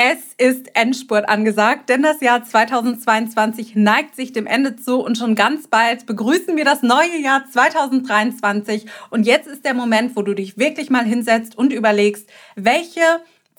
Es 0.00 0.32
ist 0.38 0.76
Endspurt 0.76 1.28
angesagt, 1.28 1.88
denn 1.88 2.02
das 2.04 2.20
Jahr 2.20 2.44
2022 2.44 3.74
neigt 3.74 4.14
sich 4.14 4.32
dem 4.32 4.46
Ende 4.46 4.76
zu 4.76 5.00
und 5.00 5.18
schon 5.18 5.34
ganz 5.34 5.66
bald 5.66 6.06
begrüßen 6.06 6.56
wir 6.56 6.64
das 6.64 6.84
neue 6.84 7.20
Jahr 7.20 7.46
2023. 7.50 8.86
Und 9.10 9.26
jetzt 9.26 9.48
ist 9.48 9.64
der 9.64 9.74
Moment, 9.74 10.14
wo 10.14 10.22
du 10.22 10.34
dich 10.34 10.56
wirklich 10.56 10.88
mal 10.88 11.04
hinsetzt 11.04 11.58
und 11.58 11.72
überlegst, 11.72 12.30
welche 12.54 13.00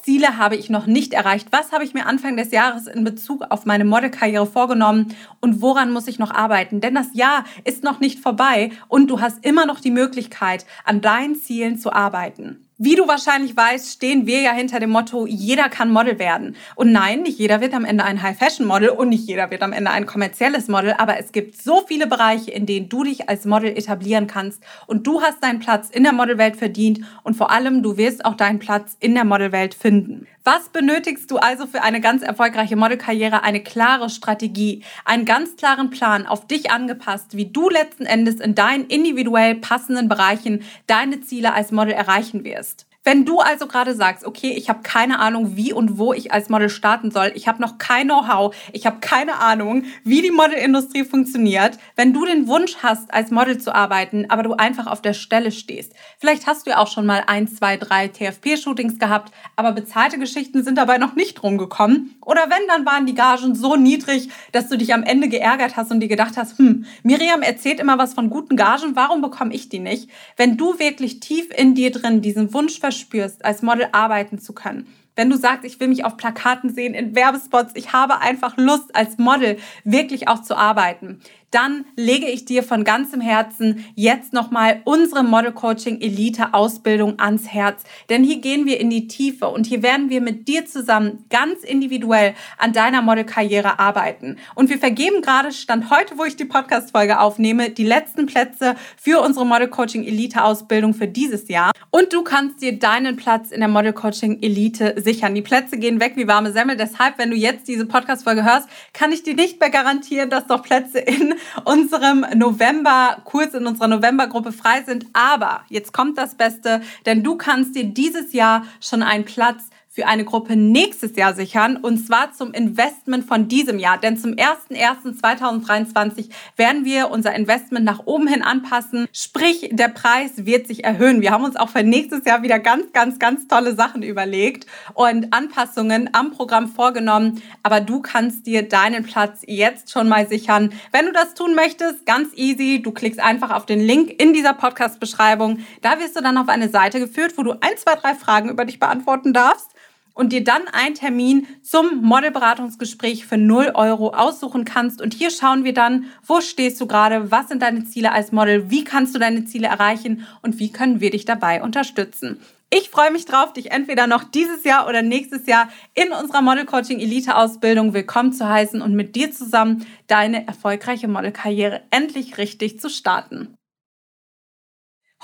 Ziele 0.01 0.37
habe 0.37 0.55
ich 0.55 0.69
noch 0.69 0.85
nicht 0.85 1.13
erreicht? 1.13 1.49
Was 1.51 1.73
habe 1.73 1.83
ich 1.83 1.93
mir 1.93 2.05
Anfang 2.05 2.37
des 2.37 2.51
Jahres 2.51 2.87
in 2.87 3.03
Bezug 3.03 3.43
auf 3.49 3.65
meine 3.65 3.83
Modelkarriere 3.83 4.45
vorgenommen 4.45 5.13
und 5.41 5.61
woran 5.61 5.91
muss 5.91 6.07
ich 6.07 6.19
noch 6.19 6.31
arbeiten? 6.31 6.79
Denn 6.79 6.95
das 6.95 7.13
Jahr 7.15 7.43
ist 7.65 7.83
noch 7.83 7.99
nicht 7.99 8.17
vorbei 8.17 8.71
und 8.87 9.09
du 9.09 9.19
hast 9.19 9.45
immer 9.45 9.65
noch 9.65 9.81
die 9.81 9.91
Möglichkeit, 9.91 10.65
an 10.85 11.01
deinen 11.01 11.35
Zielen 11.35 11.77
zu 11.77 11.91
arbeiten. 11.91 12.68
Wie 12.81 12.95
du 12.95 13.09
wahrscheinlich 13.09 13.57
weißt, 13.57 13.91
stehen 13.91 14.25
wir 14.25 14.39
ja 14.39 14.53
hinter 14.53 14.79
dem 14.79 14.91
Motto, 14.91 15.27
jeder 15.27 15.67
kann 15.67 15.91
Model 15.91 16.17
werden. 16.17 16.55
Und 16.75 16.93
nein, 16.93 17.23
nicht 17.23 17.37
jeder 17.37 17.59
wird 17.59 17.73
am 17.73 17.83
Ende 17.83 18.05
ein 18.05 18.21
High-Fashion-Model 18.21 18.87
und 18.87 19.09
nicht 19.09 19.27
jeder 19.27 19.51
wird 19.51 19.63
am 19.63 19.73
Ende 19.73 19.91
ein 19.91 20.05
kommerzielles 20.05 20.69
Model, 20.69 20.93
aber 20.97 21.19
es 21.19 21.33
gibt 21.33 21.61
so 21.61 21.83
viele 21.85 22.07
Bereiche, 22.07 22.51
in 22.51 22.65
denen 22.65 22.87
du 22.87 23.03
dich 23.03 23.27
als 23.27 23.43
Model 23.43 23.77
etablieren 23.77 24.27
kannst 24.27 24.63
und 24.87 25.05
du 25.05 25.21
hast 25.21 25.43
deinen 25.43 25.59
Platz 25.59 25.89
in 25.89 26.03
der 26.03 26.13
Modelwelt 26.13 26.55
verdient 26.55 27.01
und 27.23 27.35
vor 27.35 27.51
allem 27.51 27.83
du 27.83 27.97
wirst 27.97 28.23
auch 28.23 28.35
deinen 28.35 28.59
Platz 28.59 28.95
in 29.01 29.13
der 29.13 29.25
Modelwelt 29.25 29.73
finden. 29.73 30.25
Was 30.45 30.69
benötigst 30.69 31.29
du 31.31 31.37
also 31.37 31.67
für 31.67 31.83
eine 31.83 31.99
ganz 31.99 32.23
erfolgreiche 32.23 32.77
Modelkarriere? 32.77 33.43
Eine 33.43 33.61
klare 33.61 34.09
Strategie, 34.09 34.83
einen 35.03 35.25
ganz 35.25 35.57
klaren 35.57 35.89
Plan 35.89 36.25
auf 36.25 36.47
dich 36.47 36.71
angepasst, 36.71 37.35
wie 37.35 37.51
du 37.51 37.69
letzten 37.69 38.05
Endes 38.05 38.35
in 38.35 38.55
deinen 38.55 38.85
individuell 38.87 39.55
passenden 39.55 40.07
Bereichen 40.07 40.63
deine 40.87 41.19
Ziele 41.21 41.53
als 41.53 41.71
Model 41.71 41.93
erreichen 41.93 42.45
wirst. 42.45 42.88
Wenn 43.05 43.23
du 43.23 43.39
also 43.39 43.65
gerade 43.65 43.95
sagst, 43.95 44.25
okay, 44.25 44.51
ich 44.51 44.67
habe 44.67 44.81
keine 44.83 45.19
Ahnung, 45.19 45.55
wie 45.55 45.71
und 45.71 45.97
wo 45.97 46.11
ich 46.11 46.33
als 46.33 46.49
Model 46.49 46.69
starten 46.69 47.11
soll, 47.11 47.31
ich 47.33 47.47
habe 47.47 47.61
noch 47.61 47.77
kein 47.77 48.07
Know-how, 48.07 48.53
ich 48.73 48.85
habe 48.85 48.97
keine 48.99 49.39
Ahnung, 49.39 49.85
wie 50.03 50.21
die 50.21 50.31
Modelindustrie 50.31 51.05
funktioniert, 51.05 51.77
wenn 51.95 52.11
du 52.11 52.25
den 52.25 52.47
Wunsch 52.47 52.75
hast, 52.83 53.13
als 53.13 53.31
Model 53.31 53.57
zu 53.57 53.73
arbeiten, 53.73 54.25
aber 54.27 54.43
du 54.43 54.53
einfach 54.53 54.85
auf 54.85 55.01
der 55.01 55.13
Stelle 55.13 55.51
stehst. 55.51 55.93
Vielleicht 56.19 56.45
hast 56.45 56.65
du 56.65 56.71
ja 56.71 56.77
auch 56.77 56.91
schon 56.91 57.05
mal 57.05 57.23
ein, 57.25 57.47
zwei, 57.47 57.77
drei 57.77 58.09
TFP-Shootings 58.09 58.99
gehabt, 58.99 59.33
aber 59.55 59.71
bezahlte 59.71 60.19
Geschichten 60.19 60.65
sind 60.65 60.77
dabei 60.77 60.97
noch 60.97 61.15
nicht 61.15 61.41
rumgekommen. 61.41 62.17
Oder 62.25 62.49
wenn, 62.49 62.67
dann 62.67 62.85
waren 62.85 63.05
die 63.05 63.15
Gagen 63.15 63.55
so 63.55 63.77
niedrig, 63.77 64.29
dass 64.51 64.67
du 64.67 64.77
dich 64.77 64.93
am 64.93 65.03
Ende 65.03 65.29
geärgert 65.29 65.77
hast 65.77 65.89
und 65.89 66.01
dir 66.01 66.09
gedacht 66.09 66.35
hast, 66.35 66.57
hm, 66.57 66.85
Miriam 67.03 67.43
erzählt 67.43 67.79
immer 67.79 67.97
was 67.97 68.13
von 68.13 68.29
guten 68.29 68.57
Gagen, 68.57 68.97
warum 68.97 69.21
bekomme 69.21 69.53
ich 69.53 69.69
die 69.69 69.79
nicht? 69.79 70.09
Wenn 70.35 70.57
du 70.57 70.79
wirklich 70.79 71.21
tief 71.21 71.47
in 71.55 71.75
dir 71.75 71.91
drin 71.91 72.21
diesen 72.21 72.53
Wunsch 72.53 72.79
verspürst, 72.89 73.45
als 73.45 73.61
Model 73.61 73.87
arbeiten 73.91 74.39
zu 74.39 74.53
können. 74.53 74.87
Wenn 75.15 75.29
du 75.29 75.37
sagst, 75.37 75.63
ich 75.63 75.79
will 75.79 75.89
mich 75.89 76.05
auf 76.05 76.17
Plakaten 76.17 76.73
sehen, 76.73 76.95
in 76.95 77.13
Werbespots, 77.13 77.73
ich 77.75 77.93
habe 77.93 78.21
einfach 78.21 78.57
Lust, 78.57 78.95
als 78.95 79.19
Model 79.19 79.57
wirklich 79.83 80.27
auch 80.27 80.41
zu 80.41 80.57
arbeiten, 80.57 81.19
dann 81.51 81.85
lege 81.95 82.27
ich 82.27 82.45
dir 82.45 82.63
von 82.63 82.83
ganzem 82.83 83.21
Herzen 83.21 83.85
jetzt 83.95 84.33
nochmal 84.33 84.81
unsere 84.85 85.23
Model 85.23 85.51
Coaching 85.51 85.99
Elite 86.01 86.53
Ausbildung 86.53 87.19
ans 87.19 87.47
Herz. 87.47 87.83
Denn 88.09 88.23
hier 88.23 88.37
gehen 88.37 88.65
wir 88.65 88.79
in 88.79 88.89
die 88.89 89.07
Tiefe 89.07 89.47
und 89.47 89.65
hier 89.65 89.81
werden 89.81 90.09
wir 90.09 90.21
mit 90.21 90.47
dir 90.47 90.65
zusammen 90.65 91.25
ganz 91.29 91.63
individuell 91.63 92.35
an 92.57 92.73
deiner 92.73 93.01
Modelkarriere 93.01 93.79
arbeiten. 93.79 94.37
Und 94.55 94.69
wir 94.69 94.77
vergeben 94.77 95.21
gerade, 95.21 95.51
Stand 95.51 95.89
heute, 95.89 96.17
wo 96.17 96.23
ich 96.23 96.35
die 96.35 96.45
Podcast-Folge 96.45 97.19
aufnehme, 97.19 97.69
die 97.69 97.85
letzten 97.85 98.25
Plätze 98.25 98.75
für 98.97 99.21
unsere 99.21 99.45
Model 99.45 99.67
Coaching 99.67 100.05
Elite 100.05 100.43
Ausbildung 100.43 100.93
für 100.93 101.07
dieses 101.07 101.47
Jahr. 101.47 101.71
Und 101.91 102.13
du 102.13 102.23
kannst 102.23 102.61
dir 102.61 102.77
deinen 102.77 103.15
Platz 103.15 103.51
in 103.51 103.59
der 103.59 103.69
Model 103.69 103.93
Coaching 103.93 104.41
Elite 104.41 104.95
sichern. 104.97 105.33
Die 105.33 105.41
Plätze 105.41 105.77
gehen 105.77 105.99
weg 105.99 106.13
wie 106.15 106.27
warme 106.27 106.51
Semmel. 106.51 106.77
Deshalb, 106.77 107.17
wenn 107.17 107.31
du 107.31 107.35
jetzt 107.35 107.67
diese 107.67 107.85
Podcast-Folge 107.85 108.43
hörst, 108.43 108.69
kann 108.93 109.11
ich 109.11 109.23
dir 109.23 109.33
nicht 109.33 109.59
mehr 109.59 109.69
garantieren, 109.69 110.29
dass 110.29 110.47
noch 110.47 110.61
Plätze 110.61 110.99
in 110.99 111.33
unserem 111.65 112.25
November-Kurs, 112.35 113.53
in 113.53 113.67
unserer 113.67 113.87
Novembergruppe 113.87 114.51
frei 114.51 114.83
sind. 114.83 115.05
Aber 115.13 115.61
jetzt 115.69 115.93
kommt 115.93 116.17
das 116.17 116.35
Beste, 116.35 116.81
denn 117.05 117.23
du 117.23 117.35
kannst 117.35 117.75
dir 117.75 117.85
dieses 117.85 118.33
Jahr 118.33 118.65
schon 118.81 119.03
einen 119.03 119.25
Platz 119.25 119.69
für 119.91 120.05
eine 120.05 120.23
Gruppe 120.23 120.55
nächstes 120.55 121.15
Jahr 121.15 121.33
sichern 121.33 121.75
und 121.77 121.97
zwar 121.97 122.31
zum 122.31 122.53
Investment 122.53 123.25
von 123.25 123.47
diesem 123.47 123.79
Jahr. 123.79 123.97
Denn 123.97 124.17
zum 124.17 124.33
01.01.2023 124.33 126.29
werden 126.55 126.85
wir 126.85 127.09
unser 127.09 127.33
Investment 127.33 127.85
nach 127.85 128.05
oben 128.05 128.27
hin 128.27 128.43
anpassen. 128.43 129.07
Sprich, 129.11 129.69
der 129.71 129.87
Preis 129.87 130.45
wird 130.45 130.67
sich 130.67 130.83
erhöhen. 130.83 131.21
Wir 131.21 131.31
haben 131.31 131.43
uns 131.43 131.55
auch 131.55 131.69
für 131.69 131.81
nächstes 131.81 132.23
Jahr 132.25 132.43
wieder 132.43 132.59
ganz, 132.59 132.93
ganz, 132.93 133.17
ganz 133.17 133.47
tolle 133.47 133.73
Sachen 133.73 134.03
überlegt 134.03 134.67
und 134.93 135.33
Anpassungen 135.33 136.11
am 136.13 136.31
Programm 136.31 136.67
vorgenommen. 136.67 137.41
Aber 137.63 137.81
du 137.81 137.99
kannst 137.99 138.45
dir 138.45 138.61
deinen 138.61 139.03
Platz 139.03 139.41
jetzt 139.47 139.91
schon 139.91 140.07
mal 140.07 140.27
sichern. 140.27 140.71
Wenn 140.91 141.07
du 141.07 141.13
das 141.13 141.33
tun 141.33 141.55
möchtest, 141.55 142.05
ganz 142.05 142.29
easy. 142.35 142.79
Du 142.83 142.91
klickst 142.91 143.19
einfach 143.19 143.49
auf 143.49 143.65
den 143.65 143.79
Link 143.79 144.21
in 144.21 144.33
dieser 144.33 144.53
Podcast-Beschreibung. 144.53 145.61
Da 145.81 145.99
wirst 145.99 146.15
du 146.15 146.21
dann 146.21 146.37
auf 146.37 146.47
eine 146.47 146.69
Seite 146.69 146.99
geführt, 146.99 147.33
wo 147.37 147.43
du 147.43 147.53
ein, 147.53 147.75
zwei, 147.77 147.95
drei 147.95 148.13
Fragen 148.13 148.49
über 148.49 148.65
dich 148.65 148.79
beantworten 148.79 149.33
darfst 149.33 149.71
und 150.13 150.33
dir 150.33 150.43
dann 150.43 150.67
einen 150.71 150.95
Termin 150.95 151.47
zum 151.61 152.01
Modelberatungsgespräch 152.01 153.25
für 153.25 153.37
0 153.37 153.71
Euro 153.75 154.09
aussuchen 154.09 154.65
kannst. 154.65 155.01
Und 155.01 155.13
hier 155.13 155.31
schauen 155.31 155.63
wir 155.63 155.73
dann, 155.73 156.05
wo 156.25 156.41
stehst 156.41 156.79
du 156.81 156.87
gerade, 156.87 157.31
was 157.31 157.49
sind 157.49 157.61
deine 157.61 157.85
Ziele 157.85 158.11
als 158.11 158.31
Model, 158.31 158.69
wie 158.69 158.83
kannst 158.83 159.15
du 159.15 159.19
deine 159.19 159.45
Ziele 159.45 159.67
erreichen 159.67 160.25
und 160.41 160.59
wie 160.59 160.71
können 160.71 160.99
wir 160.99 161.11
dich 161.11 161.25
dabei 161.25 161.61
unterstützen. 161.63 162.39
Ich 162.71 162.91
freue 162.91 163.11
mich 163.11 163.25
drauf, 163.25 163.51
dich 163.53 163.71
entweder 163.71 164.05
noch 164.05 164.23
dieses 164.23 164.63
Jahr 164.63 164.87
oder 164.87 165.01
nächstes 165.01 165.47
Jahr 165.47 165.69
in 165.95 166.11
unserer 166.11 166.43
Model 166.43 166.65
Coaching 166.65 166.99
Elite 166.99 167.35
Ausbildung 167.35 167.95
willkommen 167.95 168.31
zu 168.31 168.47
heißen 168.47 168.83
und 168.83 168.93
mit 168.93 169.15
dir 169.15 169.31
zusammen 169.31 169.87
deine 170.05 170.45
erfolgreiche 170.45 171.07
Modelkarriere 171.07 171.81
endlich 171.89 172.37
richtig 172.37 172.79
zu 172.79 172.91
starten. 172.91 173.55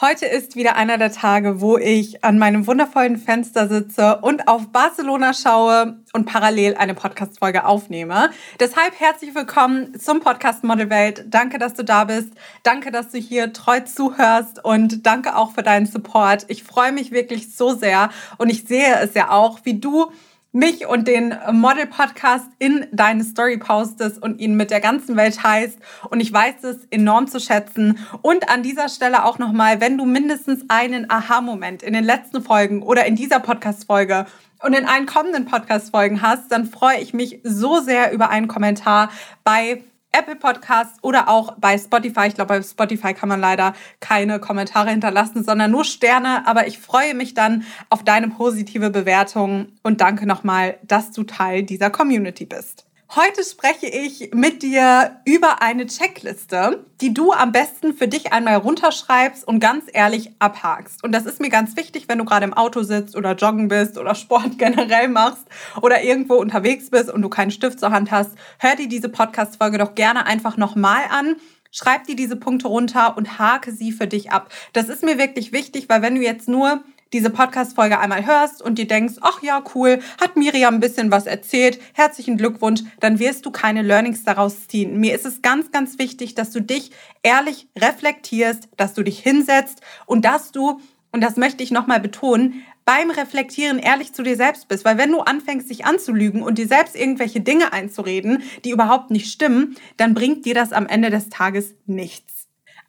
Heute 0.02 0.26
ist 0.26 0.58
wieder 0.58 0.76
einer 0.76 0.98
der 0.98 1.14
Tage, 1.14 1.62
wo 1.62 1.78
ich 1.78 2.22
an 2.22 2.38
meinem 2.38 2.68
wundervollen 2.68 3.16
Fenster 3.16 3.70
sitze 3.70 4.18
und 4.18 4.50
auf 4.50 4.68
Barcelona 4.74 5.34
schaue 5.34 6.02
und 6.12 6.26
parallel 6.26 6.76
eine 6.76 6.94
Podcast-Folge 6.94 7.66
aufnehme. 7.66 8.30
Deshalb 8.60 9.00
herzlich 9.00 9.34
willkommen 9.34 9.98
zum 9.98 10.20
Podcast 10.20 10.66
Model 10.66 10.90
Welt. 10.90 11.24
Danke, 11.30 11.60
dass 11.60 11.76
du 11.76 11.86
da 11.86 12.04
bist. 12.04 12.34
Danke, 12.64 12.92
dass 12.92 13.12
du 13.12 13.20
hier 13.20 13.54
treu 13.54 13.80
zuhörst 13.80 14.62
und 14.66 15.06
danke 15.06 15.38
auch 15.38 15.54
für 15.54 15.64
deinen 15.64 15.86
Support. 15.86 16.44
Ich 16.50 16.66
freue 16.66 16.92
mich 16.92 17.12
wirklich 17.12 17.56
so 17.56 17.74
sehr 17.74 18.10
und 18.38 18.50
ich 18.50 18.66
sehe 18.66 19.00
es 19.00 19.14
ja 19.14 19.32
auch, 19.32 19.60
wie 19.64 19.80
du 19.80 20.12
mich 20.56 20.88
und 20.88 21.08
den 21.08 21.36
Model-Podcast 21.52 22.48
in 22.60 22.88
deine 22.94 23.26
Story 23.26 23.58
postest 23.58 24.24
und 24.24 24.40
ihn 24.40 24.56
mit 24.56 24.72
der 24.72 24.80
ganzen 24.80 25.18
Welt 25.18 25.44
heißt. 25.44 25.78
Und 26.10 26.22
ich 26.22 26.32
weiß 26.32 26.64
es 26.64 26.86
enorm 26.92 27.28
zu 27.28 27.42
schätzen. 27.42 28.00
Und 28.22 28.50
an 28.50 28.64
dieser 28.64 28.88
Stelle 28.88 29.26
auch 29.26 29.38
nochmal, 29.38 29.82
wenn 29.82 29.98
du 29.98 30.06
mindestens 30.06 30.64
einen 30.70 31.12
Aha-Moment 31.12 31.84
in 31.84 31.92
den 31.92 32.06
letzten 32.06 32.42
Folgen 32.42 32.84
oder 32.84 33.06
in 33.06 33.18
dieser 33.18 33.42
Podcast-Folge 33.42 34.28
und 34.64 34.74
in 34.74 34.86
allen 34.86 35.06
kommenden 35.06 35.44
Podcast-Folgen 35.44 36.22
hast, 36.22 36.50
dann 36.54 36.66
freue 36.66 37.00
ich 37.00 37.14
mich 37.14 37.42
so 37.44 37.82
sehr 37.82 38.14
über 38.14 38.30
einen 38.30 38.48
Kommentar 38.48 39.10
bei 39.44 39.84
Apple 40.18 40.38
Podcasts 40.38 40.98
oder 41.02 41.28
auch 41.28 41.56
bei 41.58 41.78
Spotify. 41.78 42.28
Ich 42.28 42.36
glaube, 42.36 42.56
bei 42.56 42.62
Spotify 42.62 43.14
kann 43.14 43.28
man 43.28 43.42
leider 43.42 43.74
keine 44.00 44.40
Kommentare 44.40 44.90
hinterlassen, 44.90 45.44
sondern 45.44 45.72
nur 45.72 45.84
Sterne. 45.84 46.48
Aber 46.48 46.68
ich 46.68 46.80
freue 46.80 47.14
mich 47.14 47.34
dann 47.34 47.66
auf 47.90 48.04
deine 48.04 48.30
positive 48.30 48.92
Bewertung 48.92 49.68
und 49.84 50.00
danke 50.00 50.26
nochmal, 50.26 50.78
dass 50.84 51.12
du 51.12 51.24
Teil 51.24 51.64
dieser 51.64 51.90
Community 51.90 52.46
bist. 52.46 52.85
Heute 53.16 53.46
spreche 53.46 53.88
ich 53.88 54.32
mit 54.34 54.62
dir 54.62 55.22
über 55.24 55.62
eine 55.62 55.86
Checkliste, 55.86 56.86
die 57.00 57.14
du 57.14 57.32
am 57.32 57.54
besten 57.54 57.94
für 57.94 58.10
dich 58.10 58.34
einmal 58.34 58.58
runterschreibst 58.58 59.48
und 59.48 59.62
ganz 59.62 59.86
ehrlich 59.94 60.32
abhakst. 60.40 61.02
Und 61.02 61.14
das 61.14 61.26
ist 61.26 61.40
mir 61.40 61.50
ganz 61.50 61.78
wichtig, 61.78 62.10
wenn 62.10 62.18
du 62.18 62.26
gerade 62.26 62.44
im 62.44 62.54
Auto 62.54 62.84
sitzt 62.84 63.16
oder 63.16 63.32
joggen 63.36 63.70
bist 63.70 63.98
oder 63.98 64.16
Sport 64.16 64.58
generell 64.58 65.08
machst 65.08 65.48
oder 65.82 66.04
irgendwo 66.04 66.36
unterwegs 66.36 66.90
bist 66.90 67.10
und 67.10 67.22
du 67.22 67.30
keinen 67.30 67.52
Stift 67.52 67.80
zur 67.80 67.92
Hand 67.92 68.12
hast. 68.12 68.32
Hör 68.60 68.76
dir 68.76 68.90
diese 68.90 69.08
Podcast-Folge 69.08 69.78
doch 69.78 69.96
gerne 69.96 70.26
einfach 70.26 70.58
nochmal 70.58 71.04
an. 71.10 71.38
Schreib 71.72 72.04
dir 72.08 72.18
diese 72.18 72.36
Punkte 72.36 72.68
runter 72.68 73.16
und 73.16 73.40
hake 73.40 73.72
sie 73.72 73.94
für 73.94 74.08
dich 74.08 74.34
ab. 74.34 74.52
Das 74.74 74.90
ist 74.90 75.04
mir 75.04 75.18
wirklich 75.18 75.54
wichtig, 75.54 75.88
weil 75.88 76.02
wenn 76.02 76.16
du 76.16 76.22
jetzt 76.22 76.50
nur 76.50 76.84
diese 77.16 77.30
Podcast-Folge 77.30 77.98
einmal 77.98 78.26
hörst 78.26 78.62
und 78.62 78.78
dir 78.78 78.88
denkst, 78.88 79.14
ach 79.22 79.42
ja, 79.42 79.64
cool, 79.74 80.00
hat 80.20 80.36
Miriam 80.36 80.74
ein 80.74 80.80
bisschen 80.82 81.12
was 81.12 81.28
erzählt, 81.28 81.80
herzlichen 81.94 82.36
Glückwunsch, 82.36 82.82
dann 83.00 83.20
wirst 83.20 83.46
du 83.46 83.52
keine 83.52 83.84
Learnings 83.84 84.26
daraus 84.26 84.68
ziehen. 84.68 85.00
Mir 85.00 85.16
ist 85.16 85.26
es 85.26 85.42
ganz, 85.42 85.72
ganz 85.72 85.98
wichtig, 85.98 86.36
dass 86.36 86.52
du 86.52 86.60
dich 86.60 86.92
ehrlich 87.24 87.70
reflektierst, 87.80 88.68
dass 88.76 88.94
du 88.94 89.02
dich 89.02 89.20
hinsetzt 89.20 89.80
und 90.06 90.26
dass 90.26 90.52
du, 90.52 90.82
und 91.14 91.22
das 91.22 91.38
möchte 91.38 91.64
ich 91.64 91.72
nochmal 91.72 92.02
betonen, 92.02 92.66
beim 92.84 93.10
Reflektieren 93.10 93.80
ehrlich 93.80 94.12
zu 94.12 94.22
dir 94.22 94.36
selbst 94.36 94.68
bist. 94.68 94.84
Weil 94.84 94.98
wenn 94.98 95.12
du 95.12 95.22
anfängst, 95.22 95.70
dich 95.70 95.86
anzulügen 95.86 96.42
und 96.44 96.58
dir 96.58 96.68
selbst 96.68 96.98
irgendwelche 96.98 97.40
Dinge 97.40 97.72
einzureden, 97.72 98.44
die 98.66 98.72
überhaupt 98.72 99.10
nicht 99.10 99.32
stimmen, 99.32 99.78
dann 99.96 100.14
bringt 100.14 100.46
dir 100.46 100.54
das 100.54 100.74
am 100.74 100.86
Ende 100.86 101.10
des 101.10 101.30
Tages 101.30 101.76
nichts. 101.86 102.35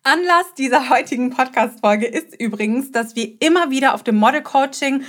Anlass 0.07 0.55
dieser 0.57 0.89
heutigen 0.89 1.31
Podcast-Folge 1.31 2.07
ist 2.07 2.41
übrigens, 2.41 2.93
dass 2.93 3.17
wir 3.17 3.43
immer 3.43 3.71
wieder 3.71 3.93
auf 3.93 4.05
dem 4.05 4.15
Model 4.15 4.41
Coaching 4.41 5.03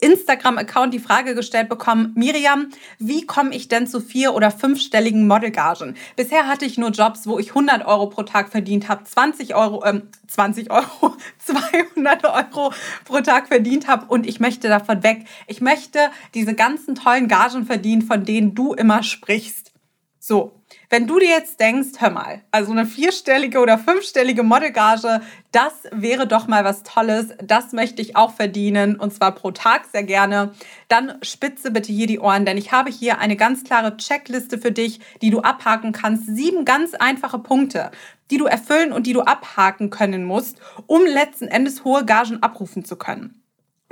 Instagram-Account 0.00 0.94
die 0.94 0.98
Frage 0.98 1.34
gestellt 1.34 1.68
bekommen, 1.68 2.14
Miriam, 2.16 2.70
wie 2.98 3.26
komme 3.26 3.54
ich 3.54 3.68
denn 3.68 3.86
zu 3.86 4.00
vier- 4.00 4.32
oder 4.32 4.50
fünfstelligen 4.50 5.28
Modelgagen? 5.28 5.96
Bisher 6.16 6.46
hatte 6.46 6.64
ich 6.64 6.78
nur 6.78 6.92
Jobs, 6.92 7.26
wo 7.26 7.38
ich 7.38 7.50
100 7.50 7.84
Euro 7.84 8.06
pro 8.06 8.22
Tag 8.22 8.48
verdient 8.48 8.88
habe, 8.88 9.04
20 9.04 9.54
Euro, 9.54 9.84
ähm, 9.84 10.08
20 10.28 10.70
Euro, 10.70 11.14
200 11.44 12.24
Euro 12.24 12.72
pro 13.04 13.20
Tag 13.20 13.48
verdient 13.48 13.86
habe 13.86 14.06
und 14.06 14.26
ich 14.26 14.40
möchte 14.40 14.68
davon 14.68 15.02
weg. 15.02 15.26
Ich 15.46 15.60
möchte 15.60 16.10
diese 16.32 16.54
ganzen 16.54 16.94
tollen 16.94 17.28
Gagen 17.28 17.66
verdienen, 17.66 18.00
von 18.00 18.24
denen 18.24 18.54
du 18.54 18.72
immer 18.72 19.02
sprichst. 19.02 19.72
So, 20.18 20.59
wenn 20.90 21.06
du 21.06 21.20
dir 21.20 21.28
jetzt 21.28 21.60
denkst, 21.60 22.00
hör 22.00 22.10
mal, 22.10 22.42
also 22.50 22.72
eine 22.72 22.84
vierstellige 22.84 23.60
oder 23.60 23.78
fünfstellige 23.78 24.42
Modelgage, 24.42 25.20
das 25.52 25.72
wäre 25.92 26.26
doch 26.26 26.48
mal 26.48 26.64
was 26.64 26.82
Tolles, 26.82 27.28
das 27.42 27.72
möchte 27.72 28.02
ich 28.02 28.16
auch 28.16 28.34
verdienen 28.34 28.96
und 28.96 29.14
zwar 29.14 29.32
pro 29.32 29.52
Tag 29.52 29.84
sehr 29.92 30.02
gerne, 30.02 30.52
dann 30.88 31.14
spitze 31.22 31.70
bitte 31.70 31.92
hier 31.92 32.08
die 32.08 32.18
Ohren, 32.18 32.44
denn 32.44 32.58
ich 32.58 32.72
habe 32.72 32.90
hier 32.90 33.20
eine 33.20 33.36
ganz 33.36 33.62
klare 33.62 33.96
Checkliste 33.96 34.58
für 34.58 34.72
dich, 34.72 34.98
die 35.22 35.30
du 35.30 35.40
abhaken 35.42 35.92
kannst. 35.92 36.26
Sieben 36.26 36.64
ganz 36.64 36.94
einfache 36.94 37.38
Punkte, 37.38 37.92
die 38.32 38.38
du 38.38 38.46
erfüllen 38.46 38.92
und 38.92 39.06
die 39.06 39.12
du 39.12 39.20
abhaken 39.20 39.90
können 39.90 40.24
musst, 40.24 40.58
um 40.86 41.06
letzten 41.06 41.46
Endes 41.46 41.84
hohe 41.84 42.04
Gagen 42.04 42.42
abrufen 42.42 42.84
zu 42.84 42.96
können. 42.96 43.39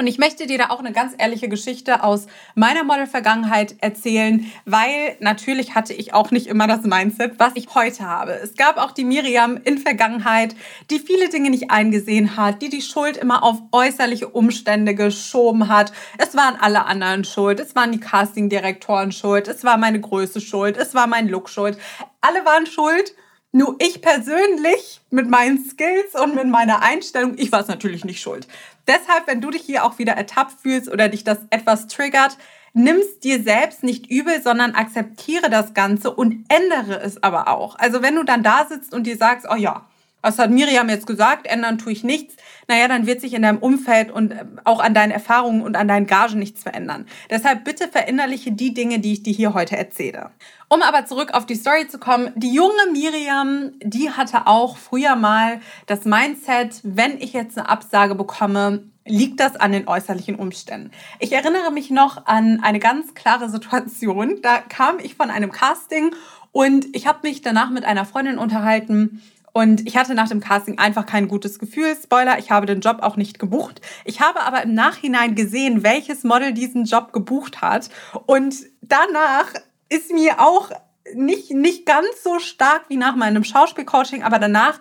Und 0.01 0.07
ich 0.07 0.19
möchte 0.19 0.47
dir 0.47 0.59
da 0.59 0.71
auch 0.71 0.79
eine 0.79 0.93
ganz 0.93 1.15
ehrliche 1.19 1.49
Geschichte 1.49 2.05
aus 2.05 2.29
meiner 2.55 2.85
Model-Vergangenheit 2.85 3.75
erzählen, 3.81 4.49
weil 4.65 5.17
natürlich 5.19 5.75
hatte 5.75 5.93
ich 5.93 6.15
auch 6.15 6.31
nicht 6.31 6.47
immer 6.47 6.69
das 6.69 6.83
Mindset, 6.83 7.41
was 7.41 7.55
ich 7.57 7.75
heute 7.75 8.05
habe. 8.05 8.31
Es 8.35 8.55
gab 8.55 8.77
auch 8.77 8.93
die 8.93 9.05
Miriam 9.05 9.59
in 9.65 9.77
Vergangenheit, 9.77 10.55
die 10.93 11.01
viele 11.01 11.29
Dinge 11.31 11.51
nicht 11.51 11.73
eingesehen 11.73 12.37
hat, 12.37 12.63
die 12.63 12.69
die 12.69 12.81
Schuld 12.81 13.17
immer 13.17 13.43
auf 13.43 13.57
äußerliche 13.73 14.29
Umstände 14.29 14.95
geschoben 14.95 15.67
hat. 15.69 15.93
Es 16.17 16.37
waren 16.37 16.55
alle 16.61 16.85
anderen 16.85 17.25
schuld, 17.25 17.59
es 17.59 17.75
waren 17.75 17.91
die 17.91 17.99
Casting-Direktoren 17.99 19.11
schuld, 19.11 19.49
es 19.49 19.65
war 19.65 19.79
meine 19.79 20.01
Größe 20.01 20.41
schuld, 20.41 20.77
es 20.77 20.95
war 20.95 21.09
mein 21.09 21.27
Look 21.27 21.49
schuld. 21.51 21.77
Alle 22.21 22.45
waren 22.45 22.67
schuld 22.67 23.17
nur 23.51 23.77
ich 23.79 24.03
persönlich 24.03 25.01
mit 25.11 25.31
meinen 25.31 25.59
Skills 25.65 26.15
und 26.15 26.35
mit 26.35 26.47
meiner 26.49 26.83
Einstellung, 26.83 27.35
ich 27.39 27.51
war 27.51 27.61
es 27.61 27.69
natürlich 27.69 28.05
nicht 28.05 28.21
schuld. 28.21 28.47
Deshalb, 28.89 29.27
wenn 29.27 29.41
du 29.41 29.51
dich 29.51 29.63
hier 29.63 29.85
auch 29.85 29.99
wieder 29.99 30.15
ertappt 30.15 30.61
fühlst 30.63 30.91
oder 30.91 31.09
dich 31.09 31.23
das 31.23 31.39
etwas 31.51 31.87
triggert, 31.87 32.39
nimm's 32.73 33.21
dir 33.21 33.43
selbst 33.43 33.83
nicht 33.83 34.11
übel, 34.11 34.43
sondern 34.43 34.75
akzeptiere 34.75 35.51
das 35.51 35.75
Ganze 35.75 36.11
und 36.11 36.45
ändere 36.49 37.01
es 37.01 37.23
aber 37.23 37.49
auch. 37.49 37.79
Also 37.79 38.03
wenn 38.03 38.17
du 38.17 38.25
dann 38.25 38.43
da 38.43 38.67
sitzt 38.69 38.95
und 38.95 39.07
dir 39.07 39.17
sagst, 39.17 39.47
oh 39.51 39.57
ja, 39.57 39.87
was 40.21 40.39
hat 40.39 40.51
Miriam 40.51 40.89
jetzt 40.89 41.07
gesagt? 41.07 41.47
Ändern 41.47 41.79
tue 41.79 41.93
ich 41.93 42.03
nichts. 42.03 42.35
Naja, 42.67 42.89
dann 42.89 43.07
wird 43.07 43.21
sich 43.21 43.35
in 43.35 43.43
deinem 43.43 43.59
Umfeld 43.59 44.11
und 44.11 44.33
äh, 44.33 44.45
auch 44.65 44.81
an 44.81 44.93
deinen 44.93 45.13
Erfahrungen 45.13 45.63
und 45.63 45.77
an 45.77 45.87
deinen 45.87 46.07
Gagen 46.07 46.39
nichts 46.39 46.63
verändern. 46.63 47.07
Deshalb 47.31 47.65
bitte 47.65 47.89
verinnerliche 47.89 48.53
die 48.53 48.75
Dinge, 48.75 48.99
die 48.99 49.13
ich 49.13 49.23
dir 49.23 49.33
hier 49.33 49.55
heute 49.55 49.77
erzähle. 49.77 50.31
Um 50.71 50.83
aber 50.83 51.07
zurück 51.07 51.33
auf 51.33 51.47
die 51.47 51.55
Story 51.55 51.89
zu 51.89 51.99
kommen, 51.99 52.31
die 52.37 52.53
junge 52.53 52.93
Miriam, 52.93 53.73
die 53.83 54.11
hatte 54.11 54.47
auch 54.47 54.77
früher 54.77 55.17
mal 55.17 55.61
das 55.87 56.05
Mindset, 56.05 56.81
wenn 56.83 57.19
ich 57.21 57.33
jetzt 57.33 57.57
eine 57.57 57.69
Absage 57.69 58.15
bekomme, 58.15 58.85
liegt 59.07 59.41
das 59.41 59.57
an 59.57 59.73
den 59.73 59.89
äußerlichen 59.89 60.35
Umständen. 60.35 60.91
Ich 61.19 61.33
erinnere 61.33 61.73
mich 61.73 61.91
noch 61.91 62.27
an 62.27 62.61
eine 62.63 62.79
ganz 62.79 63.15
klare 63.15 63.49
Situation. 63.49 64.41
Da 64.43 64.59
kam 64.59 64.99
ich 64.99 65.15
von 65.15 65.31
einem 65.31 65.51
Casting 65.51 66.15
und 66.53 66.95
ich 66.95 67.07
habe 67.07 67.21
mich 67.23 67.41
danach 67.41 67.71
mit 67.71 67.87
einer 67.87 68.05
Freundin 68.05 68.37
unterhalten 68.37 69.23
und 69.55 69.87
ich 69.89 69.97
hatte 69.97 70.15
nach 70.15 70.29
dem 70.29 70.41
Casting 70.41 70.79
einfach 70.79 71.07
kein 71.07 71.27
gutes 71.27 71.59
Gefühl. 71.59 71.97
Spoiler, 72.01 72.39
ich 72.39 72.51
habe 72.51 72.67
den 72.67 72.81
Job 72.81 72.99
auch 73.01 73.17
nicht 73.17 73.39
gebucht. 73.39 73.81
Ich 74.05 74.21
habe 74.21 74.43
aber 74.43 74.63
im 74.63 74.75
Nachhinein 74.75 75.35
gesehen, 75.35 75.83
welches 75.83 76.23
Model 76.25 76.53
diesen 76.53 76.85
Job 76.85 77.13
gebucht 77.13 77.63
hat. 77.63 77.89
Und 78.27 78.55
danach 78.83 79.49
ist 79.89 80.13
mir 80.13 80.41
auch 80.41 80.71
nicht, 81.15 81.51
nicht 81.51 81.87
ganz 81.87 82.23
so 82.23 82.39
stark 82.39 82.85
wie 82.89 82.97
nach 82.97 83.17
meinem 83.17 83.45
Schauspielcoaching, 83.45 84.23
aber 84.23 84.39
danach 84.39 84.79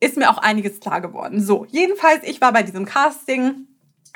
ist 0.00 0.16
mir 0.16 0.30
auch 0.30 0.38
einiges 0.38 0.80
klar 0.80 1.00
geworden. 1.00 1.40
So, 1.40 1.66
jedenfalls, 1.70 2.22
ich 2.24 2.40
war 2.40 2.52
bei 2.52 2.62
diesem 2.62 2.84
Casting 2.84 3.66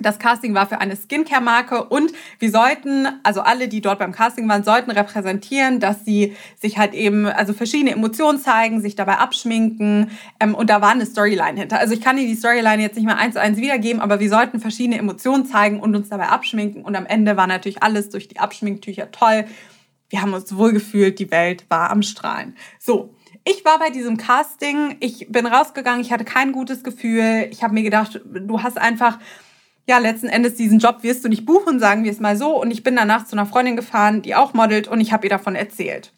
das 0.03 0.19
Casting 0.19 0.55
war 0.55 0.67
für 0.67 0.81
eine 0.81 0.97
Skincare-Marke 0.97 1.85
und 1.85 2.13
wir 2.39 2.51
sollten, 2.51 3.07
also 3.23 3.43
alle, 3.43 3.69
die 3.69 3.81
dort 3.81 3.99
beim 3.99 4.13
Casting 4.13 4.49
waren, 4.49 4.65
sollten 4.65 4.91
repräsentieren, 4.91 5.81
dass 5.81 6.05
sie 6.05 6.37
sich 6.59 6.79
halt 6.79 6.95
eben, 6.95 7.27
also 7.27 7.53
verschiedene 7.53 7.93
Emotionen 7.93 8.39
zeigen, 8.39 8.81
sich 8.81 8.97
dabei 8.97 9.19
abschminken 9.19 10.11
ähm, 10.39 10.55
und 10.55 10.71
da 10.71 10.81
war 10.81 10.91
eine 10.91 11.07
Storyline 11.07 11.61
hinter. 11.61 11.79
Also 11.79 11.95
ich 11.95 12.01
kann 12.01 12.17
dir 12.17 12.27
die 12.27 12.35
Storyline 12.35 12.83
jetzt 12.83 12.97
nicht 12.97 13.07
mal 13.07 13.17
eins 13.17 13.35
zu 13.35 13.41
eins 13.41 13.59
wiedergeben, 13.59 14.01
aber 14.01 14.21
wir 14.21 14.31
sollten 14.31 14.61
verschiedene 14.61 14.99
Emotionen 14.99 15.47
zeigen 15.47 15.81
und 15.81 15.95
uns 15.95 16.09
dabei 16.09 16.29
abschminken 16.29 16.83
und 16.83 16.97
am 16.97 17.07
Ende 17.07 17.37
war 17.37 17.47
natürlich 17.47 17.83
alles 17.83 18.11
durch 18.11 18.29
die 18.29 18.39
Abschminktücher 18.39 19.11
toll. 19.11 19.45
Wir 20.11 20.21
haben 20.21 20.35
uns 20.35 20.55
wohlgefühlt, 20.55 21.19
die 21.19 21.31
Welt 21.31 21.65
war 21.71 21.91
am 21.91 22.03
Strahlen. 22.03 22.57
So, 22.79 23.15
ich 23.45 23.65
war 23.65 23.79
bei 23.79 23.89
diesem 23.89 24.19
Casting, 24.19 24.97
ich 25.01 25.29
bin 25.31 25.47
rausgegangen, 25.47 26.03
ich 26.03 26.13
hatte 26.13 26.25
kein 26.25 26.53
gutes 26.53 26.85
Gefühl. 26.85 27.49
Ich 27.51 27.63
habe 27.63 27.73
mir 27.73 27.83
gedacht, 27.83 28.21
du 28.25 28.63
hast 28.63 28.77
einfach 28.77 29.19
ja, 29.87 29.99
letzten 29.99 30.29
Endes 30.29 30.55
diesen 30.55 30.79
Job 30.79 31.03
wirst 31.03 31.25
du 31.25 31.29
nicht 31.29 31.47
buchen, 31.47 31.81
sagen 31.81 32.05
wir 32.05 32.13
es 32.13 32.21
mal 32.21 32.37
so. 32.37 32.61
Und 32.61 32.71
ich 32.71 32.83
bin 32.83 32.95
danach 32.95 33.27
zu 33.27 33.35
einer 33.35 33.47
Freundin 33.47 33.75
gefahren, 33.77 34.23
die 34.23 34.37
auch 34.37 34.55
modelt 34.55 34.87
und 34.87 35.01
ich 35.01 35.13
habe 35.13 35.27
ihr 35.27 35.31
davon 35.31 35.57
erzählt. 35.57 36.13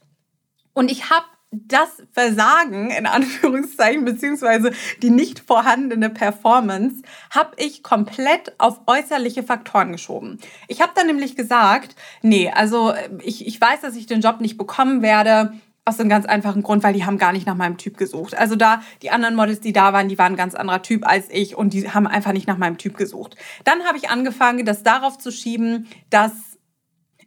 Und 0.75 0.91
ich 0.91 1.11
habe 1.11 1.25
das 1.53 2.03
Versagen, 2.13 2.91
in 2.91 3.07
Anführungszeichen, 3.07 4.05
beziehungsweise 4.05 4.73
die 5.03 5.11
nicht 5.11 5.41
vorhandene 5.41 6.09
Performance, 6.09 7.03
habe 7.31 7.53
ich 7.57 7.83
komplett 7.83 8.55
auf 8.59 8.81
äußerliche 8.87 9.43
Faktoren 9.43 9.93
geschoben. 9.93 10.39
Ich 10.67 10.81
habe 10.81 10.93
dann 10.95 11.07
nämlich 11.07 11.37
gesagt, 11.37 11.95
nee, 12.23 12.51
also 12.51 12.95
ich, 13.23 13.47
ich 13.47 13.61
weiß, 13.61 13.83
dass 13.83 13.97
ich 13.97 14.07
den 14.07 14.23
Job 14.23 14.41
nicht 14.41 14.57
bekommen 14.57 15.03
werde 15.03 15.53
aus 15.85 15.99
einem 15.99 16.09
ganz 16.09 16.27
einfachen 16.27 16.63
Grund, 16.63 16.83
weil 16.85 16.95
die 16.95 17.05
haben 17.05 17.19
gar 17.19 17.33
nicht 17.33 17.47
nach 17.47 17.57
meinem 17.57 17.77
Typ 17.77 17.97
gesucht. 17.97 18.37
Also 18.37 18.55
da, 18.55 18.83
die 19.03 19.11
anderen 19.11 19.35
Models, 19.35 19.61
die 19.61 19.73
da 19.73 19.93
waren, 19.93 20.09
die 20.09 20.17
waren 20.17 20.35
ein 20.35 20.37
ganz 20.37 20.55
anderer 20.55 20.81
Typ 20.81 21.07
als 21.07 21.29
ich 21.29 21.57
und 21.57 21.73
die 21.75 21.91
haben 21.91 22.07
einfach 22.07 22.33
nicht 22.33 22.47
nach 22.47 22.57
meinem 22.57 22.79
Typ 22.79 22.97
gesucht. 22.97 23.37
Dann 23.65 23.83
habe 23.85 23.99
ich 23.99 24.09
angefangen, 24.09 24.65
das 24.65 24.85
darauf 24.85 25.19
zu 25.19 25.33
schieben, 25.33 25.89
dass 26.09 26.33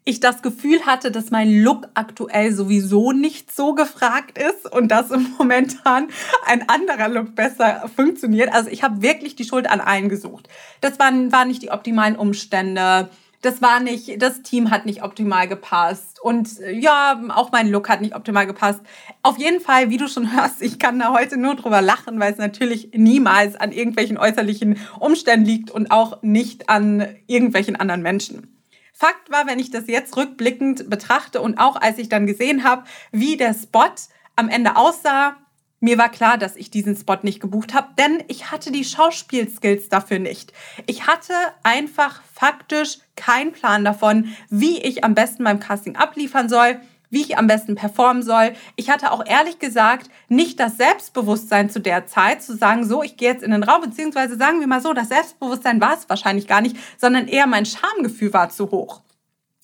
ich 0.06 0.20
das 0.20 0.42
Gefühl 0.42 0.86
hatte, 0.86 1.12
dass 1.12 1.32
mein 1.32 1.62
Look 1.62 1.88
aktuell 1.96 2.54
sowieso 2.54 3.12
nicht 3.12 3.54
so 3.54 3.74
gefragt 3.74 4.38
ist 4.38 4.72
und 4.72 4.90
dass 4.90 5.12
im 5.12 5.36
momentan 5.38 6.08
ein 6.46 6.70
anderer 6.70 7.10
Look 7.10 7.36
besser 7.36 7.90
funktioniert. 7.96 8.54
Also 8.54 8.70
ich 8.70 8.84
habe 8.84 9.02
wirklich 9.02 9.36
die 9.36 9.46
Schuld 9.46 9.70
an 9.70 9.82
allen 9.82 10.08
gesucht. 10.08 10.48
Das 10.82 11.00
waren, 11.00 11.32
waren 11.32 11.48
nicht 11.48 11.64
die 11.64 11.72
optimalen 11.72 12.16
Umstände 12.16 13.10
das 13.46 13.62
war 13.62 13.80
nicht, 13.80 14.22
das 14.22 14.42
Team 14.42 14.72
hat 14.72 14.88
nicht 14.88 15.04
optimal 15.04 15.48
gepasst 15.48 16.20
und 16.20 16.60
äh, 16.62 16.72
ja, 16.72 17.22
auch 17.30 17.52
mein 17.52 17.70
Look 17.70 17.90
hat 17.90 18.02
nicht 18.02 18.16
optimal 18.16 18.48
gepasst. 18.48 18.82
Auf 19.22 19.38
jeden 19.38 19.62
Fall, 19.62 19.92
wie 19.92 19.98
du 19.98 20.08
schon 20.08 20.34
hörst, 20.36 20.62
ich 20.62 20.80
kann 20.80 20.98
da 21.00 21.14
heute 21.14 21.38
nur 21.38 21.56
drüber 21.56 21.82
lachen, 21.82 22.20
weil 22.20 22.32
es 22.34 22.40
natürlich 22.40 22.90
niemals 22.96 23.56
an 23.56 23.72
irgendwelchen 23.72 24.18
äußerlichen 24.18 24.80
Umständen 25.00 25.46
liegt 25.46 25.70
und 25.70 25.92
auch 25.92 26.24
nicht 26.24 26.70
an 26.70 27.06
irgendwelchen 27.28 27.76
anderen 27.76 28.02
Menschen. 28.02 28.55
Fakt 28.98 29.30
war, 29.30 29.46
wenn 29.46 29.60
ich 29.60 29.72
das 29.72 29.88
jetzt 29.88 30.16
rückblickend 30.16 30.90
betrachte 30.90 31.42
und 31.42 31.58
auch 31.58 31.76
als 31.76 31.98
ich 31.98 32.08
dann 32.08 32.26
gesehen 32.26 32.64
habe, 32.64 32.86
wie 33.12 33.36
der 33.36 33.54
Spot 33.54 33.92
am 34.38 34.48
Ende 34.48 34.78
aussah, 34.78 35.36
mir 35.82 35.98
war 35.98 36.08
klar, 36.08 36.38
dass 36.38 36.56
ich 36.56 36.72
diesen 36.72 36.96
Spot 36.96 37.18
nicht 37.22 37.42
gebucht 37.42 37.74
habe, 37.74 37.90
denn 38.00 38.24
ich 38.30 38.52
hatte 38.52 38.72
die 38.72 38.86
Schauspielskills 38.86 39.90
dafür 39.90 40.20
nicht. 40.20 40.54
Ich 40.86 41.08
hatte 41.08 41.34
einfach 41.64 42.22
faktisch 42.34 43.00
keinen 43.18 43.52
Plan 43.52 43.84
davon, 43.84 44.34
wie 44.50 44.82
ich 44.82 45.04
am 45.04 45.14
besten 45.14 45.44
beim 45.44 45.60
Casting 45.60 45.98
abliefern 45.98 46.48
soll, 46.48 46.80
wie 47.16 47.22
ich 47.22 47.38
am 47.38 47.48
besten 47.48 47.76
performen 47.76 48.22
soll. 48.22 48.54
Ich 48.76 48.90
hatte 48.90 49.12
auch 49.12 49.26
ehrlich 49.26 49.58
gesagt 49.58 50.12
nicht 50.28 50.60
das 50.60 50.76
Selbstbewusstsein 50.76 51.70
zu 51.70 51.80
der 51.80 52.06
Zeit 52.08 52.44
zu 52.44 52.56
sagen, 52.56 52.86
so, 52.86 53.02
ich 53.02 53.16
gehe 53.16 53.32
jetzt 53.32 53.42
in 53.42 53.52
den 53.52 53.64
Raum, 53.64 53.82
beziehungsweise 53.82 54.36
sagen 54.36 54.60
wir 54.60 54.68
mal 54.68 54.82
so, 54.82 54.94
das 54.94 55.08
Selbstbewusstsein 55.08 55.80
war 55.80 55.94
es 55.98 56.10
wahrscheinlich 56.10 56.46
gar 56.46 56.60
nicht, 56.60 56.76
sondern 56.98 57.30
eher 57.30 57.48
mein 57.48 57.66
Schamgefühl 57.66 58.34
war 58.34 58.50
zu 58.50 58.70
hoch 58.70 59.02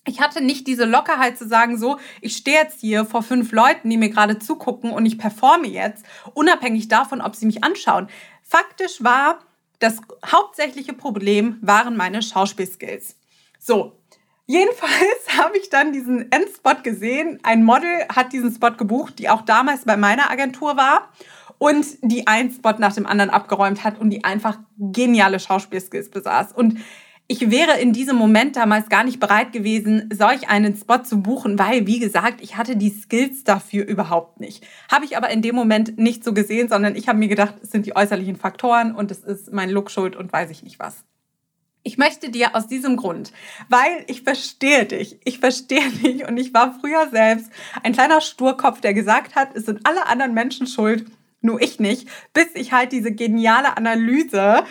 ich 0.08 0.20
hatte 0.20 0.42
nicht 0.42 0.66
diese 0.66 0.86
Lockerheit 0.86 1.38
zu 1.38 1.48
sagen, 1.48 1.78
so, 1.78 2.00
ich 2.22 2.36
stehe 2.36 2.58
jetzt 2.58 2.82
hier 2.82 3.06
vor 3.06 3.22
fünf 3.22 3.52
Leuten, 3.52 3.88
die 3.88 3.98
mir 3.98 4.10
gerade 4.10 4.40
zugucken 4.40 4.92
und 4.92 5.06
ich 5.06 5.20
performe 5.20 5.68
jetzt, 5.68 6.04
unabhängig 6.34 6.88
davon, 6.88 7.22
ob 7.22 7.36
sie 7.36 7.46
mich 7.46 7.64
anschauen. 7.64 8.08
Faktisch 8.42 9.04
war, 9.04 9.40
das 9.78 9.98
hauptsächliche 10.26 10.94
Problem 10.94 11.60
waren 11.62 11.96
meine 11.96 12.24
Schauspielskills. 12.24 13.16
So, 13.60 14.01
jedenfalls 14.52 15.38
habe 15.38 15.58
ich 15.58 15.70
dann 15.70 15.94
diesen 15.94 16.32
Endspot 16.32 16.84
gesehen. 16.84 17.40
Ein 17.44 17.64
Model 17.64 18.06
hat 18.14 18.34
diesen 18.34 18.54
Spot 18.54 18.72
gebucht, 18.72 19.20
die 19.20 19.30
auch 19.30 19.42
damals 19.42 19.86
bei 19.86 19.98
meiner 19.98 20.30
Agentur 20.30 20.78
war 20.78 21.10
und 21.58 21.86
die 22.02 22.28
einen 22.28 22.52
Spot 22.52 22.74
nach 22.78 22.94
dem 22.94 23.06
anderen 23.06 23.30
abgeräumt 23.30 23.84
hat 23.84 24.00
und 24.00 24.10
die 24.10 24.24
einfach 24.24 24.60
geniale 24.78 25.40
Schauspielskills 25.40 26.10
besaß. 26.10 26.52
Und 26.54 26.80
ich 27.28 27.50
wäre 27.50 27.80
in 27.80 27.94
diesem 27.94 28.18
Moment 28.18 28.58
damals 28.58 28.90
gar 28.90 29.06
nicht 29.06 29.22
bereit 29.22 29.54
gewesen, 29.54 30.10
solch 30.12 30.50
einen 30.50 30.76
Spot 30.76 30.98
zu 30.98 31.22
buchen, 31.22 31.58
weil, 31.58 31.88
wie 31.88 32.00
gesagt, 32.00 32.42
ich 32.42 32.58
hatte 32.58 32.76
die 32.76 32.90
Skills 32.90 33.46
dafür 33.46 33.86
überhaupt 33.86 34.42
nicht. 34.42 34.68
Habe 34.92 35.06
ich 35.06 35.16
aber 35.16 35.30
in 35.30 35.42
dem 35.42 35.56
Moment 35.56 35.98
nicht 35.98 36.26
so 36.26 36.34
gesehen, 36.34 36.68
sondern 36.68 36.98
ich 36.98 37.08
habe 37.08 37.20
mir 37.20 37.30
gedacht, 37.30 37.56
es 37.64 37.72
sind 37.72 37.86
die 37.86 37.96
äußerlichen 37.96 38.36
Faktoren 38.36 38.94
und 38.94 39.12
es 39.12 39.20
ist 39.20 39.54
mein 39.54 39.70
Look 39.70 39.92
schuld 39.92 40.18
und 40.18 40.34
weiß 40.34 40.50
ich 40.50 40.64
nicht 40.64 40.78
was. 40.78 41.06
Ich 41.84 41.98
möchte 41.98 42.30
dir 42.30 42.56
aus 42.56 42.68
diesem 42.68 42.96
Grund, 42.96 43.32
weil 43.68 44.04
ich 44.08 44.22
verstehe 44.22 44.86
dich, 44.86 45.20
ich 45.24 45.40
verstehe 45.40 45.90
dich 45.90 46.28
und 46.28 46.38
ich 46.38 46.54
war 46.54 46.78
früher 46.80 47.10
selbst 47.10 47.50
ein 47.82 47.94
kleiner 47.94 48.22
Sturkopf, 48.22 48.82
der 48.82 48.94
gesagt 48.94 49.36
hat, 49.36 49.56
es 49.56 49.66
sind 49.66 49.82
alle 49.86 50.06
anderen 50.06 50.34
Menschen 50.34 50.68
schuld, 50.68 51.06
nur 51.42 51.60
ich 51.60 51.80
nicht, 51.80 52.08
bis 52.34 52.48
ich 52.54 52.72
halt 52.72 52.92
diese 52.92 53.12
geniale 53.12 53.78
Analyse 53.78 54.64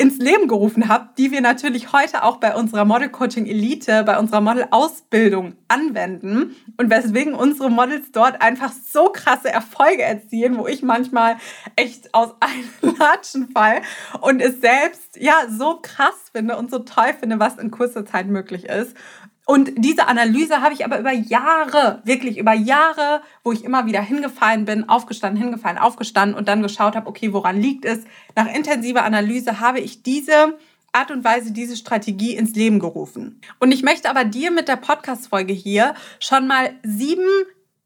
ins 0.00 0.16
Leben 0.16 0.48
gerufen 0.48 0.88
habe, 0.88 1.10
die 1.18 1.30
wir 1.30 1.42
natürlich 1.42 1.92
heute 1.92 2.22
auch 2.22 2.38
bei 2.38 2.54
unserer 2.54 2.86
Model 2.86 3.10
Coaching 3.10 3.44
Elite, 3.44 4.02
bei 4.04 4.18
unserer 4.18 4.40
Model 4.40 4.66
Ausbildung 4.70 5.56
anwenden 5.68 6.56
und 6.78 6.88
weswegen 6.88 7.34
unsere 7.34 7.70
Models 7.70 8.10
dort 8.10 8.40
einfach 8.40 8.72
so 8.72 9.10
krasse 9.10 9.52
Erfolge 9.52 10.02
erzielen, 10.02 10.56
wo 10.56 10.66
ich 10.66 10.82
manchmal 10.82 11.36
echt 11.76 12.14
aus 12.14 12.30
einem 12.40 12.96
Latschen 12.98 13.50
fall 13.50 13.82
und 14.22 14.40
es 14.40 14.62
selbst 14.62 15.18
ja 15.18 15.34
so 15.50 15.80
krass 15.82 16.30
finde 16.32 16.56
und 16.56 16.70
so 16.70 16.78
toll 16.78 17.12
finde, 17.20 17.38
was 17.38 17.58
in 17.58 17.70
kurzer 17.70 18.06
Zeit 18.06 18.26
möglich 18.26 18.64
ist. 18.64 18.96
Und 19.50 19.72
diese 19.78 20.06
Analyse 20.06 20.62
habe 20.62 20.74
ich 20.74 20.84
aber 20.84 21.00
über 21.00 21.10
Jahre, 21.10 22.02
wirklich 22.04 22.38
über 22.38 22.52
Jahre, 22.52 23.20
wo 23.42 23.50
ich 23.50 23.64
immer 23.64 23.84
wieder 23.84 24.00
hingefallen 24.00 24.64
bin, 24.64 24.88
aufgestanden, 24.88 25.42
hingefallen, 25.42 25.76
aufgestanden 25.76 26.38
und 26.38 26.46
dann 26.46 26.62
geschaut 26.62 26.94
habe, 26.94 27.08
okay, 27.08 27.32
woran 27.32 27.60
liegt 27.60 27.84
es? 27.84 28.04
Nach 28.36 28.46
intensiver 28.46 29.02
Analyse 29.02 29.58
habe 29.58 29.80
ich 29.80 30.04
diese 30.04 30.56
Art 30.92 31.10
und 31.10 31.24
Weise, 31.24 31.52
diese 31.52 31.76
Strategie 31.76 32.36
ins 32.36 32.54
Leben 32.54 32.78
gerufen. 32.78 33.40
Und 33.58 33.72
ich 33.72 33.82
möchte 33.82 34.08
aber 34.08 34.22
dir 34.22 34.52
mit 34.52 34.68
der 34.68 34.76
Podcast-Folge 34.76 35.52
hier 35.52 35.94
schon 36.20 36.46
mal 36.46 36.70
sieben 36.84 37.26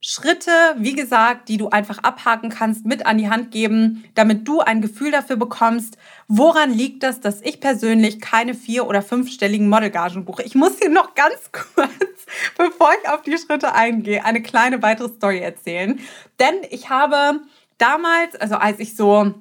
Schritte, 0.07 0.51
wie 0.77 0.93
gesagt, 0.93 1.49
die 1.49 1.57
du 1.57 1.71
einfach 1.71 1.97
abhaken 2.03 2.51
kannst, 2.51 2.85
mit 2.85 3.07
an 3.07 3.17
die 3.17 3.31
Hand 3.31 3.51
geben, 3.51 4.05
damit 4.15 4.47
du 4.47 4.61
ein 4.61 4.83
Gefühl 4.83 5.11
dafür 5.11 5.37
bekommst, 5.37 5.97
woran 6.29 6.71
liegt 6.71 7.03
das, 7.03 7.21
dass 7.21 7.41
ich 7.41 7.59
persönlich 7.59 8.21
keine 8.21 8.53
vier- 8.53 8.87
oder 8.87 9.01
fünfstelligen 9.01 9.67
Modelgagen 9.67 10.27
buche. 10.27 10.43
Ich 10.43 10.55
muss 10.55 10.79
hier 10.79 10.91
noch 10.91 11.15
ganz 11.15 11.51
kurz, 11.53 12.27
bevor 12.59 12.91
ich 13.01 13.09
auf 13.09 13.23
die 13.23 13.39
Schritte 13.39 13.75
eingehe, 13.75 14.23
eine 14.23 14.43
kleine 14.43 14.83
weitere 14.83 15.09
Story 15.09 15.39
erzählen. 15.39 15.99
Denn 16.39 16.57
ich 16.69 16.91
habe 16.91 17.41
damals, 17.79 18.37
also 18.37 18.57
als 18.57 18.81
ich 18.81 18.97
so 18.97 19.33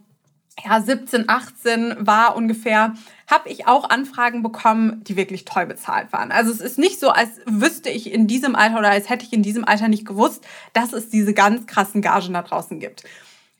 ja, 0.63 0.81
17, 0.81 1.29
18 1.29 1.95
war 1.99 2.35
ungefähr, 2.35 2.93
habe 3.27 3.49
ich 3.49 3.67
auch 3.67 3.89
Anfragen 3.89 4.43
bekommen, 4.43 5.03
die 5.03 5.15
wirklich 5.15 5.45
toll 5.45 5.65
bezahlt 5.65 6.13
waren. 6.13 6.31
Also 6.31 6.51
es 6.51 6.61
ist 6.61 6.77
nicht 6.77 6.99
so, 6.99 7.09
als 7.09 7.29
wüsste 7.45 7.89
ich 7.89 8.11
in 8.11 8.27
diesem 8.27 8.55
Alter 8.55 8.79
oder 8.79 8.89
als 8.89 9.09
hätte 9.09 9.25
ich 9.25 9.33
in 9.33 9.43
diesem 9.43 9.65
Alter 9.65 9.87
nicht 9.87 10.05
gewusst, 10.05 10.45
dass 10.73 10.93
es 10.93 11.09
diese 11.09 11.33
ganz 11.33 11.65
krassen 11.65 12.01
Gagen 12.01 12.33
da 12.33 12.43
draußen 12.43 12.79
gibt. 12.79 13.03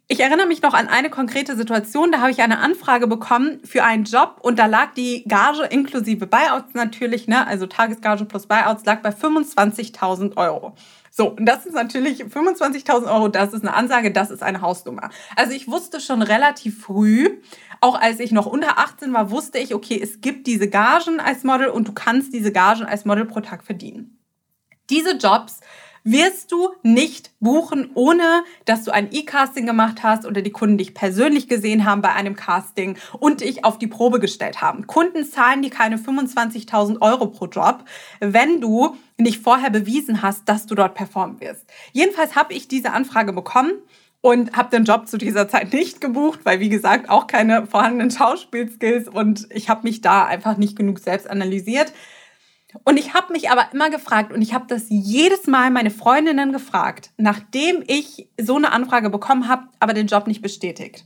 Ich 0.07 0.19
erinnere 0.19 0.47
mich 0.47 0.62
noch 0.62 0.73
an 0.73 0.89
eine 0.89 1.09
konkrete 1.09 1.55
Situation, 1.55 2.12
da 2.12 2.19
habe 2.19 2.29
ich 2.29 2.41
eine 2.41 2.59
Anfrage 2.59 3.07
bekommen 3.07 3.59
für 3.63 3.83
einen 3.83 4.03
Job 4.03 4.38
und 4.41 4.59
da 4.59 4.65
lag 4.65 4.93
die 4.93 5.23
Gage 5.27 5.63
inklusive 5.63 6.27
Buyouts 6.27 6.73
natürlich, 6.73 7.27
ne, 7.27 7.47
also 7.47 7.65
Tagesgage 7.65 8.25
plus 8.25 8.45
Buyouts 8.45 8.85
lag 8.85 9.01
bei 9.01 9.09
25.000 9.09 10.38
Euro. 10.38 10.75
So, 11.15 11.29
und 11.29 11.46
das 11.46 11.67
ist 11.67 11.75
natürlich 11.75 12.24
25.000 12.24 13.05
Euro, 13.05 13.27
das 13.27 13.53
ist 13.53 13.62
eine 13.62 13.75
Ansage, 13.75 14.12
das 14.12 14.32
ist 14.32 14.41
eine 14.41 14.62
Hausnummer. 14.62 15.12
Also 15.36 15.53
ich 15.53 15.67
wusste 15.67 16.01
schon 16.01 16.24
relativ 16.24 16.82
früh, 16.82 17.38
auch 17.82 18.01
als 18.01 18.20
ich 18.20 18.32
noch 18.32 18.48
unter 18.48 18.79
18 18.79 19.13
war, 19.13 19.29
wusste 19.29 19.60
ich, 19.60 19.75
okay, 19.75 20.00
es 20.01 20.22
gibt 20.22 20.48
diese 20.48 20.67
Gagen 20.67 21.20
als 21.20 21.43
Model 21.43 21.67
und 21.67 21.88
du 21.88 21.91
kannst 21.91 22.34
diese 22.34 22.51
Gagen 22.51 22.86
als 22.86 23.05
Model 23.05 23.25
pro 23.25 23.41
Tag 23.41 23.63
verdienen. 23.63 24.17
Diese 24.89 25.15
Jobs 25.15 25.60
wirst 26.03 26.51
du 26.51 26.69
nicht 26.83 27.31
buchen, 27.39 27.91
ohne 27.93 28.43
dass 28.65 28.83
du 28.83 28.91
ein 28.91 29.10
E-Casting 29.12 29.65
gemacht 29.65 30.03
hast 30.03 30.25
oder 30.25 30.41
die 30.41 30.51
Kunden 30.51 30.77
dich 30.77 30.93
persönlich 30.93 31.48
gesehen 31.48 31.86
haben 31.86 32.01
bei 32.01 32.12
einem 32.13 32.36
Casting 32.36 32.98
und 33.19 33.41
dich 33.41 33.63
auf 33.63 33.77
die 33.77 33.88
Probe 33.88 34.19
gestellt 34.19 34.62
haben. 34.62 34.88
Kunden 34.88 35.25
zahlen 35.25 35.62
dir 35.62 35.69
keine 35.69 35.98
25.000 35.98 37.01
Euro 37.01 37.27
pro 37.27 37.45
Job, 37.45 37.86
wenn 38.19 38.60
du 38.60 38.95
nicht 39.17 39.41
vorher 39.41 39.69
bewiesen 39.69 40.22
hast, 40.22 40.50
dass 40.50 40.65
du 40.65 40.75
dort 40.75 40.95
performen 40.95 41.39
wirst. 41.39 41.65
Jedenfalls 41.91 42.36
habe 42.36 42.53
ich 42.53 42.67
diese 42.67 42.91
Anfrage 42.91 43.31
bekommen 43.31 43.74
und 44.22 44.55
habe 44.55 44.69
den 44.69 44.86
Job 44.86 45.07
zu 45.07 45.17
dieser 45.17 45.50
Zeit 45.50 45.74
nicht 45.74 46.00
gebucht, 46.00 46.39
weil 46.43 46.62
wie 46.62 46.69
gesagt 46.69 47.10
auch 47.10 47.27
keine 47.27 47.67
vorhandenen 47.67 48.10
Schauspielskills 48.10 49.10
und 49.10 49.48
ich 49.51 49.69
habe 49.69 49.83
mich 49.83 50.01
da 50.01 50.25
einfach 50.25 50.57
nicht 50.57 50.77
genug 50.77 51.00
selbst 51.00 51.29
analysiert. 51.29 51.91
Und 52.84 52.98
ich 52.98 53.13
habe 53.13 53.34
mich 53.34 53.50
aber 53.50 53.68
immer 53.72 53.89
gefragt 53.89 54.34
und 54.34 54.42
ich 54.42 54.53
habe 54.53 54.65
das 54.68 54.86
jedes 54.89 55.48
Mal 55.48 55.72
meine 55.72 55.92
Freundinnen 55.92 56.51
gefragt, 56.51 57.12
nachdem 57.18 57.84
ich 57.88 58.30
so 58.39 58.56
eine 58.56 58.72
Anfrage 58.72 59.10
bekommen 59.10 59.48
habe, 59.48 59.68
aber 59.80 59.94
den 59.94 60.08
Job 60.08 60.27
nicht 60.27 60.42
bestätigt. 60.42 61.06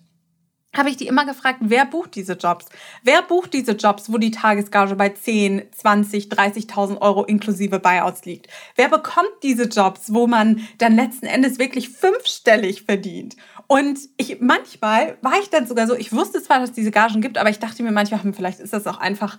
Habe 0.76 0.90
ich 0.90 0.98
die 0.98 1.08
immer 1.08 1.26
gefragt, 1.26 1.60
wer 1.62 1.86
bucht 1.86 2.14
diese 2.14 2.34
Jobs? 2.34 2.68
Wer 3.02 3.24
bucht 3.24 3.54
diese 3.54 3.72
Jobs, 3.72 4.12
wo 4.12 4.18
die 4.18 4.32
Tagesgage 4.32 4.96
bei 4.96 5.10
10, 5.10 5.64
20, 5.76 6.28
30.000 6.28 7.02
Euro 7.02 7.24
inklusive 7.24 7.80
Buyouts 7.80 8.26
liegt? 8.26 8.48
Wer 8.76 8.90
bekommt 8.90 9.32
diese 9.42 9.64
Jobs, 9.64 10.14
wo 10.14 10.28
man 10.28 10.68
dann 10.78 10.96
letzten 10.96 11.26
Endes 11.26 11.58
wirklich 11.58 11.90
fünfstellig 11.90 12.84
verdient? 12.84 13.38
Und 13.66 13.98
ich, 14.18 14.40
manchmal 14.40 15.18
war 15.22 15.40
ich 15.42 15.50
dann 15.50 15.68
sogar 15.68 15.88
so, 15.88 15.96
ich 15.96 16.12
wusste 16.12 16.44
zwar, 16.44 16.60
dass 16.60 16.70
es 16.70 16.76
diese 16.76 16.92
Gagen 16.92 17.22
gibt, 17.22 17.38
aber 17.38 17.50
ich 17.50 17.60
dachte 17.60 17.82
mir 17.82 17.92
manchmal, 17.92 18.22
hm, 18.22 18.34
vielleicht 18.34 18.60
ist 18.60 18.74
das 18.74 18.86
auch 18.88 19.00
einfach 19.00 19.38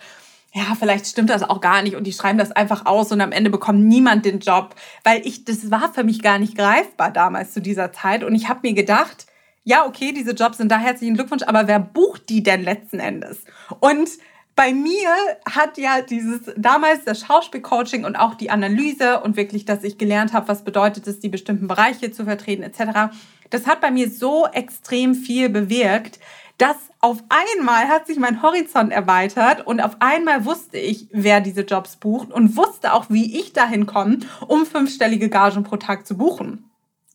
ja, 0.53 0.75
vielleicht 0.79 1.07
stimmt 1.07 1.31
das 1.31 1.43
auch 1.43 1.61
gar 1.61 1.83
nicht 1.83 1.95
und 1.95 2.07
die 2.07 2.13
schreiben 2.13 2.39
das 2.39 2.53
einfach 2.53 2.87
aus 2.87 3.13
und 3.13 3.21
am 3.21 3.33
Ende 3.33 3.51
bekommt 3.51 3.85
niemand 3.85 4.25
den 4.25 4.41
Job, 4.41 4.75
weil 5.05 5.27
ich 5.27 5.45
das 5.45 5.71
war 5.71 5.93
für 5.93 6.05
mich 6.05 6.23
gar 6.23 6.39
nicht 6.39 6.57
greifbar 6.57 7.11
damals 7.11 7.53
zu 7.53 7.61
dieser 7.61 7.93
Zeit 7.93 8.25
und 8.25 8.35
ich 8.35 8.49
habe 8.49 8.61
mir 8.63 8.75
gedacht, 8.75 9.27
ja, 9.65 9.85
okay, 9.87 10.13
diese 10.13 10.33
Jobs 10.33 10.57
sind 10.57 10.73
da 10.73 10.79
herzlichen 10.79 11.15
Glückwunsch, 11.15 11.43
aber 11.43 11.69
wer 11.69 11.79
bucht 11.79 12.31
die 12.31 12.43
denn 12.43 12.63
letzten 12.63 13.01
Endes? 13.01 13.45
Und 13.81 14.09
bei 14.57 14.73
mir 14.73 15.11
hat 15.49 15.77
ja 15.77 16.01
dieses 16.01 16.53
damals 16.57 17.05
das 17.05 17.21
Schauspielcoaching 17.21 18.05
und 18.05 18.17
auch 18.17 18.35
die 18.35 18.51
Analyse 18.51 19.21
und 19.21 19.37
wirklich, 19.37 19.67
dass 19.67 19.85
ich 19.85 19.99
gelernt 19.99 20.33
habe, 20.33 20.49
was 20.49 20.65
bedeutet 20.65 21.07
es, 21.07 21.21
die 21.21 21.29
bestimmten 21.29 21.69
Bereiche 21.69 22.11
zu 22.11 22.25
vertreten 22.25 22.63
etc. 22.63 23.15
Das 23.51 23.67
hat 23.67 23.81
bei 23.81 23.91
mir 23.91 24.11
so 24.11 24.47
extrem 24.47 25.15
viel 25.15 25.49
bewirkt, 25.49 26.19
dass 26.57 26.77
auf 27.01 27.23
einmal 27.29 27.89
hat 27.89 28.07
sich 28.07 28.19
mein 28.19 28.43
Horizont 28.43 28.93
erweitert 28.93 29.67
und 29.67 29.81
auf 29.81 29.97
einmal 30.01 30.45
wusste 30.45 30.79
ich, 30.79 31.09
wer 31.13 31.41
diese 31.41 31.63
Jobs 31.63 31.97
bucht 31.97 32.33
und 32.33 32.57
wusste 32.57 32.93
auch, 32.93 33.07
wie 33.09 33.39
ich 33.39 33.53
dahin 33.53 33.87
komme, 33.87 34.19
um 34.47 34.67
fünfstellige 34.67 35.29
Gagen 35.29 35.63
pro 35.63 35.77
Tag 35.77 36.07
zu 36.07 36.17
buchen. 36.17 36.65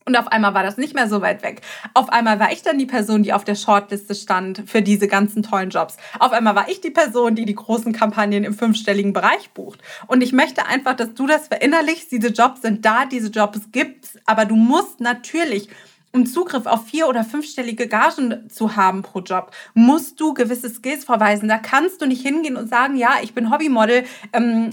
Und 0.06 0.16
auf 0.16 0.28
einmal 0.28 0.52
war 0.52 0.62
das 0.62 0.76
nicht 0.76 0.94
mehr 0.94 1.08
so 1.08 1.22
weit 1.22 1.42
weg. 1.42 1.62
Auf 1.94 2.10
einmal 2.10 2.38
war 2.38 2.52
ich 2.52 2.62
dann 2.62 2.78
die 2.78 2.84
Person, 2.84 3.22
die 3.22 3.32
auf 3.32 3.44
der 3.44 3.54
Shortliste 3.54 4.14
stand 4.14 4.62
für 4.66 4.82
diese 4.82 5.08
ganzen 5.08 5.42
tollen 5.42 5.70
Jobs. 5.70 5.96
Auf 6.18 6.32
einmal 6.32 6.54
war 6.54 6.68
ich 6.68 6.82
die 6.82 6.90
Person, 6.90 7.34
die 7.34 7.46
die 7.46 7.54
großen 7.54 7.94
Kampagnen 7.94 8.44
im 8.44 8.52
fünfstelligen 8.52 9.14
Bereich 9.14 9.50
bucht. 9.54 9.80
Und 10.06 10.22
ich 10.22 10.32
möchte 10.32 10.66
einfach, 10.66 10.94
dass 10.94 11.14
du 11.14 11.26
das 11.26 11.48
verinnerlichst. 11.48 12.12
Diese 12.12 12.28
Jobs 12.28 12.60
sind 12.60 12.84
da, 12.84 13.06
diese 13.06 13.28
Jobs 13.28 13.60
gibt's, 13.72 14.18
aber 14.26 14.44
du 14.44 14.56
musst 14.56 15.00
natürlich 15.00 15.70
um 16.14 16.26
Zugriff 16.26 16.66
auf 16.66 16.86
vier- 16.86 17.08
oder 17.08 17.24
fünfstellige 17.24 17.88
Gagen 17.88 18.48
zu 18.48 18.76
haben 18.76 19.02
pro 19.02 19.20
Job, 19.20 19.50
musst 19.74 20.20
du 20.20 20.32
gewisse 20.32 20.70
Skills 20.70 21.04
vorweisen. 21.04 21.48
Da 21.48 21.58
kannst 21.58 22.00
du 22.00 22.06
nicht 22.06 22.22
hingehen 22.22 22.56
und 22.56 22.68
sagen, 22.68 22.96
ja, 22.96 23.16
ich 23.22 23.34
bin 23.34 23.50
Hobbymodel. 23.50 24.04
Ähm, 24.32 24.70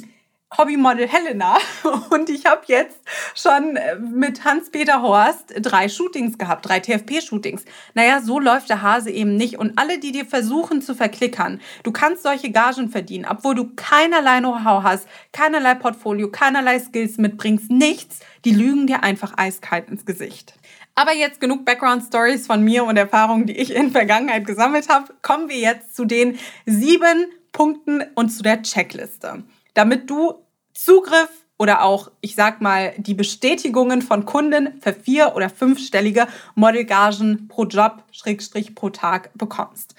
Hobbymodel 0.58 1.08
Helena 1.08 1.58
und 2.10 2.30
ich 2.30 2.46
habe 2.46 2.64
jetzt 2.68 3.00
schon 3.34 3.78
äh, 3.78 3.96
mit 3.96 4.44
Hans-Peter 4.44 5.02
Horst 5.02 5.54
drei 5.62 5.88
Shootings 5.88 6.38
gehabt, 6.38 6.68
drei 6.68 6.80
TFP-Shootings. 6.80 7.64
Naja, 7.94 8.20
so 8.22 8.38
läuft 8.38 8.70
der 8.70 8.82
Hase 8.82 9.12
eben 9.12 9.38
nicht. 9.38 9.58
Und 9.58 9.80
alle, 9.80 9.98
die 9.98 10.12
dir 10.12 10.26
versuchen 10.26 10.82
zu 10.82 10.94
verklickern, 10.94 11.62
du 11.84 11.94
kannst 11.94 12.24
solche 12.24 12.52
Gagen 12.52 12.90
verdienen, 12.90 13.26
obwohl 13.30 13.56
du 13.56 13.72
keinerlei 13.78 14.40
Know-how 14.40 14.84
hast, 14.84 15.08
keinerlei 15.32 15.74
Portfolio, 15.76 16.30
keinerlei 16.30 16.80
Skills 16.80 17.18
mitbringst, 17.18 17.72
nichts, 17.72 18.20
die 18.44 18.54
lügen 18.54 18.88
dir 18.88 19.04
einfach 19.04 19.38
eiskalt 19.38 19.90
ins 19.90 20.06
Gesicht. 20.06 20.56
Aber 20.96 21.14
jetzt 21.14 21.40
genug 21.40 21.66
Background 21.66 22.04
Stories 22.04 22.48
von 22.48 22.64
mir 22.64 22.84
und 22.84 22.98
Erfahrungen, 22.98 23.46
die 23.46 23.58
ich 23.58 23.74
in 23.74 23.92
Vergangenheit 23.92 24.46
gesammelt 24.46 24.90
habe. 24.90 25.14
Kommen 25.22 25.50
wir 25.50 25.58
jetzt 25.58 25.96
zu 25.96 26.06
den 26.06 26.38
sieben 26.66 27.28
Punkten 27.52 28.04
und 28.16 28.30
zu 28.30 28.44
der 28.44 28.62
Checkliste, 28.62 29.44
damit 29.74 30.10
du 30.10 30.34
Zugriff 30.74 31.30
oder 31.58 31.84
auch, 31.84 32.10
ich 32.22 32.34
sag 32.36 32.60
mal, 32.60 32.94
die 32.98 33.14
Bestätigungen 33.14 34.02
von 34.02 34.26
Kunden 34.26 34.82
für 34.82 34.94
vier- 34.94 35.36
oder 35.36 35.50
fünfstellige 35.50 36.28
Modelgagen 36.56 37.48
pro 37.48 37.66
Job, 37.66 38.04
Schrägstrich 38.12 38.74
pro 38.74 38.90
Tag 38.90 39.30
bekommst. 39.36 39.94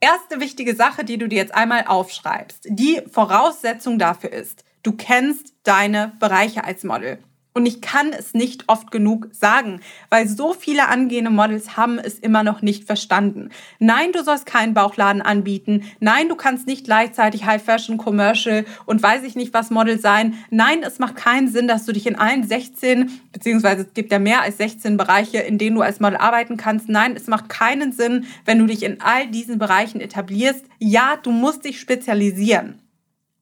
Erste 0.00 0.40
wichtige 0.40 0.74
Sache, 0.74 1.04
die 1.04 1.16
du 1.16 1.28
dir 1.28 1.38
jetzt 1.38 1.54
einmal 1.54 1.84
aufschreibst. 1.86 2.66
Die 2.68 3.00
Voraussetzung 3.10 3.98
dafür 3.98 4.32
ist, 4.32 4.64
du 4.82 4.92
kennst 4.92 5.54
deine 5.62 6.12
Bereiche 6.18 6.64
als 6.64 6.82
Model. 6.82 7.18
Und 7.56 7.66
ich 7.66 7.80
kann 7.80 8.12
es 8.12 8.34
nicht 8.34 8.64
oft 8.66 8.90
genug 8.90 9.28
sagen, 9.30 9.80
weil 10.10 10.26
so 10.26 10.54
viele 10.54 10.88
angehende 10.88 11.30
Models 11.30 11.76
haben 11.76 12.00
es 12.00 12.18
immer 12.18 12.42
noch 12.42 12.62
nicht 12.62 12.84
verstanden. 12.84 13.50
Nein, 13.78 14.10
du 14.10 14.24
sollst 14.24 14.44
keinen 14.44 14.74
Bauchladen 14.74 15.22
anbieten. 15.22 15.84
Nein, 16.00 16.28
du 16.28 16.34
kannst 16.34 16.66
nicht 16.66 16.84
gleichzeitig 16.84 17.44
High 17.46 17.62
Fashion, 17.62 17.96
Commercial 17.96 18.64
und 18.86 19.00
weiß 19.00 19.22
ich 19.22 19.36
nicht 19.36 19.54
was 19.54 19.70
Model 19.70 20.00
sein. 20.00 20.34
Nein, 20.50 20.82
es 20.82 20.98
macht 20.98 21.14
keinen 21.14 21.46
Sinn, 21.46 21.68
dass 21.68 21.86
du 21.86 21.92
dich 21.92 22.08
in 22.08 22.16
allen 22.16 22.42
16, 22.42 23.20
beziehungsweise 23.30 23.82
es 23.82 23.94
gibt 23.94 24.10
ja 24.10 24.18
mehr 24.18 24.42
als 24.42 24.56
16 24.56 24.96
Bereiche, 24.96 25.38
in 25.38 25.56
denen 25.56 25.76
du 25.76 25.82
als 25.82 26.00
Model 26.00 26.18
arbeiten 26.18 26.56
kannst. 26.56 26.88
Nein, 26.88 27.14
es 27.14 27.28
macht 27.28 27.48
keinen 27.48 27.92
Sinn, 27.92 28.26
wenn 28.44 28.58
du 28.58 28.66
dich 28.66 28.82
in 28.82 29.00
all 29.00 29.28
diesen 29.28 29.58
Bereichen 29.58 30.00
etablierst. 30.00 30.64
Ja, 30.80 31.16
du 31.22 31.30
musst 31.30 31.64
dich 31.64 31.78
spezialisieren. 31.78 32.80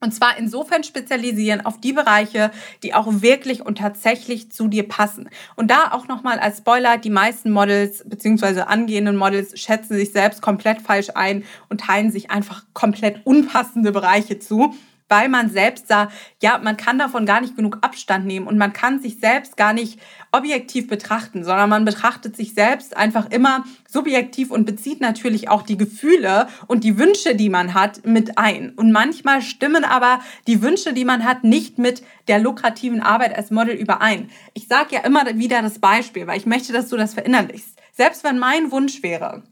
Und 0.02 0.12
zwar 0.12 0.36
insofern 0.36 0.82
spezialisieren 0.82 1.64
auf 1.64 1.80
die 1.80 1.92
Bereiche, 1.92 2.50
die 2.82 2.92
auch 2.92 3.06
wirklich 3.08 3.64
und 3.64 3.78
tatsächlich 3.78 4.50
zu 4.50 4.66
dir 4.66 4.88
passen. 4.88 5.30
Und 5.54 5.70
da 5.70 5.92
auch 5.92 6.08
nochmal 6.08 6.40
als 6.40 6.58
Spoiler, 6.58 6.98
die 6.98 7.08
meisten 7.08 7.52
Models 7.52 8.02
bzw. 8.04 8.62
angehenden 8.62 9.14
Models 9.14 9.58
schätzen 9.58 9.94
sich 9.94 10.10
selbst 10.10 10.42
komplett 10.42 10.82
falsch 10.82 11.10
ein 11.14 11.44
und 11.68 11.82
teilen 11.82 12.10
sich 12.10 12.32
einfach 12.32 12.64
komplett 12.72 13.24
unpassende 13.24 13.92
Bereiche 13.92 14.40
zu 14.40 14.74
weil 15.12 15.28
man 15.28 15.50
selbst 15.50 15.88
sah, 15.88 16.08
ja, 16.40 16.56
man 16.56 16.78
kann 16.78 16.98
davon 16.98 17.26
gar 17.26 17.42
nicht 17.42 17.54
genug 17.54 17.76
Abstand 17.82 18.24
nehmen 18.24 18.46
und 18.46 18.56
man 18.56 18.72
kann 18.72 18.98
sich 18.98 19.20
selbst 19.20 19.58
gar 19.58 19.74
nicht 19.74 20.00
objektiv 20.30 20.88
betrachten, 20.88 21.44
sondern 21.44 21.68
man 21.68 21.84
betrachtet 21.84 22.34
sich 22.34 22.54
selbst 22.54 22.96
einfach 22.96 23.30
immer 23.30 23.64
subjektiv 23.86 24.50
und 24.50 24.64
bezieht 24.64 25.02
natürlich 25.02 25.50
auch 25.50 25.64
die 25.64 25.76
Gefühle 25.76 26.48
und 26.66 26.82
die 26.82 26.96
Wünsche, 26.96 27.34
die 27.34 27.50
man 27.50 27.74
hat, 27.74 28.06
mit 28.06 28.38
ein. 28.38 28.70
Und 28.70 28.90
manchmal 28.90 29.42
stimmen 29.42 29.84
aber 29.84 30.20
die 30.46 30.62
Wünsche, 30.62 30.94
die 30.94 31.04
man 31.04 31.26
hat, 31.26 31.44
nicht 31.44 31.76
mit 31.76 32.02
der 32.26 32.38
lukrativen 32.38 33.02
Arbeit 33.02 33.36
als 33.36 33.50
Model 33.50 33.74
überein. 33.74 34.30
Ich 34.54 34.66
sage 34.66 34.94
ja 34.94 35.00
immer 35.02 35.26
wieder 35.36 35.60
das 35.60 35.78
Beispiel, 35.78 36.26
weil 36.26 36.38
ich 36.38 36.46
möchte, 36.46 36.72
dass 36.72 36.88
du 36.88 36.96
das 36.96 37.12
verinnerlichst. 37.12 37.78
Selbst 37.92 38.24
wenn 38.24 38.38
mein 38.38 38.70
Wunsch 38.70 39.02
wäre, 39.02 39.42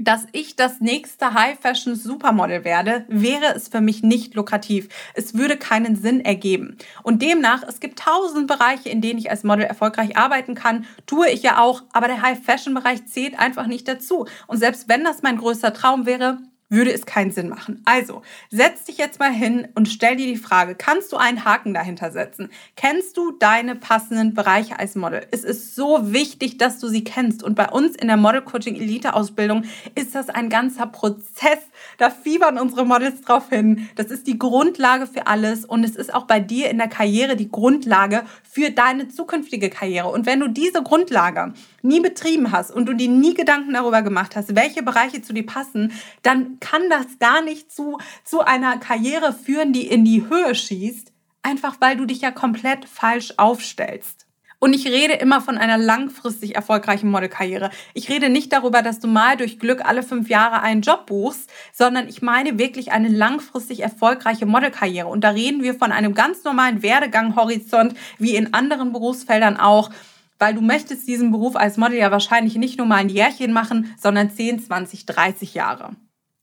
dass 0.00 0.26
ich 0.32 0.56
das 0.56 0.80
nächste 0.80 1.34
High-Fashion 1.34 1.94
Supermodel 1.94 2.64
werde, 2.64 3.04
wäre 3.08 3.54
es 3.54 3.68
für 3.68 3.80
mich 3.80 4.02
nicht 4.02 4.34
lukrativ. 4.34 4.88
Es 5.14 5.34
würde 5.34 5.56
keinen 5.56 5.94
Sinn 5.94 6.20
ergeben. 6.20 6.76
Und 7.02 7.22
demnach, 7.22 7.62
es 7.62 7.78
gibt 7.78 8.00
tausend 8.00 8.48
Bereiche, 8.48 8.88
in 8.88 9.00
denen 9.00 9.18
ich 9.18 9.30
als 9.30 9.44
Model 9.44 9.64
erfolgreich 9.64 10.16
arbeiten 10.16 10.54
kann. 10.54 10.86
Tue 11.06 11.30
ich 11.30 11.42
ja 11.42 11.58
auch, 11.58 11.82
aber 11.92 12.08
der 12.08 12.22
High-Fashion-Bereich 12.22 13.06
zählt 13.06 13.38
einfach 13.38 13.66
nicht 13.66 13.86
dazu. 13.86 14.26
Und 14.48 14.58
selbst 14.58 14.88
wenn 14.88 15.04
das 15.04 15.22
mein 15.22 15.38
größter 15.38 15.72
Traum 15.72 16.06
wäre, 16.06 16.38
würde 16.68 16.92
es 16.92 17.06
keinen 17.06 17.30
Sinn 17.30 17.48
machen. 17.48 17.82
Also, 17.84 18.22
setz 18.50 18.84
dich 18.84 18.98
jetzt 18.98 19.18
mal 19.18 19.32
hin 19.32 19.68
und 19.74 19.88
stell 19.88 20.16
dir 20.16 20.26
die 20.26 20.36
Frage, 20.36 20.74
kannst 20.74 21.12
du 21.12 21.16
einen 21.16 21.44
Haken 21.44 21.74
dahinter 21.74 22.10
setzen? 22.10 22.50
Kennst 22.76 23.16
du 23.16 23.32
deine 23.32 23.76
passenden 23.76 24.34
Bereiche 24.34 24.78
als 24.78 24.94
Model? 24.94 25.26
Es 25.30 25.44
ist 25.44 25.74
so 25.74 26.12
wichtig, 26.12 26.58
dass 26.58 26.78
du 26.78 26.88
sie 26.88 27.04
kennst. 27.04 27.42
Und 27.42 27.54
bei 27.54 27.68
uns 27.68 27.96
in 27.96 28.08
der 28.08 28.16
Model 28.16 28.42
Coaching 28.42 28.76
Elite 28.76 29.14
Ausbildung 29.14 29.64
ist 29.94 30.14
das 30.14 30.28
ein 30.28 30.48
ganzer 30.48 30.86
Prozess. 30.86 31.58
Da 31.98 32.10
fiebern 32.10 32.58
unsere 32.58 32.84
Models 32.84 33.20
drauf 33.22 33.48
hin. 33.50 33.88
Das 33.96 34.06
ist 34.06 34.26
die 34.26 34.38
Grundlage 34.38 35.06
für 35.06 35.26
alles. 35.26 35.64
Und 35.64 35.84
es 35.84 35.96
ist 35.96 36.12
auch 36.12 36.26
bei 36.26 36.40
dir 36.40 36.70
in 36.70 36.78
der 36.78 36.88
Karriere 36.88 37.36
die 37.36 37.50
Grundlage 37.50 38.24
für 38.42 38.70
deine 38.70 39.08
zukünftige 39.08 39.70
Karriere. 39.70 40.08
Und 40.08 40.26
wenn 40.26 40.40
du 40.40 40.48
diese 40.48 40.82
Grundlage 40.82 41.54
nie 41.82 42.00
betrieben 42.00 42.52
hast 42.52 42.70
und 42.70 42.86
du 42.86 42.94
dir 42.94 43.08
nie 43.08 43.34
Gedanken 43.34 43.74
darüber 43.74 44.02
gemacht 44.02 44.36
hast, 44.36 44.54
welche 44.54 44.82
Bereiche 44.82 45.22
zu 45.22 45.32
dir 45.32 45.46
passen, 45.46 45.92
dann 46.22 46.58
kann 46.60 46.88
das 46.90 47.18
gar 47.18 47.42
nicht 47.42 47.72
zu, 47.72 47.98
zu 48.24 48.40
einer 48.40 48.78
Karriere 48.78 49.32
führen, 49.32 49.72
die 49.72 49.86
in 49.86 50.04
die 50.04 50.28
Höhe 50.28 50.54
schießt, 50.54 51.12
einfach 51.42 51.76
weil 51.80 51.96
du 51.96 52.04
dich 52.06 52.20
ja 52.20 52.30
komplett 52.30 52.86
falsch 52.86 53.34
aufstellst. 53.36 54.23
Und 54.64 54.72
ich 54.72 54.86
rede 54.86 55.12
immer 55.12 55.42
von 55.42 55.58
einer 55.58 55.76
langfristig 55.76 56.54
erfolgreichen 56.54 57.10
Modelkarriere. 57.10 57.68
Ich 57.92 58.08
rede 58.08 58.30
nicht 58.30 58.50
darüber, 58.50 58.80
dass 58.80 58.98
du 58.98 59.06
mal 59.06 59.36
durch 59.36 59.58
Glück 59.58 59.84
alle 59.84 60.02
fünf 60.02 60.30
Jahre 60.30 60.62
einen 60.62 60.80
Job 60.80 61.04
buchst, 61.04 61.52
sondern 61.74 62.08
ich 62.08 62.22
meine 62.22 62.58
wirklich 62.58 62.90
eine 62.90 63.08
langfristig 63.08 63.80
erfolgreiche 63.80 64.46
Modelkarriere. 64.46 65.06
Und 65.06 65.22
da 65.22 65.28
reden 65.28 65.62
wir 65.62 65.74
von 65.74 65.92
einem 65.92 66.14
ganz 66.14 66.44
normalen 66.44 66.82
Werdegang-Horizont, 66.82 67.92
wie 68.16 68.36
in 68.36 68.54
anderen 68.54 68.92
Berufsfeldern 68.92 69.58
auch 69.58 69.90
weil 70.38 70.54
du 70.54 70.62
möchtest 70.62 71.06
diesen 71.06 71.30
Beruf 71.30 71.56
als 71.56 71.76
Model 71.76 71.98
ja 71.98 72.10
wahrscheinlich 72.10 72.56
nicht 72.56 72.78
nur 72.78 72.86
mal 72.86 72.96
ein 72.96 73.08
Jährchen 73.10 73.52
machen, 73.52 73.94
sondern 74.00 74.30
10, 74.30 74.60
20, 74.60 75.04
30 75.06 75.54
Jahre. 75.54 75.90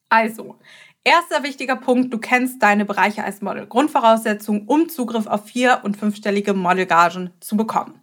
Also, 0.10 0.60
erster 1.04 1.44
wichtiger 1.44 1.76
Punkt, 1.76 2.14
du 2.14 2.20
kennst 2.20 2.62
deine 2.62 2.86
Bereiche 2.86 3.24
als 3.24 3.42
Model. 3.42 3.66
Grundvoraussetzung, 3.66 4.68
um 4.68 4.90
Zugriff 4.90 5.26
auf 5.28 5.46
vier- 5.46 5.82
und 5.84 5.98
fünfstellige 5.98 6.54
Modelgagen 6.54 7.32
zu 7.42 7.58
bekommen. 7.58 8.01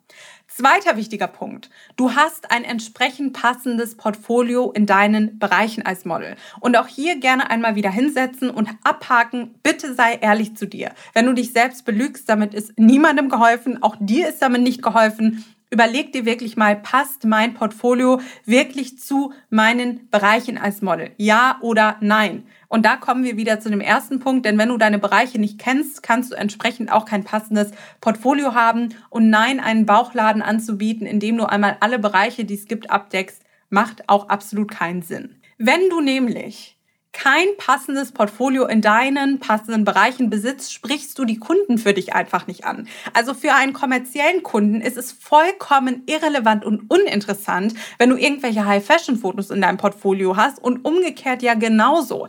Zweiter 0.59 0.97
wichtiger 0.97 1.29
Punkt. 1.29 1.71
Du 1.95 2.17
hast 2.17 2.51
ein 2.51 2.65
entsprechend 2.65 3.33
passendes 3.33 3.97
Portfolio 3.97 4.73
in 4.73 4.87
deinen 4.87 5.39
Bereichen 5.39 5.87
als 5.87 6.05
Model. 6.05 6.35
Und 6.59 6.77
auch 6.77 6.89
hier 6.89 7.21
gerne 7.21 7.49
einmal 7.49 7.77
wieder 7.77 7.93
hinsetzen 7.93 8.51
und 8.51 8.69
abhaken. 8.83 9.55
Bitte 9.63 9.95
sei 9.95 10.15
ehrlich 10.15 10.57
zu 10.57 10.67
dir. 10.67 10.91
Wenn 11.15 11.27
du 11.27 11.33
dich 11.33 11.53
selbst 11.53 11.85
belügst, 11.85 12.29
damit 12.29 12.55
ist 12.55 12.77
niemandem 12.77 13.29
geholfen. 13.29 13.85
Auch 13.85 13.95
dir 14.01 14.29
ist 14.29 14.43
damit 14.43 14.63
nicht 14.63 14.83
geholfen. 14.83 15.45
Überleg 15.71 16.13
dir 16.13 16.25
wirklich 16.25 16.57
mal, 16.57 16.77
passt 16.77 17.25
mein 17.25 17.53
Portfolio 17.53 18.21
wirklich 18.47 18.99
zu 18.99 19.35
meinen 19.51 20.09
Bereichen 20.11 20.57
als 20.57 20.81
Model? 20.81 21.11
Ja 21.19 21.59
oder 21.61 21.97
nein? 22.01 22.47
Und 22.69 22.87
da 22.87 22.97
kommen 22.97 23.25
wir 23.25 23.37
wieder 23.37 23.61
zu 23.61 23.69
dem 23.69 23.81
ersten 23.81 24.19
Punkt, 24.19 24.47
denn 24.47 24.57
wenn 24.57 24.71
du 24.71 24.79
deine 24.79 24.99
Bereiche 24.99 25.39
nicht 25.39 25.59
kennst, 25.59 26.03
kannst 26.03 26.33
du 26.33 26.37
entsprechend 26.37 26.91
auch 26.91 27.05
kein 27.05 27.25
passendes 27.25 27.73
Portfolio 28.01 28.55
haben. 28.55 28.95
Und 29.11 29.29
nein, 29.29 29.61
einen 29.61 29.85
Bauchladen 29.85 30.41
anzubieten, 30.41 31.07
in 31.07 31.21
dem 31.21 31.37
du 31.37 31.45
einmal 31.45 31.77
alle 31.81 31.99
Bereiche, 31.99 32.45
die 32.47 32.55
es 32.55 32.67
gibt, 32.67 32.91
abdeckst, 32.91 33.43
macht 33.69 34.09
auch 34.09 34.29
absolut 34.31 34.71
keinen 34.71 35.03
Sinn. 35.03 35.37
Wenn 35.59 35.91
du 35.91 36.01
nämlich 36.01 36.78
kein 37.13 37.47
passendes 37.57 38.13
Portfolio 38.13 38.67
in 38.67 38.81
deinen 38.81 39.41
passenden 39.41 39.85
Bereichen 39.85 40.31
besitzt, 40.31 40.73
sprichst 40.73 41.19
du 41.19 41.25
die 41.25 41.39
Kunden 41.39 41.79
für 41.79 41.95
dich 41.95 42.15
einfach 42.15 42.47
nicht 42.47 42.65
an. 42.65 42.87
Also 43.13 43.35
für 43.35 43.55
einen 43.55 43.73
kommerziellen 43.73 44.43
Kunden 44.43 44.81
ist 44.81 44.97
es 44.97 45.13
vollkommen 45.13 46.03
irrelevant 46.07 46.65
und 46.65 46.91
uninteressant, 46.91 47.75
wenn 47.99 48.11
du 48.11 48.17
irgendwelche 48.17 48.67
High-Fashion-Fotos 48.67 49.51
in 49.51 49.61
deinem 49.61 49.79
Portfolio 49.79 50.37
hast 50.37 50.63
und 50.63 50.85
umgekehrt 50.85 51.43
ja 51.43 51.55
genauso. 51.55 52.29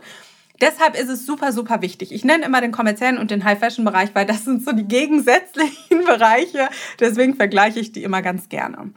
Deshalb 0.60 0.98
ist 0.98 1.08
es 1.08 1.24
super, 1.24 1.52
super 1.52 1.80
wichtig. 1.80 2.12
Ich 2.12 2.24
nenne 2.24 2.44
immer 2.44 2.60
den 2.60 2.72
kommerziellen 2.72 3.18
und 3.18 3.30
den 3.30 3.44
High-Fashion-Bereich, 3.44 4.10
weil 4.14 4.26
das 4.26 4.44
sind 4.44 4.62
so 4.62 4.72
die 4.72 4.84
gegensätzlichen 4.84 6.04
Bereiche. 6.04 6.68
Deswegen 6.98 7.34
vergleiche 7.34 7.80
ich 7.80 7.92
die 7.92 8.02
immer 8.02 8.20
ganz 8.20 8.48
gerne. 8.48 8.92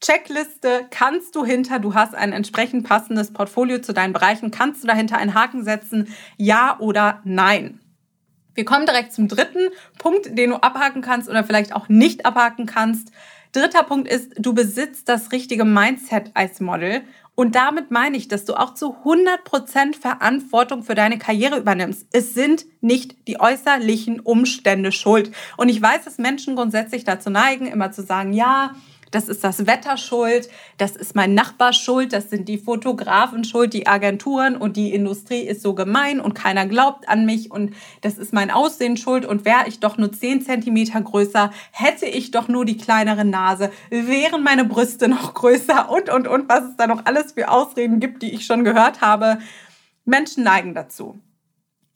Checkliste 0.00 0.86
kannst 0.90 1.34
du 1.34 1.44
hinter, 1.44 1.78
du 1.78 1.94
hast 1.94 2.14
ein 2.14 2.32
entsprechend 2.32 2.86
passendes 2.86 3.32
Portfolio 3.32 3.80
zu 3.80 3.92
deinen 3.92 4.12
Bereichen, 4.12 4.50
kannst 4.50 4.82
du 4.82 4.88
dahinter 4.88 5.16
einen 5.16 5.34
Haken 5.34 5.64
setzen, 5.64 6.14
ja 6.36 6.78
oder 6.78 7.20
nein. 7.24 7.80
Wir 8.54 8.64
kommen 8.64 8.86
direkt 8.86 9.12
zum 9.12 9.28
dritten 9.28 9.68
Punkt, 9.98 10.36
den 10.38 10.50
du 10.50 10.56
abhaken 10.56 11.02
kannst 11.02 11.28
oder 11.28 11.44
vielleicht 11.44 11.74
auch 11.74 11.88
nicht 11.88 12.24
abhaken 12.24 12.66
kannst. 12.66 13.10
Dritter 13.52 13.82
Punkt 13.82 14.08
ist, 14.08 14.32
du 14.38 14.54
besitzt 14.54 15.08
das 15.08 15.32
richtige 15.32 15.64
Mindset 15.64 16.30
als 16.34 16.60
Model. 16.60 17.02
Und 17.34 17.54
damit 17.54 17.90
meine 17.90 18.16
ich, 18.16 18.28
dass 18.28 18.46
du 18.46 18.54
auch 18.54 18.72
zu 18.72 18.96
100% 19.04 20.00
Verantwortung 20.00 20.82
für 20.82 20.94
deine 20.94 21.18
Karriere 21.18 21.58
übernimmst. 21.58 22.06
Es 22.12 22.32
sind 22.32 22.64
nicht 22.80 23.28
die 23.28 23.38
äußerlichen 23.38 24.20
Umstände 24.20 24.90
schuld. 24.90 25.32
Und 25.58 25.68
ich 25.68 25.80
weiß, 25.80 26.04
dass 26.04 26.16
Menschen 26.16 26.56
grundsätzlich 26.56 27.04
dazu 27.04 27.28
neigen, 27.28 27.66
immer 27.66 27.92
zu 27.92 28.02
sagen, 28.02 28.32
ja, 28.32 28.74
das 29.16 29.30
ist 29.30 29.42
das 29.42 29.66
Wetter 29.66 29.96
schuld, 29.96 30.50
das 30.76 30.94
ist 30.94 31.14
mein 31.14 31.32
Nachbar 31.32 31.72
schuld, 31.72 32.12
das 32.12 32.28
sind 32.28 32.50
die 32.50 32.58
Fotografen 32.58 33.44
schuld, 33.44 33.72
die 33.72 33.86
Agenturen 33.86 34.56
und 34.56 34.76
die 34.76 34.92
Industrie 34.92 35.40
ist 35.40 35.62
so 35.62 35.74
gemein 35.74 36.20
und 36.20 36.34
keiner 36.34 36.66
glaubt 36.66 37.08
an 37.08 37.24
mich 37.24 37.50
und 37.50 37.74
das 38.02 38.18
ist 38.18 38.34
mein 38.34 38.50
Aussehen 38.50 38.98
schuld 38.98 39.24
und 39.24 39.46
wäre 39.46 39.68
ich 39.68 39.80
doch 39.80 39.96
nur 39.96 40.12
10 40.12 40.42
Zentimeter 40.42 41.00
größer, 41.00 41.50
hätte 41.72 42.04
ich 42.04 42.30
doch 42.30 42.48
nur 42.48 42.66
die 42.66 42.76
kleinere 42.76 43.24
Nase, 43.24 43.70
wären 43.88 44.42
meine 44.42 44.66
Brüste 44.66 45.08
noch 45.08 45.32
größer 45.32 45.90
und, 45.90 46.10
und, 46.10 46.28
und, 46.28 46.46
was 46.50 46.64
es 46.64 46.76
da 46.76 46.86
noch 46.86 47.06
alles 47.06 47.32
für 47.32 47.48
Ausreden 47.48 48.00
gibt, 48.00 48.22
die 48.22 48.34
ich 48.34 48.44
schon 48.44 48.64
gehört 48.64 49.00
habe. 49.00 49.38
Menschen 50.04 50.44
neigen 50.44 50.74
dazu. 50.74 51.18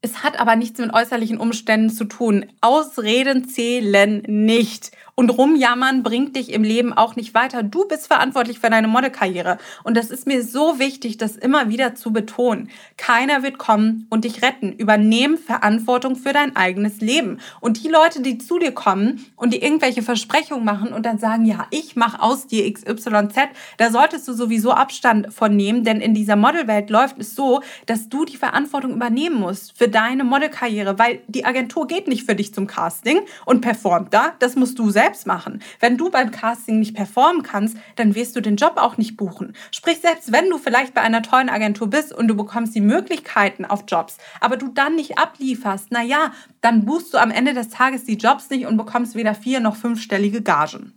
Es 0.03 0.23
hat 0.23 0.41
aber 0.41 0.57
nichts 0.57 0.81
mit 0.81 0.95
äußerlichen 0.95 1.37
Umständen 1.37 1.91
zu 1.91 2.07
tun. 2.07 2.47
Ausreden 2.63 3.47
zählen 3.47 4.23
nicht. 4.27 4.93
Und 5.21 5.29
rumjammern 5.29 6.03
bringt 6.03 6.35
dich 6.35 6.51
im 6.51 6.63
Leben 6.63 6.95
auch 6.95 7.15
nicht 7.15 7.35
weiter. 7.35 7.63
Du 7.63 7.87
bist 7.87 8.07
verantwortlich 8.07 8.59
für 8.59 8.71
deine 8.71 8.89
Modelkarriere. 8.89 9.59
Und 9.85 9.99
das 9.99 10.11
ist 10.11 10.27
mir 10.27 10.43
so 10.43 10.79
wichtig, 10.79 11.19
das 11.19 11.37
immer 11.37 11.69
wieder 11.69 11.95
zu 11.95 12.11
betonen. 12.11 12.71
Keiner 12.97 13.43
wird 13.43 13.59
kommen 13.59 14.07
und 14.09 14.25
dich 14.25 14.41
retten. 14.41 14.73
Übernehm 14.73 15.37
Verantwortung 15.37 16.17
für 16.17 16.33
dein 16.33 16.57
eigenes 16.57 17.03
Leben. 17.03 17.37
Und 17.61 17.85
die 17.85 17.89
Leute, 17.89 18.23
die 18.23 18.39
zu 18.39 18.59
dir 18.59 18.73
kommen 18.73 19.27
und 19.37 19.53
die 19.53 19.63
irgendwelche 19.63 20.01
Versprechungen 20.01 20.65
machen 20.65 20.91
und 20.91 21.05
dann 21.05 21.19
sagen, 21.19 21.45
ja, 21.45 21.67
ich 21.69 21.97
mache 21.97 22.23
aus 22.23 22.47
dir 22.47 22.73
XYZ, 22.73 23.51
da 23.77 23.91
solltest 23.91 24.27
du 24.27 24.33
sowieso 24.33 24.71
Abstand 24.71 25.35
von 25.35 25.55
nehmen. 25.55 25.85
Denn 25.85 26.01
in 26.01 26.15
dieser 26.15 26.37
Modelwelt 26.37 26.89
läuft 26.89 27.19
es 27.19 27.35
so, 27.35 27.61
dass 27.85 28.09
du 28.09 28.25
die 28.25 28.39
Verantwortung 28.39 28.95
übernehmen 28.95 29.39
musst. 29.39 29.77
Für 29.77 29.89
deine 29.89 30.25
Modelkarriere, 30.25 30.99
weil 30.99 31.21
die 31.29 31.45
Agentur 31.45 31.87
geht 31.87 32.09
nicht 32.09 32.25
für 32.25 32.35
dich 32.35 32.55
zum 32.55 32.67
Casting 32.67 33.21
und 33.45 33.61
performt 33.61 34.15
da. 34.15 34.33
Das 34.39 34.57
musst 34.57 34.79
du 34.79 34.89
selbst 34.89 35.10
machen. 35.27 35.63
Wenn 35.81 35.97
du 35.97 36.11
beim 36.11 36.31
Casting 36.31 36.79
nicht 36.79 36.95
performen 36.95 37.43
kannst, 37.43 37.77
dann 37.97 38.15
wirst 38.15 38.37
du 38.37 38.41
den 38.41 38.57
Job 38.57 38.75
auch 38.77 38.97
nicht 38.97 39.17
buchen. 39.17 39.55
Sprich, 39.71 39.99
selbst 39.99 40.33
wenn 40.33 40.49
du 40.51 40.59
vielleicht 40.59 40.95
bei 40.95 41.01
einer 41.01 41.23
tollen 41.23 41.49
Agentur 41.49 41.89
bist 41.89 42.13
und 42.13 42.29
du 42.29 42.35
bekommst 42.35 42.75
die 42.75 42.81
Möglichkeiten 42.81 43.65
auf 43.65 43.85
Jobs, 43.87 44.19
aber 44.41 44.57
du 44.57 44.69
dann 44.69 44.97
nicht 44.97 45.19
ablieferst, 45.19 45.89
na 45.91 46.03
ja, 46.03 46.33
dann 46.61 46.85
buchst 46.85 47.13
du 47.15 47.19
am 47.19 47.31
Ende 47.31 47.55
des 47.55 47.69
Tages 47.69 48.05
die 48.05 48.17
Jobs 48.17 48.51
nicht 48.51 48.67
und 48.67 48.77
bekommst 48.77 49.15
weder 49.15 49.35
vier 49.35 49.61
noch 49.61 49.77
fünfstellige 49.77 50.43
Gagen. 50.43 50.95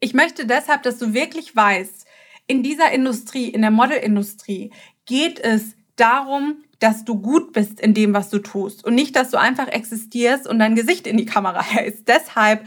Ich 0.00 0.14
möchte 0.14 0.46
deshalb, 0.46 0.82
dass 0.84 0.98
du 0.98 1.12
wirklich 1.12 1.54
weißt, 1.56 2.06
in 2.46 2.62
dieser 2.62 2.90
Industrie, 2.92 3.48
in 3.48 3.62
der 3.62 3.70
Modelindustrie, 3.70 4.70
geht 5.06 5.40
es 5.40 5.74
darum, 5.96 6.64
dass 6.78 7.04
du 7.04 7.20
gut 7.20 7.52
bist 7.52 7.80
in 7.80 7.94
dem, 7.94 8.14
was 8.14 8.30
du 8.30 8.38
tust 8.38 8.84
und 8.84 8.94
nicht, 8.94 9.16
dass 9.16 9.30
du 9.30 9.36
einfach 9.36 9.68
existierst 9.68 10.46
und 10.46 10.58
dein 10.58 10.76
Gesicht 10.76 11.06
in 11.06 11.16
die 11.16 11.26
Kamera 11.26 11.62
hältst. 11.62 12.06
Deshalb 12.08 12.64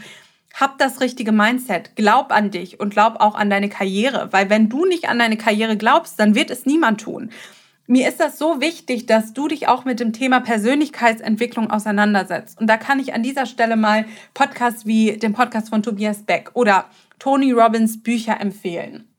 hab 0.54 0.78
das 0.78 1.00
richtige 1.00 1.32
Mindset. 1.32 1.96
Glaub 1.96 2.32
an 2.32 2.50
dich 2.50 2.80
und 2.80 2.92
glaub 2.92 3.20
auch 3.20 3.34
an 3.34 3.50
deine 3.50 3.68
Karriere, 3.68 4.28
weil 4.32 4.50
wenn 4.50 4.68
du 4.68 4.84
nicht 4.84 5.08
an 5.08 5.18
deine 5.18 5.36
Karriere 5.36 5.76
glaubst, 5.76 6.18
dann 6.18 6.34
wird 6.34 6.50
es 6.50 6.66
niemand 6.66 7.00
tun. 7.00 7.30
Mir 7.86 8.08
ist 8.08 8.20
das 8.20 8.38
so 8.38 8.60
wichtig, 8.60 9.06
dass 9.06 9.32
du 9.32 9.48
dich 9.48 9.68
auch 9.68 9.84
mit 9.84 10.00
dem 10.00 10.12
Thema 10.12 10.40
Persönlichkeitsentwicklung 10.40 11.70
auseinandersetzt. 11.70 12.60
Und 12.60 12.68
da 12.68 12.76
kann 12.76 13.00
ich 13.00 13.12
an 13.12 13.22
dieser 13.22 13.44
Stelle 13.44 13.76
mal 13.76 14.06
Podcasts 14.34 14.86
wie 14.86 15.16
den 15.18 15.32
Podcast 15.32 15.68
von 15.68 15.82
Tobias 15.82 16.22
Beck 16.22 16.50
oder 16.54 16.86
Tony 17.18 17.52
Robbins 17.52 18.02
Bücher 18.02 18.40
empfehlen 18.40 19.11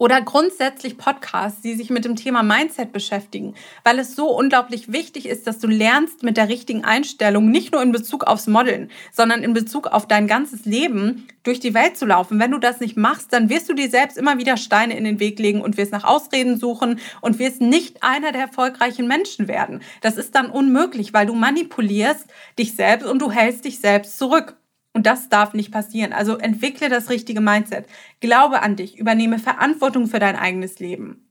oder 0.00 0.22
grundsätzlich 0.22 0.96
Podcasts, 0.96 1.60
die 1.60 1.74
sich 1.74 1.90
mit 1.90 2.06
dem 2.06 2.16
Thema 2.16 2.42
Mindset 2.42 2.90
beschäftigen, 2.90 3.54
weil 3.84 3.98
es 3.98 4.16
so 4.16 4.34
unglaublich 4.34 4.90
wichtig 4.90 5.28
ist, 5.28 5.46
dass 5.46 5.58
du 5.58 5.66
lernst 5.66 6.22
mit 6.22 6.38
der 6.38 6.48
richtigen 6.48 6.84
Einstellung, 6.84 7.50
nicht 7.50 7.72
nur 7.72 7.82
in 7.82 7.92
Bezug 7.92 8.24
aufs 8.24 8.46
Modeln, 8.46 8.90
sondern 9.12 9.42
in 9.42 9.52
Bezug 9.52 9.88
auf 9.88 10.08
dein 10.08 10.26
ganzes 10.26 10.64
Leben 10.64 11.28
durch 11.42 11.60
die 11.60 11.74
Welt 11.74 11.98
zu 11.98 12.06
laufen. 12.06 12.40
Wenn 12.40 12.50
du 12.50 12.58
das 12.58 12.80
nicht 12.80 12.96
machst, 12.96 13.30
dann 13.34 13.50
wirst 13.50 13.68
du 13.68 13.74
dir 13.74 13.90
selbst 13.90 14.16
immer 14.16 14.38
wieder 14.38 14.56
Steine 14.56 14.96
in 14.96 15.04
den 15.04 15.20
Weg 15.20 15.38
legen 15.38 15.60
und 15.60 15.76
wirst 15.76 15.92
nach 15.92 16.04
Ausreden 16.04 16.58
suchen 16.58 16.98
und 17.20 17.38
wirst 17.38 17.60
nicht 17.60 18.02
einer 18.02 18.32
der 18.32 18.40
erfolgreichen 18.40 19.06
Menschen 19.06 19.48
werden. 19.48 19.82
Das 20.00 20.16
ist 20.16 20.34
dann 20.34 20.50
unmöglich, 20.50 21.12
weil 21.12 21.26
du 21.26 21.34
manipulierst 21.34 22.26
dich 22.58 22.74
selbst 22.74 23.06
und 23.06 23.20
du 23.20 23.30
hältst 23.30 23.66
dich 23.66 23.80
selbst 23.80 24.16
zurück. 24.16 24.56
Und 25.00 25.06
das 25.06 25.30
darf 25.30 25.54
nicht 25.54 25.72
passieren. 25.72 26.12
Also 26.12 26.36
entwickle 26.36 26.90
das 26.90 27.08
richtige 27.08 27.40
Mindset. 27.40 27.86
Glaube 28.20 28.60
an 28.60 28.76
dich. 28.76 28.98
Übernehme 28.98 29.38
Verantwortung 29.38 30.08
für 30.08 30.18
dein 30.18 30.36
eigenes 30.36 30.78
Leben. 30.78 31.26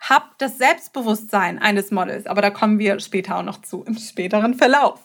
Hab 0.00 0.36
das 0.38 0.58
Selbstbewusstsein 0.58 1.60
eines 1.60 1.92
Models. 1.92 2.26
Aber 2.26 2.42
da 2.42 2.50
kommen 2.50 2.80
wir 2.80 2.98
später 2.98 3.36
auch 3.36 3.44
noch 3.44 3.62
zu, 3.62 3.84
im 3.84 3.96
späteren 3.96 4.54
Verlauf. 4.54 4.98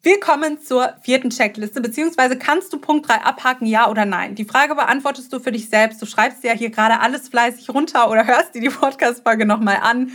Wir 0.00 0.20
kommen 0.20 0.60
zur 0.60 0.94
vierten 1.02 1.30
Checkliste, 1.30 1.80
beziehungsweise 1.80 2.38
kannst 2.38 2.72
du 2.72 2.78
Punkt 2.78 3.08
3 3.08 3.14
abhaken, 3.14 3.66
ja 3.66 3.90
oder 3.90 4.04
nein? 4.04 4.36
Die 4.36 4.44
Frage 4.44 4.76
beantwortest 4.76 5.32
du 5.32 5.40
für 5.40 5.50
dich 5.50 5.68
selbst. 5.68 6.00
Du 6.00 6.06
schreibst 6.06 6.44
ja 6.44 6.52
hier 6.52 6.70
gerade 6.70 7.00
alles 7.00 7.28
fleißig 7.28 7.70
runter 7.70 8.08
oder 8.08 8.28
hörst 8.28 8.54
dir 8.54 8.60
die 8.60 8.68
Podcast-Folge 8.68 9.44
nochmal 9.44 9.78
an. 9.82 10.12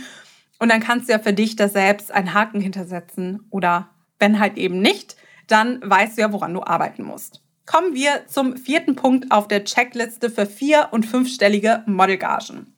Und 0.58 0.72
dann 0.72 0.80
kannst 0.80 1.10
du 1.10 1.12
ja 1.12 1.18
für 1.18 1.34
dich 1.34 1.54
da 1.54 1.68
selbst 1.68 2.10
einen 2.10 2.32
Haken 2.32 2.62
hintersetzen 2.62 3.46
oder 3.50 3.90
wenn 4.18 4.40
halt 4.40 4.56
eben 4.56 4.80
nicht, 4.80 5.16
dann 5.46 5.80
weißt 5.82 6.16
du 6.16 6.22
ja, 6.22 6.32
woran 6.32 6.54
du 6.54 6.62
arbeiten 6.62 7.04
musst. 7.04 7.42
Kommen 7.66 7.94
wir 7.94 8.26
zum 8.28 8.56
vierten 8.56 8.94
Punkt 8.94 9.32
auf 9.32 9.48
der 9.48 9.64
Checkliste 9.64 10.30
für 10.30 10.46
vier- 10.46 10.88
und 10.92 11.04
fünfstellige 11.04 11.82
Modelgagen. 11.86 12.76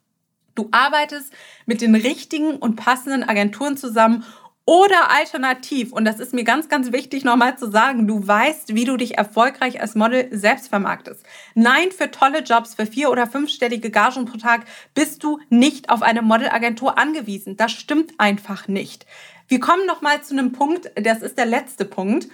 Du 0.55 0.67
arbeitest 0.71 1.31
mit 1.65 1.81
den 1.81 1.95
richtigen 1.95 2.55
und 2.55 2.75
passenden 2.75 3.23
Agenturen 3.23 3.77
zusammen 3.77 4.25
oder 4.65 5.09
alternativ, 5.09 5.91
und 5.93 6.05
das 6.05 6.19
ist 6.19 6.31
mir 6.31 6.43
ganz, 6.43 6.69
ganz 6.69 6.91
wichtig 6.91 7.23
nochmal 7.23 7.57
zu 7.57 7.71
sagen, 7.71 8.07
du 8.07 8.27
weißt, 8.27 8.75
wie 8.75 8.85
du 8.85 8.97
dich 8.97 9.17
erfolgreich 9.17 9.81
als 9.81 9.95
Model 9.95 10.27
selbst 10.31 10.67
vermarktest. 10.67 11.25
Nein, 11.55 11.89
für 11.89 12.11
tolle 12.11 12.43
Jobs, 12.43 12.75
für 12.75 12.85
vier- 12.85 13.09
oder 13.09 13.25
fünfstellige 13.25 13.89
Gagen 13.89 14.25
pro 14.25 14.37
Tag 14.37 14.65
bist 14.93 15.23
du 15.23 15.39
nicht 15.49 15.89
auf 15.89 16.03
eine 16.03 16.21
Modelagentur 16.21 16.99
angewiesen. 16.99 17.57
Das 17.57 17.71
stimmt 17.71 18.13
einfach 18.19 18.67
nicht. 18.67 19.07
Wir 19.47 19.59
kommen 19.59 19.87
nochmal 19.87 20.21
zu 20.21 20.35
einem 20.35 20.51
Punkt, 20.51 20.91
das 20.95 21.23
ist 21.23 21.39
der 21.39 21.47
letzte 21.47 21.85
Punkt 21.85 22.27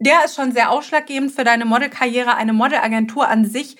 der 0.00 0.24
ist 0.24 0.34
schon 0.34 0.52
sehr 0.52 0.70
ausschlaggebend 0.70 1.30
für 1.30 1.44
deine 1.44 1.66
Modelkarriere. 1.66 2.34
Eine 2.34 2.54
Modelagentur 2.54 3.28
an 3.28 3.44
sich 3.44 3.76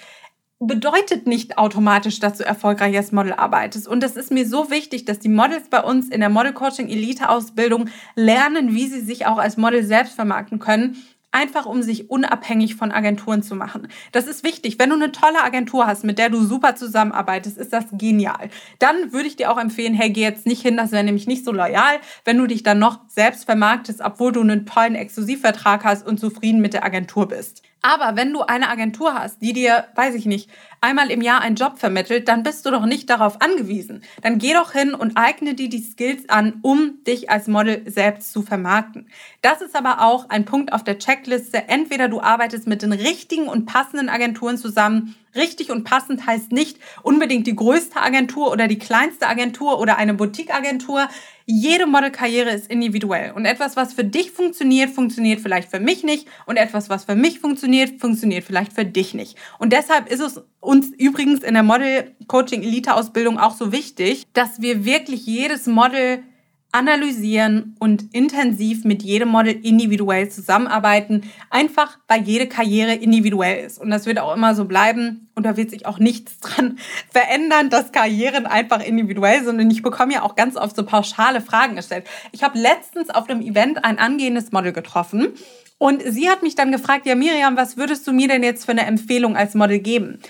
bedeutet 0.59 1.27
nicht 1.27 1.57
automatisch, 1.57 2.21
dass 2.21 2.37
du 2.37 2.45
erfolgreich 2.45 2.95
als 2.95 3.11
Model 3.11 3.33
arbeitest. 3.33 3.89
Und 3.89 4.05
es 4.05 4.17
ist 4.17 4.31
mir 4.31 4.47
so 4.47 4.71
wichtig, 4.71 5.07
dass 5.07 5.19
die 5.19 5.31
Models 5.31 5.69
bei 5.71 5.81
uns 5.81 6.11
in 6.11 6.21
der 6.21 6.29
Model 6.29 6.53
Coaching 6.53 6.89
Elite 6.89 7.31
Ausbildung 7.31 7.89
lernen, 8.15 8.75
wie 8.75 8.87
sie 8.87 9.01
sich 9.01 9.27
auch 9.27 9.39
als 9.39 9.57
Model 9.57 9.83
selbst 9.83 10.15
vermarkten 10.15 10.59
können 10.59 11.03
einfach 11.33 11.67
um 11.67 11.83
sich 11.83 12.11
unabhängig 12.11 12.75
von 12.75 12.91
Agenturen 12.91 13.43
zu 13.43 13.55
machen. 13.55 13.89
Das 14.13 14.27
ist 14.27 14.45
wichtig. 14.45 14.79
Wenn 14.79 14.91
du 14.91 14.97
eine 14.97 15.13
tolle 15.13 15.43
Agentur 15.43 15.87
hast, 15.87 16.05
mit 16.05 16.19
der 16.19 16.29
du 16.29 16.45
super 16.45 16.75
zusammenarbeitest, 16.75 17.57
ist 17.59 17.73
das 17.73 17.85
genial. 17.93 18.51
Dann 18.79 19.13
würde 19.13 19.29
ich 19.29 19.37
dir 19.37 19.51
auch 19.51 19.59
empfehlen, 19.59 19.95
hey, 19.95 20.11
geh 20.11 20.23
jetzt 20.23 20.47
nicht 20.47 20.63
hin, 20.63 20.77
das 20.77 20.93
wäre 20.93 21.05
nämlich 21.05 21.27
nicht 21.27 21.45
so 21.45 21.53
loyal, 21.53 21.99
wenn 22.25 22.39
du 22.39 22.47
dich 22.47 22.63
dann 22.63 22.79
noch 22.79 23.01
selbst 23.09 23.45
vermarktest, 23.45 24.01
obwohl 24.01 24.33
du 24.33 24.41
einen 24.41 24.67
tollen 24.67 24.95
Exklusivvertrag 24.95 25.85
hast 25.85 26.07
und 26.07 26.19
zufrieden 26.19 26.61
mit 26.61 26.75
der 26.75 26.85
Agentur 26.85 27.29
bist. 27.29 27.63
Aber 27.83 28.17
wenn 28.17 28.33
du 28.33 28.43
eine 28.43 28.69
Agentur 28.69 29.15
hast, 29.15 29.41
die 29.41 29.53
dir, 29.53 29.87
weiß 29.95 30.15
ich 30.15 30.27
nicht, 30.27 30.51
einmal 30.81 31.11
im 31.11 31.21
Jahr 31.21 31.41
einen 31.41 31.57
Job 31.57 31.79
vermittelt, 31.79 32.29
dann 32.29 32.43
bist 32.43 32.65
du 32.65 32.71
doch 32.71 32.87
nicht 32.87 33.11
darauf 33.11 33.41
angewiesen. 33.41 34.03
Dann 34.23 34.39
geh 34.39 34.53
doch 34.53 34.73
hin 34.73 34.95
und 34.95 35.17
eigne 35.17 35.55
dir 35.55 35.69
die 35.69 35.83
Skills 35.83 36.29
an, 36.29 36.59
um 36.63 37.05
dich 37.07 37.31
als 37.31 37.49
Model 37.49 37.83
selbst 37.91 38.33
zu 38.33 38.43
vermarkten. 38.43 39.09
Das 39.43 39.61
ist 39.61 39.77
aber 39.77 40.03
auch 40.03 40.29
ein 40.31 40.45
Punkt 40.45 40.73
auf 40.73 40.85
der 40.85 40.99
Checkliste. 40.99 41.69
Entweder 41.69 42.09
du 42.09 42.21
arbeitest 42.21 42.67
mit 42.67 42.83
den 42.83 42.93
richtigen 42.93 43.49
und 43.49 43.67
passenden 43.67 44.09
Agenturen 44.09 44.57
zusammen 44.57 45.15
Richtig 45.35 45.71
und 45.71 45.85
passend 45.85 46.27
heißt 46.27 46.51
nicht 46.51 46.79
unbedingt 47.03 47.47
die 47.47 47.55
größte 47.55 48.01
Agentur 48.01 48.51
oder 48.51 48.67
die 48.67 48.79
kleinste 48.79 49.29
Agentur 49.29 49.79
oder 49.79 49.97
eine 49.97 50.15
Boutique-Agentur. 50.15 51.09
Jede 51.47 51.87
Modelkarriere 51.87 52.51
ist 52.51 52.69
individuell 52.69 53.33
und 53.33 53.45
etwas, 53.45 53.77
was 53.77 53.93
für 53.93 54.03
dich 54.03 54.33
funktioniert, 54.33 54.91
funktioniert 54.91 55.41
vielleicht 55.41 55.71
für 55.71 55.79
mich 55.79 56.03
nicht 56.03 56.27
und 56.47 56.57
etwas, 56.57 56.91
was 56.91 57.05
für 57.05 57.15
mich 57.15 57.39
funktioniert, 57.39 58.01
funktioniert 58.01 58.45
vielleicht 58.45 58.73
für 58.73 58.85
dich 58.85 59.15
nicht. 59.15 59.37
Und 59.59 59.73
deshalb 59.73 60.11
ist 60.11 60.21
es 60.21 60.43
uns 60.59 60.89
übrigens 60.99 61.45
in 61.45 61.55
der 61.55 61.63
Model-Coaching-Elite-Ausbildung 61.63 63.39
auch 63.39 63.55
so 63.55 63.71
wichtig, 63.71 64.27
dass 64.33 64.61
wir 64.61 64.85
wirklich 64.85 65.27
jedes 65.27 65.67
Model 65.67 66.25
analysieren 66.73 67.75
und 67.81 68.15
intensiv 68.15 68.85
mit 68.85 69.03
jedem 69.03 69.29
Model 69.29 69.55
individuell 69.63 70.29
zusammenarbeiten, 70.29 71.23
einfach 71.51 71.99
weil 72.07 72.23
jede 72.23 72.47
Karriere 72.47 72.95
individuell 72.95 73.65
ist. 73.65 73.81
Und 73.81 73.91
das 73.91 74.07
wird 74.07 74.19
auch 74.19 74.35
immer 74.35 74.55
so 74.55 74.67
bleiben 74.67 75.29
und 75.35 75.45
da 75.45 75.57
wird 75.57 75.71
sich 75.71 75.87
auch 75.87 75.99
nichts 75.99 76.39
dran 76.41 76.79
verändern, 77.11 77.71
dass 77.71 77.93
Karrieren 77.93 78.47
einfach 78.47 78.85
individuell 78.85 79.45
sind. 79.45 79.61
Und 79.61 79.71
ich 79.71 79.83
bekomme 79.83 80.15
ja 80.15 80.23
auch 80.23 80.37
ganz 80.37 80.57
oft 80.57 80.77
so 80.77 80.85
pauschale 80.85 81.41
Fragen 81.41 81.77
gestellt. 81.77 82.07
Ich 82.33 82.43
habe 82.43 82.59
letztens 82.59 83.11
auf 83.11 83.29
einem 83.29 83.43
Event 83.43 83.85
ein 83.85 83.99
angehendes 83.99 84.53
Model 84.53 84.73
getroffen 84.73 85.35
und 85.79 86.03
sie 86.07 86.29
hat 86.29 86.43
mich 86.43 86.55
dann 86.55 86.73
gefragt, 86.73 87.07
ja 87.07 87.15
Miriam, 87.15 87.57
was 87.57 87.77
würdest 87.79 88.07
du 88.07 88.13
mir 88.13 88.29
denn 88.29 88.43
jetzt 88.43 88.67
für 88.67 88.73
eine 88.73 88.87
Empfehlung 88.87 89.35
als 89.35 89.55
Model 89.55 89.79
geben? 89.79 90.21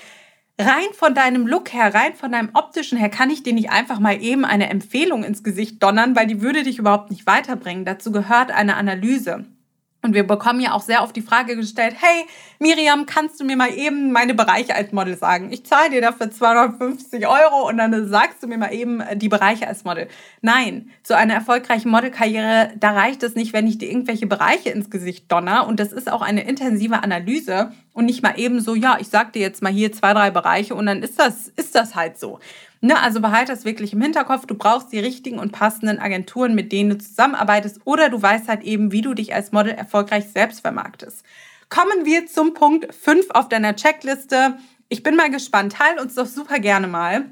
Rein 0.61 0.93
von 0.93 1.15
deinem 1.15 1.47
Look 1.47 1.73
her, 1.73 1.95
rein 1.95 2.15
von 2.15 2.33
deinem 2.33 2.51
optischen 2.55 2.99
her, 2.99 3.09
kann 3.09 3.31
ich 3.31 3.43
dir 3.43 3.53
nicht 3.53 3.71
einfach 3.71 3.99
mal 3.99 4.21
eben 4.23 4.45
eine 4.45 4.71
Empfehlung 4.71 5.25
ins 5.25 5.43
Gesicht 5.43 5.83
donnern, 5.83 6.15
weil 6.17 6.27
die 6.27 6.41
würde 6.41 6.63
dich 6.63 6.79
überhaupt 6.79 7.11
nicht 7.11 7.27
weiterbringen. 7.27 7.85
Dazu 7.85 8.13
gehört 8.13 8.51
eine 8.51 8.77
Analyse. 8.77 9.47
Und 10.03 10.15
wir 10.15 10.27
bekommen 10.27 10.61
ja 10.61 10.73
auch 10.73 10.81
sehr 10.81 11.03
oft 11.03 11.15
die 11.15 11.21
Frage 11.21 11.57
gestellt, 11.57 11.95
hey 11.99 12.25
Miriam, 12.59 13.05
kannst 13.05 13.39
du 13.39 13.45
mir 13.45 13.57
mal 13.57 13.73
eben 13.73 14.13
meine 14.13 14.35
Bereiche 14.35 14.75
als 14.75 14.93
Model 14.93 15.17
sagen? 15.17 15.53
Ich 15.53 15.67
zahle 15.67 15.91
dir 15.91 16.01
dafür 16.01 16.31
250 16.31 17.27
Euro 17.27 17.69
und 17.69 17.77
dann 17.77 18.09
sagst 18.09 18.43
du 18.43 18.47
mir 18.47 18.57
mal 18.57 18.73
eben 18.73 19.03
die 19.17 19.29
Bereiche 19.29 19.69
als 19.69 19.85
Model. 19.85 20.09
Nein, 20.41 20.91
zu 21.03 21.15
einer 21.15 21.35
erfolgreichen 21.35 21.91
Modelkarriere, 21.91 22.73
da 22.79 22.93
reicht 22.93 23.23
es 23.23 23.35
nicht, 23.35 23.53
wenn 23.53 23.67
ich 23.67 23.77
dir 23.77 23.91
irgendwelche 23.91 24.27
Bereiche 24.27 24.71
ins 24.71 24.89
Gesicht 24.89 25.31
donner. 25.31 25.67
Und 25.67 25.81
das 25.81 25.93
ist 25.93 26.11
auch 26.11 26.23
eine 26.23 26.45
intensive 26.45 27.03
Analyse 27.03 27.73
und 27.93 28.07
nicht 28.07 28.23
mal 28.23 28.39
eben 28.39 28.61
so, 28.61 28.75
ja, 28.75 28.97
ich 28.99 29.09
sag 29.09 29.35
dir 29.35 29.43
jetzt 29.43 29.63
mal 29.63 29.73
hier 29.73 29.93
zwei, 29.93 30.15
drei 30.15 30.31
Bereiche 30.31 30.75
und 30.75 30.87
dann 30.87 31.03
ist 31.03 31.19
das, 31.19 31.49
ist 31.49 31.75
das 31.75 31.95
halt 31.95 32.19
so. 32.19 32.39
Ne, 32.83 32.99
also 32.99 33.21
behalte 33.21 33.53
das 33.53 33.67
wirklich 33.67 33.93
im 33.93 34.01
Hinterkopf. 34.01 34.47
Du 34.47 34.55
brauchst 34.55 34.91
die 34.91 34.99
richtigen 34.99 35.39
und 35.39 35.53
passenden 35.53 35.99
Agenturen, 35.99 36.55
mit 36.55 36.73
denen 36.73 36.91
du 36.91 36.99
zusammenarbeitest 36.99 37.81
oder 37.85 38.09
du 38.09 38.21
weißt 38.21 38.49
halt 38.49 38.63
eben, 38.63 38.91
wie 38.91 39.03
du 39.03 39.13
dich 39.13 39.35
als 39.35 39.53
Model 39.53 39.73
erfolgreich 39.73 40.29
selbst 40.33 40.61
vermarktest. 40.63 41.23
Kommen 41.69 42.07
wir 42.07 42.27
zum 42.27 42.55
Punkt 42.55 42.95
5 42.95 43.31
auf 43.31 43.49
deiner 43.49 43.77
Checkliste. 43.77 44.59
Ich 44.89 45.03
bin 45.03 45.15
mal 45.15 45.31
gespannt. 45.31 45.75
Teil 45.75 46.01
uns 46.01 46.15
doch 46.15 46.27
super 46.27 46.59
gerne 46.59 46.89
mal 46.89 47.27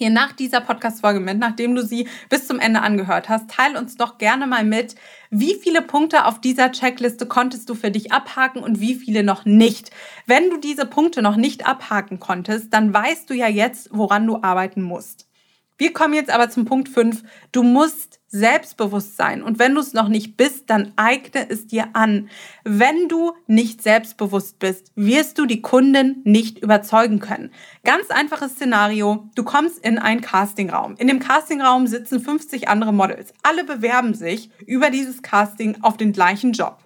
hier 0.00 0.08
nach 0.08 0.32
dieser 0.32 0.62
Podcast-Folge 0.62 1.20
mit, 1.20 1.38
nachdem 1.38 1.74
du 1.74 1.84
sie 1.84 2.08
bis 2.30 2.46
zum 2.46 2.58
Ende 2.58 2.80
angehört 2.80 3.28
hast, 3.28 3.50
teil 3.50 3.76
uns 3.76 3.96
doch 3.96 4.16
gerne 4.16 4.46
mal 4.46 4.64
mit, 4.64 4.94
wie 5.28 5.54
viele 5.54 5.82
Punkte 5.82 6.24
auf 6.24 6.40
dieser 6.40 6.72
Checkliste 6.72 7.26
konntest 7.26 7.68
du 7.68 7.74
für 7.74 7.90
dich 7.90 8.10
abhaken 8.10 8.62
und 8.62 8.80
wie 8.80 8.94
viele 8.94 9.22
noch 9.22 9.44
nicht. 9.44 9.90
Wenn 10.24 10.48
du 10.48 10.56
diese 10.56 10.86
Punkte 10.86 11.20
noch 11.20 11.36
nicht 11.36 11.66
abhaken 11.66 12.18
konntest, 12.18 12.72
dann 12.72 12.94
weißt 12.94 13.28
du 13.28 13.34
ja 13.34 13.46
jetzt, 13.46 13.90
woran 13.92 14.26
du 14.26 14.42
arbeiten 14.42 14.80
musst. 14.80 15.28
Wir 15.76 15.92
kommen 15.92 16.14
jetzt 16.14 16.30
aber 16.30 16.48
zum 16.48 16.64
Punkt 16.64 16.88
5. 16.88 17.22
Du 17.52 17.62
musst 17.62 18.19
Selbstbewusstsein. 18.32 19.42
Und 19.42 19.58
wenn 19.58 19.74
du 19.74 19.80
es 19.80 19.92
noch 19.92 20.08
nicht 20.08 20.36
bist, 20.36 20.70
dann 20.70 20.92
eigne 20.94 21.50
es 21.50 21.66
dir 21.66 21.88
an. 21.94 22.30
Wenn 22.62 23.08
du 23.08 23.32
nicht 23.48 23.82
selbstbewusst 23.82 24.60
bist, 24.60 24.92
wirst 24.94 25.36
du 25.38 25.46
die 25.46 25.62
Kunden 25.62 26.22
nicht 26.24 26.60
überzeugen 26.60 27.18
können. 27.18 27.50
Ganz 27.84 28.08
einfaches 28.10 28.52
Szenario. 28.52 29.28
Du 29.34 29.42
kommst 29.42 29.84
in 29.84 29.98
einen 29.98 30.20
Castingraum. 30.20 30.94
In 30.96 31.08
dem 31.08 31.18
Castingraum 31.18 31.88
sitzen 31.88 32.20
50 32.20 32.68
andere 32.68 32.92
Models. 32.92 33.34
Alle 33.42 33.64
bewerben 33.64 34.14
sich 34.14 34.50
über 34.64 34.90
dieses 34.90 35.22
Casting 35.22 35.78
auf 35.82 35.96
den 35.96 36.12
gleichen 36.12 36.52
Job. 36.52 36.78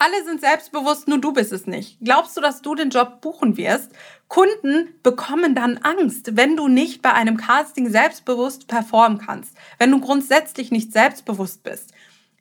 Alle 0.00 0.24
sind 0.24 0.40
selbstbewusst, 0.40 1.08
nur 1.08 1.20
du 1.20 1.32
bist 1.32 1.52
es 1.52 1.66
nicht. 1.66 1.98
Glaubst 2.00 2.36
du, 2.36 2.40
dass 2.40 2.62
du 2.62 2.76
den 2.76 2.90
Job 2.90 3.20
buchen 3.20 3.56
wirst? 3.56 3.90
Kunden 4.28 4.94
bekommen 5.02 5.56
dann 5.56 5.78
Angst, 5.78 6.36
wenn 6.36 6.56
du 6.56 6.68
nicht 6.68 7.02
bei 7.02 7.12
einem 7.12 7.36
Casting 7.36 7.90
selbstbewusst 7.90 8.68
performen 8.68 9.18
kannst, 9.18 9.56
wenn 9.78 9.90
du 9.90 10.00
grundsätzlich 10.00 10.70
nicht 10.70 10.92
selbstbewusst 10.92 11.64
bist 11.64 11.92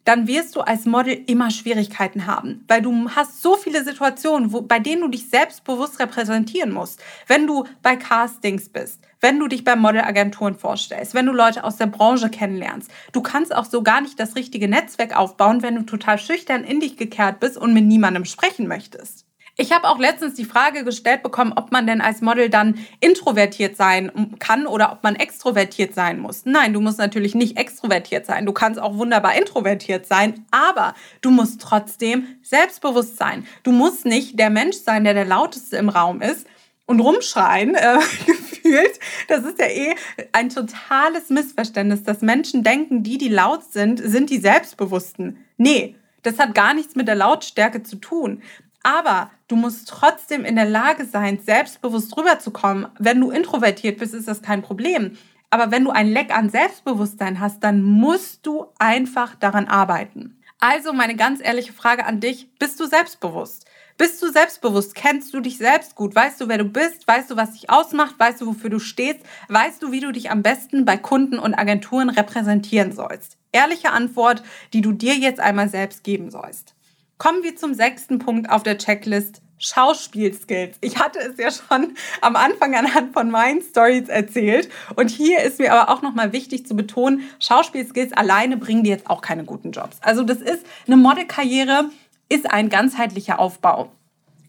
dann 0.07 0.25
wirst 0.25 0.55
du 0.55 0.61
als 0.61 0.85
Model 0.85 1.21
immer 1.27 1.51
Schwierigkeiten 1.51 2.27
haben, 2.27 2.63
weil 2.69 2.81
du 2.81 3.09
hast 3.09 3.41
so 3.41 3.57
viele 3.57 3.83
Situationen, 3.83 4.53
wo, 4.53 4.61
bei 4.61 4.79
denen 4.79 5.01
du 5.01 5.09
dich 5.09 5.29
selbstbewusst 5.29 5.99
repräsentieren 5.99 6.71
musst. 6.71 7.03
Wenn 7.27 7.45
du 7.45 7.65
bei 7.83 7.97
Castings 7.97 8.69
bist, 8.69 9.01
wenn 9.19 9.37
du 9.37 9.49
dich 9.49 9.65
bei 9.65 9.75
Modelagenturen 9.75 10.55
vorstellst, 10.55 11.13
wenn 11.13 11.25
du 11.25 11.33
Leute 11.33 11.65
aus 11.65 11.75
der 11.75 11.87
Branche 11.87 12.29
kennenlernst. 12.29 12.89
Du 13.11 13.21
kannst 13.21 13.53
auch 13.53 13.65
so 13.65 13.83
gar 13.83 13.99
nicht 13.99 14.17
das 14.17 14.37
richtige 14.37 14.69
Netzwerk 14.69 15.17
aufbauen, 15.17 15.61
wenn 15.61 15.75
du 15.75 15.81
total 15.83 16.17
schüchtern 16.19 16.63
in 16.63 16.79
dich 16.79 16.95
gekehrt 16.95 17.41
bist 17.41 17.57
und 17.57 17.73
mit 17.73 17.83
niemandem 17.83 18.23
sprechen 18.23 18.67
möchtest. 18.67 19.26
Ich 19.59 19.71
habe 19.71 19.89
auch 19.89 19.97
letztens 19.97 20.35
die 20.35 20.45
Frage 20.45 20.83
gestellt 20.83 21.23
bekommen, 21.23 21.51
ob 21.55 21.71
man 21.71 21.87
denn 21.87 21.99
als 21.99 22.21
Model 22.21 22.47
dann 22.47 22.77
introvertiert 22.99 23.75
sein 23.75 24.35
kann 24.37 24.67
oder 24.67 24.91
ob 24.91 25.01
man 25.01 25.15
extrovertiert 25.15 25.95
sein 25.95 26.19
muss. 26.19 26.45
Nein, 26.45 26.73
du 26.73 26.79
musst 26.79 26.99
natürlich 26.99 27.33
nicht 27.33 27.57
extrovertiert 27.57 28.27
sein. 28.27 28.45
Du 28.45 28.53
kannst 28.53 28.79
auch 28.79 28.97
wunderbar 28.97 29.35
introvertiert 29.35 30.05
sein, 30.05 30.45
aber 30.51 30.93
du 31.21 31.31
musst 31.31 31.59
trotzdem 31.59 32.27
selbstbewusst 32.43 33.17
sein. 33.17 33.47
Du 33.63 33.71
musst 33.71 34.05
nicht 34.05 34.37
der 34.37 34.51
Mensch 34.51 34.77
sein, 34.77 35.03
der 35.03 35.15
der 35.15 35.25
lauteste 35.25 35.77
im 35.77 35.89
Raum 35.89 36.21
ist 36.21 36.45
und 36.85 36.99
rumschreien, 36.99 37.73
äh, 37.73 37.97
gefühlt. 38.27 38.99
Das 39.27 39.43
ist 39.43 39.59
ja 39.59 39.65
eh 39.65 39.95
ein 40.33 40.49
totales 40.49 41.29
Missverständnis, 41.29 42.03
dass 42.03 42.21
Menschen 42.21 42.61
denken, 42.61 43.01
die, 43.01 43.17
die 43.17 43.29
laut 43.29 43.63
sind, 43.63 43.99
sind 44.03 44.29
die 44.29 44.37
Selbstbewussten. 44.37 45.43
Nee, 45.57 45.95
das 46.21 46.39
hat 46.39 46.53
gar 46.53 46.73
nichts 46.73 46.95
mit 46.95 47.07
der 47.07 47.15
Lautstärke 47.15 47.83
zu 47.83 47.95
tun. 47.95 48.41
Aber 48.87 49.31
du 49.49 49.57
musst 49.57 49.89
trotzdem 49.89 50.45
in 50.45 50.55
der 50.55 50.63
Lage 50.63 51.03
sein, 51.03 51.39
selbstbewusst 51.43 52.15
rüberzukommen. 52.15 52.87
Wenn 52.97 53.19
du 53.19 53.31
introvertiert 53.31 53.97
bist, 53.97 54.13
ist 54.13 54.29
das 54.29 54.41
kein 54.41 54.61
Problem. 54.61 55.17
Aber 55.49 55.71
wenn 55.71 55.83
du 55.83 55.91
ein 55.91 56.07
Leck 56.07 56.33
an 56.33 56.49
Selbstbewusstsein 56.49 57.41
hast, 57.41 57.61
dann 57.65 57.81
musst 57.81 58.45
du 58.47 58.67
einfach 58.79 59.35
daran 59.35 59.67
arbeiten. 59.67 60.41
Also 60.61 60.93
meine 60.93 61.17
ganz 61.17 61.41
ehrliche 61.43 61.73
Frage 61.73 62.05
an 62.05 62.21
dich, 62.21 62.49
bist 62.59 62.79
du 62.79 62.85
selbstbewusst? 62.85 63.65
Bist 63.97 64.23
du 64.23 64.31
selbstbewusst? 64.31 64.95
Kennst 64.95 65.33
du 65.33 65.41
dich 65.41 65.57
selbst 65.57 65.95
gut? 65.95 66.15
Weißt 66.15 66.39
du, 66.39 66.47
wer 66.47 66.57
du 66.57 66.63
bist? 66.63 67.05
Weißt 67.09 67.29
du, 67.29 67.35
was 67.35 67.51
dich 67.51 67.69
ausmacht? 67.69 68.15
Weißt 68.17 68.39
du, 68.39 68.47
wofür 68.47 68.69
du 68.69 68.79
stehst? 68.79 69.19
Weißt 69.49 69.83
du, 69.83 69.91
wie 69.91 69.99
du 69.99 70.13
dich 70.13 70.31
am 70.31 70.43
besten 70.43 70.85
bei 70.85 70.95
Kunden 70.95 71.39
und 71.39 71.55
Agenturen 71.55 72.09
repräsentieren 72.09 72.93
sollst? 72.93 73.37
Ehrliche 73.51 73.91
Antwort, 73.91 74.43
die 74.71 74.81
du 74.81 74.93
dir 74.93 75.15
jetzt 75.15 75.41
einmal 75.41 75.67
selbst 75.67 76.05
geben 76.05 76.31
sollst. 76.31 76.76
Kommen 77.17 77.41
wir 77.43 77.55
zum 77.55 77.73
sechsten 77.73 78.19
Punkt 78.19 78.49
auf 78.49 78.63
der 78.63 78.77
Checklist. 78.77 79.41
Schauspielskills. 79.59 80.77
Ich 80.81 80.99
hatte 80.99 81.17
es 81.17 81.37
ja 81.37 81.49
schon 81.49 81.95
am 82.21 82.35
Anfang 82.35 82.75
anhand 82.75 83.13
von 83.13 83.31
meinen 83.31 83.61
Stories 83.63 84.07
erzählt. 84.07 84.69
Und 84.95 85.09
hier 85.09 85.41
ist 85.41 85.57
mir 85.57 85.73
aber 85.73 85.91
auch 85.91 86.03
nochmal 86.03 86.31
wichtig 86.31 86.67
zu 86.67 86.75
betonen, 86.75 87.27
Schauspielskills 87.39 88.13
alleine 88.13 88.57
bringen 88.57 88.83
dir 88.83 88.91
jetzt 88.91 89.09
auch 89.09 89.21
keine 89.21 89.45
guten 89.45 89.71
Jobs. 89.71 89.97
Also 90.01 90.21
das 90.21 90.41
ist 90.41 90.63
eine 90.85 90.95
Modelkarriere, 90.95 91.89
ist 92.29 92.51
ein 92.51 92.69
ganzheitlicher 92.69 93.39
Aufbau. 93.39 93.91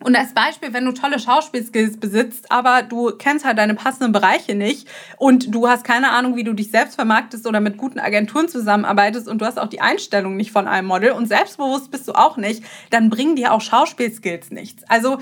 Und 0.00 0.16
als 0.16 0.32
Beispiel, 0.32 0.72
wenn 0.72 0.84
du 0.84 0.92
tolle 0.92 1.18
Schauspielskills 1.18 1.98
besitzt, 1.98 2.52
aber 2.52 2.82
du 2.82 3.10
kennst 3.16 3.44
halt 3.44 3.58
deine 3.58 3.74
passenden 3.74 4.12
Bereiche 4.12 4.54
nicht 4.54 4.86
und 5.16 5.52
du 5.52 5.68
hast 5.68 5.82
keine 5.82 6.10
Ahnung, 6.10 6.36
wie 6.36 6.44
du 6.44 6.52
dich 6.52 6.70
selbst 6.70 6.94
vermarktest 6.94 7.46
oder 7.46 7.60
mit 7.60 7.76
guten 7.78 7.98
Agenturen 7.98 8.48
zusammenarbeitest 8.48 9.26
und 9.26 9.40
du 9.40 9.44
hast 9.44 9.58
auch 9.58 9.66
die 9.66 9.80
Einstellung 9.80 10.36
nicht 10.36 10.52
von 10.52 10.68
einem 10.68 10.86
Model 10.86 11.12
und 11.12 11.26
selbstbewusst 11.26 11.90
bist 11.90 12.06
du 12.06 12.12
auch 12.12 12.36
nicht, 12.36 12.62
dann 12.90 13.10
bringen 13.10 13.34
dir 13.34 13.52
auch 13.52 13.60
Schauspielskills 13.60 14.52
nichts. 14.52 14.84
Also 14.88 15.18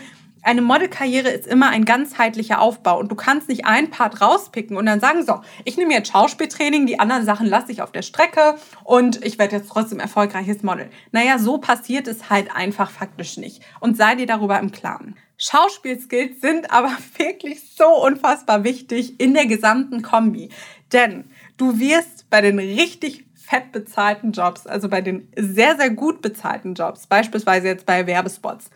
eine 0.46 0.62
Modelkarriere 0.62 1.28
ist 1.28 1.46
immer 1.48 1.70
ein 1.70 1.84
ganzheitlicher 1.84 2.60
Aufbau 2.60 3.00
und 3.00 3.10
du 3.10 3.16
kannst 3.16 3.48
nicht 3.48 3.66
ein 3.66 3.90
Part 3.90 4.20
rauspicken 4.20 4.76
und 4.76 4.86
dann 4.86 5.00
sagen, 5.00 5.26
so, 5.26 5.40
ich 5.64 5.76
nehme 5.76 5.92
jetzt 5.92 6.12
Schauspieltraining, 6.12 6.86
die 6.86 7.00
anderen 7.00 7.24
Sachen 7.24 7.48
lasse 7.48 7.72
ich 7.72 7.82
auf 7.82 7.90
der 7.90 8.02
Strecke 8.02 8.54
und 8.84 9.24
ich 9.24 9.40
werde 9.40 9.56
jetzt 9.56 9.68
trotzdem 9.68 9.98
erfolgreiches 9.98 10.62
Model. 10.62 10.88
Naja, 11.10 11.40
so 11.40 11.58
passiert 11.58 12.06
es 12.06 12.30
halt 12.30 12.54
einfach 12.54 12.92
faktisch 12.92 13.36
nicht 13.38 13.60
und 13.80 13.96
sei 13.96 14.14
dir 14.14 14.26
darüber 14.26 14.60
im 14.60 14.70
Klaren. 14.70 15.16
Schauspielskills 15.36 16.40
sind 16.40 16.70
aber 16.70 16.92
wirklich 17.18 17.74
so 17.74 17.88
unfassbar 17.88 18.62
wichtig 18.62 19.18
in 19.18 19.34
der 19.34 19.46
gesamten 19.46 20.02
Kombi, 20.02 20.50
denn 20.92 21.24
du 21.56 21.80
wirst 21.80 22.30
bei 22.30 22.40
den 22.40 22.60
richtig 22.60 23.26
fett 23.34 23.72
bezahlten 23.72 24.30
Jobs, 24.30 24.68
also 24.68 24.88
bei 24.88 25.00
den 25.00 25.28
sehr, 25.36 25.76
sehr 25.76 25.90
gut 25.90 26.22
bezahlten 26.22 26.74
Jobs, 26.74 27.08
beispielsweise 27.08 27.66
jetzt 27.66 27.84
bei 27.84 28.06
Werbespots, 28.06 28.70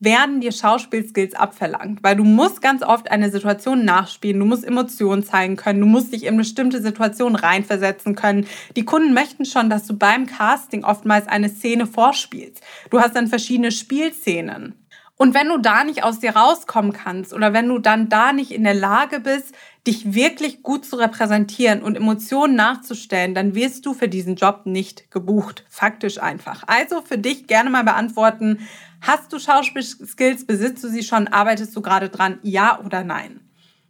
werden 0.00 0.40
dir 0.40 0.50
Schauspielskills 0.50 1.34
abverlangt, 1.34 2.02
weil 2.02 2.16
du 2.16 2.24
musst 2.24 2.62
ganz 2.62 2.82
oft 2.82 3.10
eine 3.10 3.30
Situation 3.30 3.84
nachspielen, 3.84 4.40
du 4.40 4.46
musst 4.46 4.64
Emotionen 4.64 5.22
zeigen 5.22 5.56
können, 5.56 5.80
du 5.80 5.86
musst 5.86 6.12
dich 6.12 6.24
in 6.24 6.38
bestimmte 6.38 6.80
Situationen 6.80 7.36
reinversetzen 7.36 8.14
können. 8.14 8.46
Die 8.76 8.84
Kunden 8.86 9.12
möchten 9.12 9.44
schon, 9.44 9.68
dass 9.68 9.86
du 9.86 9.96
beim 9.96 10.26
Casting 10.26 10.84
oftmals 10.84 11.28
eine 11.28 11.50
Szene 11.50 11.86
vorspielst. 11.86 12.62
Du 12.90 12.98
hast 13.00 13.14
dann 13.14 13.28
verschiedene 13.28 13.70
Spielszenen. 13.70 14.74
Und 15.20 15.34
wenn 15.34 15.48
du 15.48 15.58
da 15.58 15.84
nicht 15.84 16.02
aus 16.02 16.20
dir 16.20 16.34
rauskommen 16.34 16.94
kannst 16.94 17.34
oder 17.34 17.52
wenn 17.52 17.68
du 17.68 17.78
dann 17.78 18.08
da 18.08 18.32
nicht 18.32 18.52
in 18.52 18.64
der 18.64 18.72
Lage 18.72 19.20
bist, 19.20 19.54
dich 19.86 20.14
wirklich 20.14 20.62
gut 20.62 20.86
zu 20.86 20.96
repräsentieren 20.96 21.82
und 21.82 21.94
Emotionen 21.94 22.54
nachzustellen, 22.54 23.34
dann 23.34 23.54
wirst 23.54 23.84
du 23.84 23.92
für 23.92 24.08
diesen 24.08 24.36
Job 24.36 24.62
nicht 24.64 25.10
gebucht. 25.10 25.66
Faktisch 25.68 26.22
einfach. 26.22 26.62
Also 26.66 27.02
für 27.02 27.18
dich 27.18 27.46
gerne 27.46 27.68
mal 27.68 27.84
beantworten, 27.84 28.66
Hast 29.02 29.32
du 29.32 29.38
Schauspielskills? 29.38 30.46
Besitzt 30.46 30.84
du 30.84 30.88
sie 30.88 31.02
schon? 31.02 31.28
Arbeitest 31.28 31.74
du 31.74 31.80
gerade 31.80 32.10
dran? 32.10 32.38
Ja 32.42 32.80
oder 32.84 33.02
nein? 33.02 33.40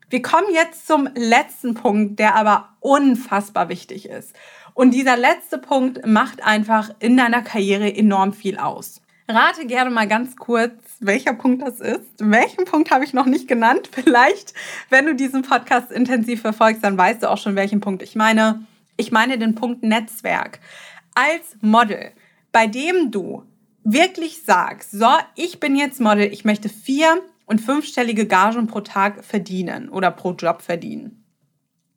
Wir 0.08 0.22
kommen 0.22 0.52
jetzt 0.52 0.86
zum 0.86 1.08
letzten 1.14 1.74
Punkt, 1.74 2.18
der 2.18 2.36
aber 2.36 2.70
unfassbar 2.80 3.68
wichtig 3.68 4.08
ist. 4.08 4.34
Und 4.74 4.92
dieser 4.92 5.16
letzte 5.16 5.58
Punkt 5.58 6.06
macht 6.06 6.44
einfach 6.44 6.90
in 7.00 7.16
deiner 7.16 7.42
Karriere 7.42 7.92
enorm 7.92 8.32
viel 8.32 8.56
aus. 8.56 9.00
Rate 9.34 9.66
gerne 9.66 9.90
mal 9.90 10.08
ganz 10.08 10.36
kurz, 10.36 10.72
welcher 11.00 11.32
Punkt 11.32 11.62
das 11.62 11.80
ist. 11.80 12.10
Welchen 12.18 12.64
Punkt 12.64 12.90
habe 12.90 13.04
ich 13.04 13.12
noch 13.12 13.26
nicht 13.26 13.48
genannt? 13.48 13.88
Vielleicht, 13.92 14.54
wenn 14.88 15.06
du 15.06 15.14
diesen 15.14 15.42
Podcast 15.42 15.90
intensiv 15.92 16.40
verfolgst, 16.40 16.82
dann 16.84 16.98
weißt 16.98 17.22
du 17.22 17.30
auch 17.30 17.38
schon, 17.38 17.56
welchen 17.56 17.80
Punkt 17.80 18.02
ich 18.02 18.16
meine. 18.16 18.64
Ich 18.96 19.12
meine 19.12 19.38
den 19.38 19.54
Punkt 19.54 19.82
Netzwerk. 19.82 20.60
Als 21.14 21.56
Model, 21.60 22.12
bei 22.52 22.66
dem 22.66 23.10
du 23.10 23.44
wirklich 23.84 24.42
sagst, 24.42 24.90
so, 24.90 25.08
ich 25.36 25.60
bin 25.60 25.76
jetzt 25.76 26.00
Model, 26.00 26.32
ich 26.32 26.44
möchte 26.44 26.68
vier- 26.68 27.22
und 27.46 27.60
fünfstellige 27.60 28.26
Gagen 28.26 28.66
pro 28.66 28.80
Tag 28.80 29.24
verdienen 29.24 29.88
oder 29.88 30.10
pro 30.10 30.32
Job 30.32 30.62
verdienen, 30.62 31.24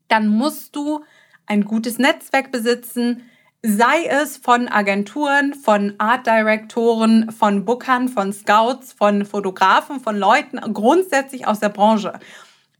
dann 0.08 0.28
musst 0.28 0.76
du 0.76 1.04
ein 1.46 1.65
gutes 1.65 1.98
Netzwerk 1.98 2.52
besitzen, 2.52 3.24
sei 3.65 4.06
es 4.08 4.36
von 4.36 4.67
Agenturen, 4.67 5.54
von 5.54 5.93
Art 5.97 6.28
Direktoren, 6.28 7.32
von 7.32 7.63
Bookern, 7.63 8.10
von 8.10 8.34
Scouts, 8.34 8.91
von 8.91 9.26
Fotografen, 9.26 10.02
von 10.02 10.17
Leuten 10.17 10.60
grundsätzlich 10.73 11.47
aus 11.47 11.62
der 11.62 11.69
Branche. 11.69 12.19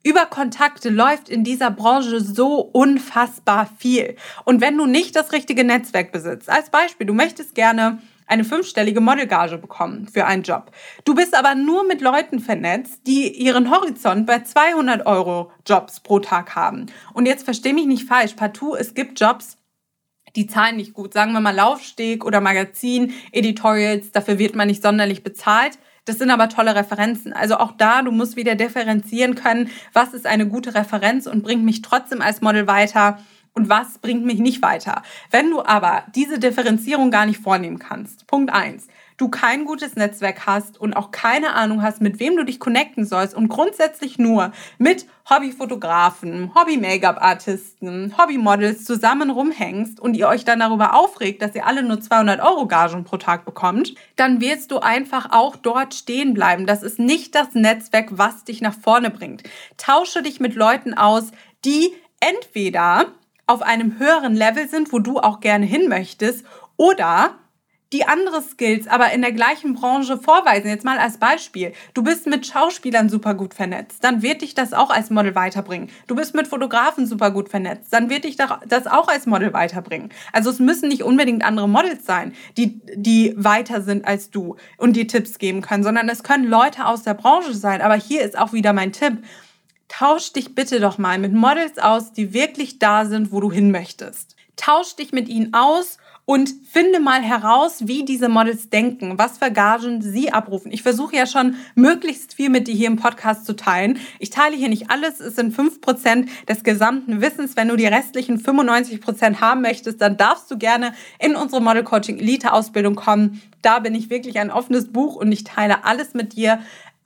Über 0.04 0.26
Kontakte 0.26 0.90
läuft 0.90 1.30
in 1.30 1.46
dieser 1.46 1.72
Branche 1.72 2.20
so 2.20 2.60
unfassbar 2.60 3.70
viel. 3.78 4.18
Und 4.44 4.60
wenn 4.60 4.78
du 4.78 4.86
nicht 4.86 5.16
das 5.16 5.32
richtige 5.32 5.64
Netzwerk 5.64 6.12
besitzt, 6.12 6.50
als 6.50 6.70
Beispiel, 6.70 7.08
du 7.08 7.14
möchtest 7.14 7.56
gerne 7.56 8.00
eine 8.28 8.44
fünfstellige 8.44 9.00
Modelgage 9.00 9.58
bekommen 9.58 10.10
für 10.12 10.26
einen 10.26 10.44
Job. 10.44 10.72
Du 11.06 11.16
bist 11.16 11.34
aber 11.34 11.56
nur 11.56 11.86
mit 11.86 12.02
Leuten 12.02 12.40
vernetzt, 12.40 13.08
die 13.08 13.32
ihren 13.32 13.72
Horizont 13.72 14.26
bei 14.26 14.40
200 14.40 15.06
Euro 15.06 15.50
Jobs 15.66 16.02
pro 16.02 16.20
Tag 16.20 16.58
haben. 16.58 16.88
Und 17.14 17.26
jetzt 17.26 17.46
versteh 17.46 17.72
mich 17.72 17.86
nicht 17.86 18.06
falsch, 18.06 18.34
partout, 18.34 18.76
es 18.76 18.94
gibt 18.94 19.18
Jobs, 19.22 19.58
die 20.36 20.48
zahlen 20.48 20.78
nicht 20.78 20.94
gut. 20.94 21.14
Sagen 21.14 21.34
wir 21.34 21.40
mal 21.40 21.56
Laufsteg 21.56 22.26
oder 22.26 22.42
Magazin, 22.42 23.14
Editorials, 23.32 24.12
dafür 24.12 24.40
wird 24.40 24.56
man 24.56 24.68
nicht 24.68 24.82
sonderlich 24.82 25.24
bezahlt. 25.24 25.78
Das 26.06 26.18
sind 26.18 26.32
aber 26.32 26.50
tolle 26.50 26.76
Referenzen. 26.76 27.32
Also 27.32 27.58
auch 27.58 27.72
da, 27.78 28.02
du 28.02 28.12
musst 28.12 28.36
wieder 28.36 28.56
differenzieren 28.56 29.36
können, 29.36 29.70
was 29.94 30.14
ist 30.14 30.26
eine 30.26 30.48
gute 30.48 30.76
Referenz 30.76 31.28
und 31.28 31.44
bringt 31.44 31.64
mich 31.64 31.82
trotzdem 31.82 32.22
als 32.22 32.42
Model 32.42 32.68
weiter 32.68 33.20
und 33.54 33.70
was 33.70 34.00
bringt 34.00 34.26
mich 34.26 34.40
nicht 34.40 34.62
weiter. 34.62 35.04
Wenn 35.32 35.50
du 35.50 35.64
aber 35.64 36.04
diese 36.16 36.40
Differenzierung 36.40 37.12
gar 37.12 37.26
nicht 37.26 37.40
vornehmen 37.40 37.80
kannst, 37.80 38.28
Punkt 38.28 38.52
eins, 38.52 38.88
du 39.18 39.30
kein 39.30 39.66
gutes 39.66 39.96
Netzwerk 39.96 40.46
hast 40.46 40.80
und 40.80 40.94
auch 40.94 41.12
keine 41.12 41.54
Ahnung 41.54 41.82
hast, 41.82 42.02
mit 42.02 42.20
wem 42.20 42.36
du 42.36 42.44
dich 42.44 42.60
connecten 42.60 43.06
sollst 43.06 43.36
und 43.36 43.48
grundsätzlich 43.48 44.18
nur 44.18 44.52
mit 44.78 45.08
Hobbyfotografen, 45.30 46.54
Hobby-Make-up-Artisten, 46.54 48.16
Hobby-Models 48.18 48.84
zusammen 48.84 49.30
rumhängst 49.30 50.00
und 50.00 50.16
ihr 50.16 50.28
euch 50.28 50.44
dann 50.44 50.60
darüber 50.60 50.96
aufregt, 50.96 51.42
dass 51.42 51.56
ihr 51.56 51.66
alle 51.66 51.84
nur 51.84 52.02
200 52.02 52.42
Euro 52.42 52.68
Gagen 52.68 53.04
pro 53.04 53.18
Tag 53.18 53.46
bekommt, 53.46 53.96
dann 54.16 54.42
wirst 54.42 54.72
du 54.72 54.80
einfach 54.80 55.32
auch 55.32 55.56
dort 55.56 55.94
stehen 55.94 56.34
bleiben. 56.34 56.66
Das 56.66 56.84
ist 56.84 57.00
nicht 57.00 57.36
das 57.36 57.54
Netzwerk, 57.54 58.10
was 58.12 58.44
dich 58.44 58.62
nach 58.62 58.76
vorne 58.76 59.10
bringt. 59.10 59.44
Tausche 59.78 60.22
dich 60.22 60.40
mit 60.40 60.56
Leuten 60.56 60.94
aus, 60.94 61.32
die 61.64 61.94
entweder 62.20 63.08
auf 63.48 63.62
einem 63.62 64.00
höheren 64.00 64.36
Level 64.36 64.68
sind, 64.68 64.94
wo 64.94 65.00
du 65.00 65.20
auch 65.20 65.40
gerne 65.40 65.66
hin 65.66 65.90
möchtest, 65.90 66.46
oder 66.76 67.36
die 67.94 68.06
andere 68.06 68.42
Skills 68.42 68.88
aber 68.88 69.12
in 69.12 69.22
der 69.22 69.32
gleichen 69.32 69.76
Branche 69.76 70.18
vorweisen. 70.18 70.68
Jetzt 70.68 70.84
mal 70.84 70.98
als 70.98 71.18
Beispiel. 71.18 71.74
Du 71.94 72.04
bist 72.04 72.28
mit 72.28 72.46
Schauspielern 72.46 73.08
super 73.08 73.36
gut 73.36 73.54
vernetzt, 73.54 74.04
dann 74.04 74.22
wird 74.22 74.42
dich 74.42 74.56
das 74.56 74.74
auch 74.74 74.90
als 74.90 75.10
Model 75.10 75.36
weiterbringen. 75.36 75.90
Du 76.08 76.16
bist 76.16 76.34
mit 76.34 76.48
Fotografen 76.48 77.06
super 77.06 77.32
gut 77.32 77.50
vernetzt, 77.50 77.94
dann 77.94 78.10
wird 78.10 78.24
dich 78.26 78.36
das 78.36 78.88
auch 78.88 79.08
als 79.08 79.26
Model 79.28 79.54
weiterbringen. 79.54 80.10
Also 80.32 80.50
es 80.50 80.60
müssen 80.60 80.90
nicht 80.90 81.04
unbedingt 81.04 81.46
andere 81.46 81.70
Models 81.70 82.06
sein, 82.06 82.34
die, 82.58 82.82
die 82.96 83.34
weiter 83.38 83.82
sind 83.82 84.06
als 84.06 84.32
du 84.32 84.58
und 84.78 84.96
dir 84.96 85.08
Tipps 85.08 85.38
geben 85.38 85.62
können, 85.62 85.84
sondern 85.84 86.10
es 86.10 86.24
können 86.24 86.46
Leute 86.46 86.86
aus 86.86 87.04
der 87.04 87.14
Branche 87.14 87.54
sein. 87.54 87.82
Aber 87.82 87.96
hier 87.96 88.22
ist 88.22 88.38
auch 88.38 88.54
wieder 88.54 88.74
mein 88.74 88.92
Tipp. 88.92 89.20
Tausch 89.88 90.34
dich 90.34 90.56
bitte 90.56 90.80
doch 90.80 90.98
mal 90.98 91.20
mit 91.20 91.34
Models 91.34 91.78
aus, 91.78 92.14
die 92.14 92.34
wirklich 92.34 92.80
da 92.80 93.06
sind, 93.06 93.32
wo 93.32 93.40
du 93.40 93.52
hin 93.52 93.70
möchtest. 93.70 94.36
Tausch 94.56 94.96
dich 94.96 95.12
mit 95.12 95.28
ihnen 95.28 95.54
aus 95.54 96.00
und 96.26 96.54
finde 96.72 97.00
mal 97.00 97.22
heraus, 97.22 97.88
wie 97.88 98.06
diese 98.06 98.30
Models 98.30 98.70
denken, 98.70 99.18
was 99.18 99.38
für 99.40 99.52
Gagen 99.52 100.02
sie 100.02 100.32
abrufen. 100.32 100.72
Ich 100.72 100.82
versuche 100.82 101.16
ja 101.16 101.26
schon 101.26 101.56
möglichst 101.76 102.34
viel 102.34 102.50
mit 102.50 102.68
dir 102.68 102.74
hier 102.74 102.88
im 102.88 102.96
Podcast 102.96 103.46
zu 103.46 103.56
teilen. 103.56 104.00
Ich 104.20 104.30
teile 104.30 104.56
hier 104.56 104.70
nicht 104.70 104.90
alles, 104.90 105.20
es 105.20 105.36
sind 105.36 105.54
fünf 105.54 105.82
Prozent 105.82 106.30
des 106.48 106.64
gesamten 106.64 107.22
Wissens. 107.22 107.58
Wenn 107.58 107.68
du 107.68 107.76
die 107.76 107.88
restlichen 107.88 108.40
95 108.40 109.02
Prozent 109.02 109.42
haben 109.42 109.62
möchtest, 109.62 110.02
dann 110.02 110.16
darfst 110.16 110.50
du 110.50 110.58
gerne 110.58 110.94
in 111.20 111.36
unsere 111.36 111.62
Model 111.62 111.84
Coaching 111.84 112.18
Elite 112.18 112.54
Ausbildung 112.54 112.96
kommen. 112.96 113.42
Da 113.62 113.80
bin 113.80 113.96
ich 113.96 114.10
wirklich 114.10 114.40
ein 114.40 114.52
offenes 114.52 114.92
Buch 114.92 115.16
und 115.16 115.32
ich 115.32 115.44
teile 115.44 115.86
alles 115.86 116.14
mit 116.14 116.34
dir. 116.36 116.60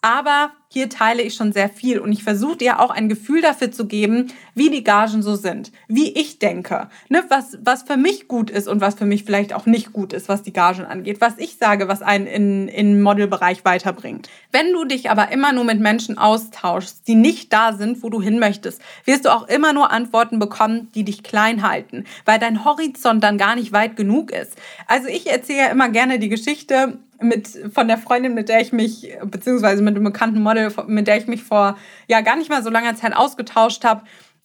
Aber 0.07 0.51
hier 0.69 0.87
teile 0.87 1.21
ich 1.21 1.33
schon 1.33 1.51
sehr 1.51 1.67
viel 1.67 1.99
und 1.99 2.13
ich 2.13 2.23
versuche 2.23 2.55
dir 2.55 2.79
auch 2.79 2.91
ein 2.91 3.09
Gefühl 3.09 3.41
dafür 3.41 3.73
zu 3.73 3.87
geben, 3.87 4.27
wie 4.55 4.69
die 4.69 4.85
Gagen 4.85 5.21
so 5.21 5.35
sind, 5.35 5.73
wie 5.89 6.13
ich 6.13 6.39
denke, 6.39 6.87
ne, 7.09 7.25
was, 7.27 7.57
was 7.61 7.83
für 7.83 7.97
mich 7.97 8.29
gut 8.29 8.49
ist 8.49 8.69
und 8.69 8.79
was 8.79 8.95
für 8.95 9.03
mich 9.03 9.25
vielleicht 9.25 9.53
auch 9.53 9.65
nicht 9.65 9.91
gut 9.91 10.13
ist, 10.13 10.29
was 10.29 10.43
die 10.43 10.53
Gagen 10.53 10.85
angeht, 10.85 11.19
was 11.19 11.33
ich 11.37 11.57
sage, 11.57 11.89
was 11.89 12.01
einen 12.01 12.25
in, 12.25 12.67
in 12.69 13.01
Modelbereich 13.01 13.65
weiterbringt. 13.65 14.29
Wenn 14.53 14.71
du 14.71 14.85
dich 14.85 15.09
aber 15.09 15.29
immer 15.33 15.51
nur 15.51 15.65
mit 15.65 15.81
Menschen 15.81 16.17
austauschst, 16.17 17.05
die 17.05 17.15
nicht 17.15 17.51
da 17.51 17.73
sind, 17.73 18.01
wo 18.01 18.09
du 18.09 18.21
hin 18.21 18.39
möchtest, 18.39 18.81
wirst 19.03 19.25
du 19.25 19.33
auch 19.33 19.49
immer 19.49 19.73
nur 19.73 19.91
Antworten 19.91 20.39
bekommen, 20.39 20.89
die 20.95 21.03
dich 21.03 21.21
klein 21.21 21.67
halten, 21.67 22.05
weil 22.23 22.39
dein 22.39 22.63
Horizont 22.63 23.21
dann 23.25 23.37
gar 23.37 23.55
nicht 23.55 23.73
weit 23.73 23.97
genug 23.97 24.31
ist. 24.31 24.53
Also 24.87 25.09
ich 25.09 25.29
erzähle 25.29 25.59
ja 25.59 25.67
immer 25.67 25.89
gerne 25.89 26.17
die 26.17 26.29
Geschichte, 26.29 26.97
mit 27.21 27.47
von 27.73 27.87
der 27.87 27.97
Freundin, 27.97 28.33
mit 28.33 28.49
der 28.49 28.61
ich 28.61 28.71
mich, 28.71 29.13
beziehungsweise 29.23 29.81
mit 29.81 29.95
einem 29.95 30.03
bekannten 30.03 30.41
Model, 30.41 30.71
mit 30.87 31.07
der 31.07 31.17
ich 31.17 31.27
mich 31.27 31.43
vor 31.43 31.77
ja 32.07 32.21
gar 32.21 32.35
nicht 32.35 32.49
mal 32.49 32.63
so 32.63 32.69
langer 32.69 32.95
Zeit 32.95 33.15
ausgetauscht 33.15 33.83
habe. 33.83 34.03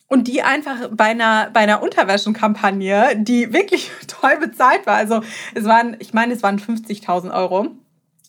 Und 0.09 0.29
die 0.29 0.43
einfach 0.43 0.91
bei 0.91 1.07
einer, 1.07 1.49
bei 1.55 1.61
einer 1.61 1.83
Unterwäschenkampagne, 1.83 3.17
die 3.17 3.53
wirklich 3.55 3.91
toll 4.09 4.37
bezahlt 4.39 4.87
war. 4.87 4.97
Also 4.97 5.23
es 5.55 5.65
waren, 5.65 5.97
ich 6.01 6.13
meine, 6.13 6.35
es 6.35 6.43
waren 6.43 6.59
50.000 6.59 7.35
Euro. 7.35 7.69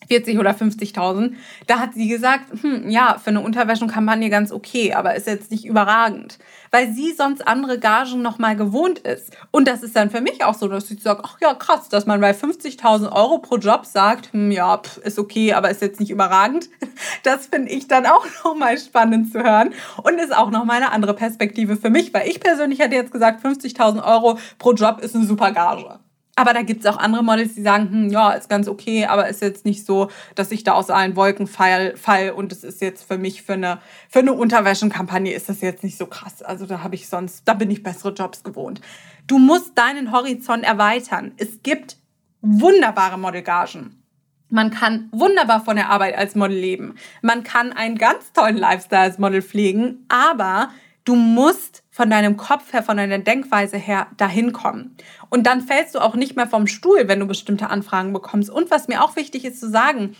40 0.08 0.38
oder 0.38 0.50
50.000. 0.50 1.32
Da 1.66 1.78
hat 1.78 1.94
sie 1.94 2.08
gesagt, 2.08 2.62
hm, 2.62 2.88
ja, 2.90 3.16
für 3.22 3.30
eine 3.30 3.40
Unterwäschenkampagne 3.40 4.30
ganz 4.30 4.52
okay, 4.52 4.94
aber 4.94 5.14
ist 5.14 5.26
jetzt 5.26 5.50
nicht 5.50 5.64
überragend. 5.64 6.38
Weil 6.70 6.92
sie 6.92 7.12
sonst 7.12 7.46
andere 7.46 7.78
Gagen 7.78 8.22
nochmal 8.22 8.56
gewohnt 8.56 8.98
ist. 9.00 9.36
Und 9.50 9.68
das 9.68 9.82
ist 9.82 9.96
dann 9.96 10.10
für 10.10 10.20
mich 10.20 10.44
auch 10.44 10.54
so, 10.54 10.68
dass 10.68 10.90
ich 10.90 11.02
sage, 11.02 11.22
ach 11.24 11.38
ja, 11.40 11.54
krass, 11.54 11.88
dass 11.88 12.06
man 12.06 12.20
bei 12.20 12.32
50.000 12.32 13.12
Euro 13.12 13.38
pro 13.38 13.56
Job 13.56 13.86
sagt, 13.86 14.32
hm, 14.32 14.50
ja, 14.50 14.78
pff, 14.78 14.98
ist 14.98 15.18
okay, 15.18 15.52
aber 15.52 15.70
ist 15.70 15.82
jetzt 15.82 16.00
nicht 16.00 16.10
überragend. 16.10 16.68
Das 17.22 17.46
finde 17.46 17.70
ich 17.70 17.88
dann 17.88 18.06
auch 18.06 18.24
nochmal 18.44 18.78
spannend 18.78 19.32
zu 19.32 19.42
hören 19.42 19.72
und 20.02 20.18
ist 20.18 20.34
auch 20.34 20.50
nochmal 20.50 20.76
eine 20.76 20.92
andere 20.92 21.14
Perspektive 21.14 21.76
für 21.76 21.90
mich, 21.90 22.12
weil 22.14 22.28
ich 22.28 22.40
persönlich 22.40 22.78
hätte 22.78 22.94
jetzt 22.94 23.12
gesagt, 23.12 23.44
50.000 23.44 24.04
Euro 24.04 24.38
pro 24.58 24.72
Job 24.72 25.00
ist 25.00 25.14
eine 25.14 25.24
super 25.24 25.52
Gage. 25.52 25.98
Aber 26.36 26.52
da 26.52 26.62
gibt 26.62 26.84
es 26.84 26.86
auch 26.86 26.96
andere 26.96 27.22
Models, 27.22 27.54
die 27.54 27.62
sagen, 27.62 27.90
hm, 27.90 28.08
ja, 28.10 28.32
ist 28.32 28.48
ganz 28.48 28.66
okay, 28.66 29.06
aber 29.06 29.28
ist 29.28 29.40
jetzt 29.40 29.64
nicht 29.64 29.86
so, 29.86 30.10
dass 30.34 30.50
ich 30.50 30.64
da 30.64 30.72
aus 30.72 30.90
allen 30.90 31.14
Wolken 31.14 31.46
fall, 31.46 31.96
fall 31.96 32.30
und 32.30 32.50
es 32.52 32.64
ist 32.64 32.80
jetzt 32.80 33.04
für 33.04 33.18
mich 33.18 33.42
für 33.42 33.52
eine, 33.52 33.78
für 34.08 34.18
eine 34.18 34.32
Unterwäschenkampagne 34.32 35.32
ist 35.32 35.48
das 35.48 35.60
jetzt 35.60 35.84
nicht 35.84 35.96
so 35.96 36.06
krass. 36.06 36.42
Also 36.42 36.66
da 36.66 36.82
habe 36.82 36.96
ich 36.96 37.08
sonst, 37.08 37.46
da 37.46 37.54
bin 37.54 37.70
ich 37.70 37.84
bessere 37.84 38.12
Jobs 38.12 38.42
gewohnt. 38.42 38.80
Du 39.26 39.38
musst 39.38 39.78
deinen 39.78 40.10
Horizont 40.10 40.64
erweitern. 40.64 41.32
Es 41.36 41.62
gibt 41.62 41.98
wunderbare 42.40 43.18
Modelgagen. 43.18 44.02
Man 44.50 44.70
kann 44.70 45.08
wunderbar 45.12 45.64
von 45.64 45.76
der 45.76 45.88
Arbeit 45.88 46.16
als 46.16 46.34
Model 46.34 46.56
leben. 46.56 46.96
Man 47.22 47.44
kann 47.44 47.72
einen 47.72 47.96
ganz 47.96 48.32
tollen 48.32 48.56
Lifestyle 48.56 49.02
als 49.02 49.18
Model 49.18 49.40
pflegen, 49.40 50.04
aber 50.08 50.70
du 51.04 51.14
musst 51.14 51.83
von 51.94 52.10
deinem 52.10 52.36
Kopf 52.36 52.72
her, 52.72 52.82
von 52.82 52.96
deiner 52.96 53.20
Denkweise 53.20 53.76
her 53.76 54.08
dahin 54.16 54.52
kommen. 54.52 54.96
Und 55.30 55.46
dann 55.46 55.60
fällst 55.60 55.94
du 55.94 56.00
auch 56.00 56.16
nicht 56.16 56.34
mehr 56.34 56.48
vom 56.48 56.66
Stuhl, 56.66 57.06
wenn 57.06 57.20
du 57.20 57.26
bestimmte 57.26 57.70
Anfragen 57.70 58.12
bekommst. 58.12 58.50
Und 58.50 58.68
was 58.72 58.88
mir 58.88 59.04
auch 59.04 59.14
wichtig 59.14 59.44
ist 59.44 59.60
zu 59.60 59.70
sagen, 59.70 60.16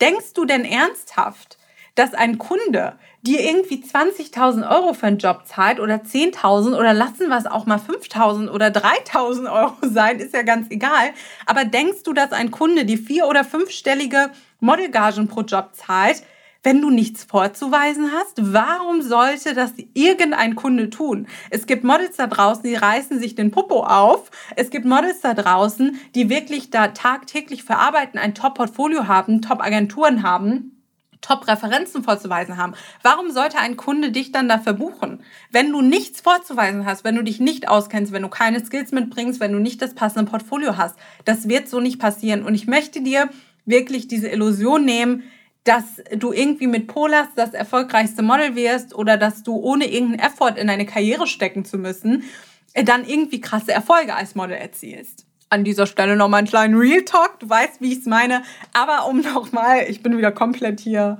denkst 0.00 0.32
du 0.32 0.46
denn 0.46 0.64
ernsthaft, 0.64 1.58
dass 1.94 2.14
ein 2.14 2.38
Kunde 2.38 2.94
dir 3.20 3.42
irgendwie 3.42 3.84
20.000 3.84 4.66
Euro 4.66 4.94
für 4.94 5.08
einen 5.08 5.18
Job 5.18 5.42
zahlt 5.44 5.78
oder 5.78 5.96
10.000 5.96 6.74
oder 6.74 6.94
lassen 6.94 7.28
wir 7.28 7.36
es 7.36 7.44
auch 7.44 7.66
mal 7.66 7.76
5.000 7.76 8.48
oder 8.48 8.68
3.000 8.68 9.52
Euro 9.52 9.76
sein, 9.82 10.20
ist 10.20 10.32
ja 10.32 10.40
ganz 10.40 10.70
egal. 10.70 11.10
Aber 11.44 11.66
denkst 11.66 12.02
du, 12.02 12.14
dass 12.14 12.32
ein 12.32 12.50
Kunde 12.50 12.86
die 12.86 12.96
vier- 12.96 13.28
oder 13.28 13.44
fünfstellige 13.44 14.30
Modelgagen 14.60 15.28
pro 15.28 15.42
Job 15.42 15.74
zahlt, 15.74 16.22
wenn 16.62 16.80
du 16.82 16.90
nichts 16.90 17.24
vorzuweisen 17.24 18.12
hast, 18.12 18.52
warum 18.52 19.02
sollte 19.02 19.54
das 19.54 19.72
irgendein 19.94 20.54
Kunde 20.54 20.90
tun? 20.90 21.26
Es 21.48 21.66
gibt 21.66 21.84
Models 21.84 22.16
da 22.16 22.26
draußen, 22.26 22.62
die 22.62 22.74
reißen 22.74 23.18
sich 23.18 23.34
den 23.34 23.50
Popo 23.50 23.84
auf. 23.84 24.30
Es 24.56 24.70
gibt 24.70 24.84
Models 24.84 25.20
da 25.20 25.34
draußen, 25.34 25.98
die 26.14 26.28
wirklich 26.28 26.70
da 26.70 26.88
tagtäglich 26.88 27.64
verarbeiten, 27.64 28.18
ein 28.18 28.34
Top-Portfolio 28.34 29.08
haben, 29.08 29.40
Top-Agenturen 29.40 30.22
haben. 30.22 30.76
Top-Referenzen 31.22 32.02
vorzuweisen 32.02 32.56
haben. 32.56 32.72
Warum 33.02 33.30
sollte 33.30 33.58
ein 33.58 33.76
Kunde 33.76 34.10
dich 34.10 34.32
dann 34.32 34.48
dafür 34.48 34.72
buchen? 34.72 35.22
Wenn 35.50 35.70
du 35.70 35.82
nichts 35.82 36.22
vorzuweisen 36.22 36.86
hast, 36.86 37.04
wenn 37.04 37.14
du 37.14 37.22
dich 37.22 37.40
nicht 37.40 37.68
auskennst, 37.68 38.12
wenn 38.12 38.22
du 38.22 38.28
keine 38.28 38.64
Skills 38.64 38.90
mitbringst, 38.92 39.38
wenn 39.38 39.52
du 39.52 39.58
nicht 39.58 39.82
das 39.82 39.94
passende 39.94 40.30
Portfolio 40.30 40.78
hast, 40.78 40.96
das 41.26 41.46
wird 41.46 41.68
so 41.68 41.78
nicht 41.78 41.98
passieren. 41.98 42.42
Und 42.42 42.54
ich 42.54 42.66
möchte 42.66 43.02
dir 43.02 43.28
wirklich 43.66 44.08
diese 44.08 44.28
Illusion 44.28 44.86
nehmen, 44.86 45.24
dass 45.64 46.02
du 46.16 46.32
irgendwie 46.32 46.66
mit 46.66 46.86
Polas 46.86 47.28
das 47.36 47.52
erfolgreichste 47.52 48.22
Model 48.22 48.54
wirst 48.56 48.94
oder 48.94 49.16
dass 49.16 49.42
du 49.42 49.56
ohne 49.56 49.86
irgendeinen 49.86 50.20
Effort 50.20 50.56
in 50.56 50.68
deine 50.68 50.86
Karriere 50.86 51.26
stecken 51.26 51.64
zu 51.64 51.78
müssen, 51.78 52.24
äh, 52.72 52.84
dann 52.84 53.06
irgendwie 53.06 53.40
krasse 53.40 53.72
Erfolge 53.72 54.14
als 54.14 54.34
Model 54.34 54.56
erzielst. 54.56 55.26
An 55.50 55.64
dieser 55.64 55.86
Stelle 55.86 56.16
nochmal 56.16 56.38
einen 56.38 56.48
kleinen 56.48 56.76
Real 56.76 57.02
Talk. 57.02 57.40
Du 57.40 57.48
weißt, 57.48 57.80
wie 57.80 57.92
ich 57.92 57.98
es 57.98 58.06
meine. 58.06 58.42
Aber 58.72 59.06
um 59.08 59.20
nochmal, 59.20 59.84
ich 59.88 60.02
bin 60.02 60.16
wieder 60.16 60.32
komplett 60.32 60.80
hier 60.80 61.18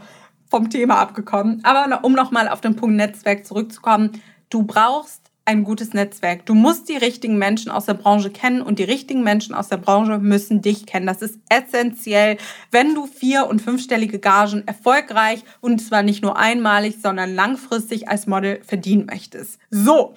vom 0.48 0.70
Thema 0.70 0.98
abgekommen. 0.98 1.60
Aber 1.64 2.04
um 2.04 2.12
nochmal 2.12 2.48
auf 2.48 2.60
den 2.60 2.76
Punkt 2.76 2.96
Netzwerk 2.96 3.44
zurückzukommen. 3.44 4.22
Du 4.48 4.62
brauchst 4.62 5.19
ein 5.50 5.64
gutes 5.64 5.92
Netzwerk. 5.94 6.46
Du 6.46 6.54
musst 6.54 6.88
die 6.88 6.96
richtigen 6.96 7.36
Menschen 7.36 7.72
aus 7.72 7.86
der 7.86 7.94
Branche 7.94 8.30
kennen 8.30 8.62
und 8.62 8.78
die 8.78 8.84
richtigen 8.84 9.24
Menschen 9.24 9.52
aus 9.52 9.68
der 9.68 9.78
Branche 9.78 10.18
müssen 10.18 10.62
dich 10.62 10.86
kennen. 10.86 11.06
Das 11.06 11.22
ist 11.22 11.40
essentiell, 11.48 12.38
wenn 12.70 12.94
du 12.94 13.06
vier- 13.06 13.48
und 13.48 13.60
fünfstellige 13.60 14.20
Gagen 14.20 14.62
erfolgreich 14.66 15.42
und 15.60 15.80
zwar 15.80 16.04
nicht 16.04 16.22
nur 16.22 16.36
einmalig, 16.36 16.98
sondern 17.02 17.34
langfristig 17.34 18.08
als 18.08 18.28
Model 18.28 18.60
verdienen 18.62 19.06
möchtest. 19.06 19.58
So, 19.70 20.14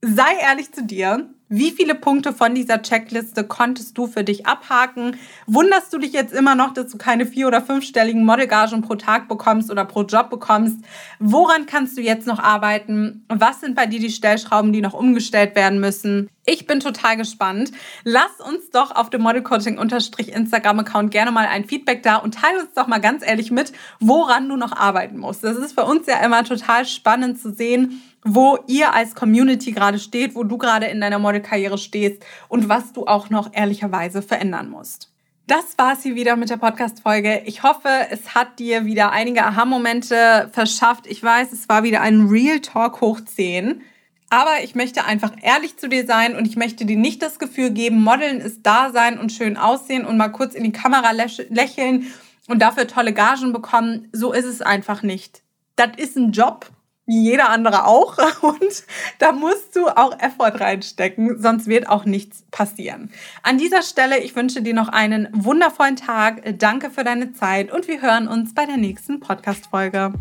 sei 0.00 0.38
ehrlich 0.40 0.72
zu 0.72 0.82
dir. 0.82 1.28
Wie 1.50 1.70
viele 1.70 1.94
Punkte 1.94 2.34
von 2.34 2.54
dieser 2.54 2.82
Checkliste 2.82 3.42
konntest 3.42 3.96
du 3.96 4.06
für 4.06 4.22
dich 4.22 4.44
abhaken? 4.44 5.16
Wunderst 5.46 5.94
du 5.94 5.98
dich 5.98 6.12
jetzt 6.12 6.34
immer 6.34 6.54
noch, 6.54 6.74
dass 6.74 6.88
du 6.88 6.98
keine 6.98 7.24
vier- 7.24 7.46
oder 7.46 7.62
fünfstelligen 7.62 8.26
Modelgagen 8.26 8.82
pro 8.82 8.96
Tag 8.96 9.28
bekommst 9.28 9.70
oder 9.70 9.86
pro 9.86 10.02
Job 10.02 10.28
bekommst? 10.28 10.76
Woran 11.18 11.64
kannst 11.64 11.96
du 11.96 12.02
jetzt 12.02 12.26
noch 12.26 12.38
arbeiten? 12.38 13.24
Was 13.30 13.60
sind 13.60 13.76
bei 13.76 13.86
dir 13.86 13.98
die 13.98 14.10
Stellschrauben, 14.10 14.74
die 14.74 14.82
noch 14.82 14.92
umgestellt 14.92 15.56
werden 15.56 15.80
müssen? 15.80 16.28
Ich 16.44 16.66
bin 16.66 16.80
total 16.80 17.16
gespannt. 17.16 17.72
Lass 18.04 18.40
uns 18.46 18.70
doch 18.70 18.94
auf 18.94 19.08
dem 19.08 19.22
Model 19.22 19.42
Coaching 19.42 19.78
Instagram 19.78 20.80
Account 20.80 21.10
gerne 21.10 21.30
mal 21.30 21.46
ein 21.46 21.64
Feedback 21.64 22.02
da 22.02 22.16
und 22.16 22.34
teile 22.34 22.60
uns 22.60 22.72
doch 22.74 22.86
mal 22.86 23.00
ganz 23.00 23.26
ehrlich 23.26 23.50
mit, 23.50 23.72
woran 24.00 24.48
du 24.48 24.56
noch 24.56 24.72
arbeiten 24.72 25.18
musst. 25.18 25.44
Das 25.44 25.56
ist 25.56 25.72
für 25.72 25.84
uns 25.84 26.06
ja 26.06 26.24
immer 26.24 26.44
total 26.44 26.84
spannend 26.86 27.38
zu 27.38 27.52
sehen, 27.52 28.02
wo 28.24 28.58
ihr 28.66 28.94
als 28.94 29.14
Community 29.14 29.72
gerade 29.72 29.98
steht, 29.98 30.34
wo 30.34 30.44
du 30.44 30.58
gerade 30.58 30.86
in 30.86 31.00
deiner 31.00 31.18
Modelkarriere 31.18 31.78
stehst 31.78 32.24
und 32.48 32.68
was 32.68 32.92
du 32.92 33.06
auch 33.06 33.30
noch 33.30 33.50
ehrlicherweise 33.52 34.22
verändern 34.22 34.70
musst. 34.70 35.10
Das 35.46 35.78
war's 35.78 36.02
hier 36.02 36.14
wieder 36.14 36.36
mit 36.36 36.50
der 36.50 36.58
Podcast-Folge. 36.58 37.42
Ich 37.46 37.62
hoffe, 37.62 37.88
es 38.10 38.34
hat 38.34 38.58
dir 38.58 38.84
wieder 38.84 39.12
einige 39.12 39.44
Aha-Momente 39.44 40.50
verschafft. 40.52 41.06
Ich 41.06 41.22
weiß, 41.22 41.52
es 41.52 41.70
war 41.70 41.84
wieder 41.84 42.02
ein 42.02 42.26
Real 42.26 42.60
Talk 42.60 43.00
hoch 43.00 43.20
10. 43.20 43.80
Aber 44.28 44.62
ich 44.62 44.74
möchte 44.74 45.06
einfach 45.06 45.32
ehrlich 45.40 45.78
zu 45.78 45.88
dir 45.88 46.04
sein 46.06 46.36
und 46.36 46.46
ich 46.46 46.56
möchte 46.56 46.84
dir 46.84 46.98
nicht 46.98 47.22
das 47.22 47.38
Gefühl 47.38 47.70
geben, 47.70 48.02
Modeln 48.04 48.40
ist 48.40 48.60
da 48.64 48.90
sein 48.92 49.18
und 49.18 49.32
schön 49.32 49.56
aussehen 49.56 50.04
und 50.04 50.18
mal 50.18 50.28
kurz 50.28 50.54
in 50.54 50.64
die 50.64 50.72
Kamera 50.72 51.12
lächeln 51.12 52.12
und 52.46 52.60
dafür 52.60 52.86
tolle 52.86 53.14
Gagen 53.14 53.54
bekommen. 53.54 54.08
So 54.12 54.34
ist 54.34 54.44
es 54.44 54.60
einfach 54.60 55.02
nicht. 55.02 55.42
Das 55.76 55.92
ist 55.96 56.16
ein 56.16 56.32
Job 56.32 56.66
wie 57.08 57.22
jeder 57.22 57.48
andere 57.48 57.86
auch. 57.86 58.18
Und 58.42 58.84
da 59.18 59.32
musst 59.32 59.74
du 59.74 59.88
auch 59.88 60.16
Effort 60.20 60.60
reinstecken, 60.60 61.40
sonst 61.40 61.66
wird 61.66 61.88
auch 61.88 62.04
nichts 62.04 62.44
passieren. 62.52 63.10
An 63.42 63.58
dieser 63.58 63.82
Stelle, 63.82 64.18
ich 64.18 64.36
wünsche 64.36 64.62
dir 64.62 64.74
noch 64.74 64.88
einen 64.88 65.28
wundervollen 65.32 65.96
Tag. 65.96 66.42
Danke 66.58 66.90
für 66.90 67.02
deine 67.02 67.32
Zeit 67.32 67.72
und 67.72 67.88
wir 67.88 68.00
hören 68.00 68.28
uns 68.28 68.54
bei 68.54 68.66
der 68.66 68.76
nächsten 68.76 69.18
Podcast-Folge. 69.18 70.12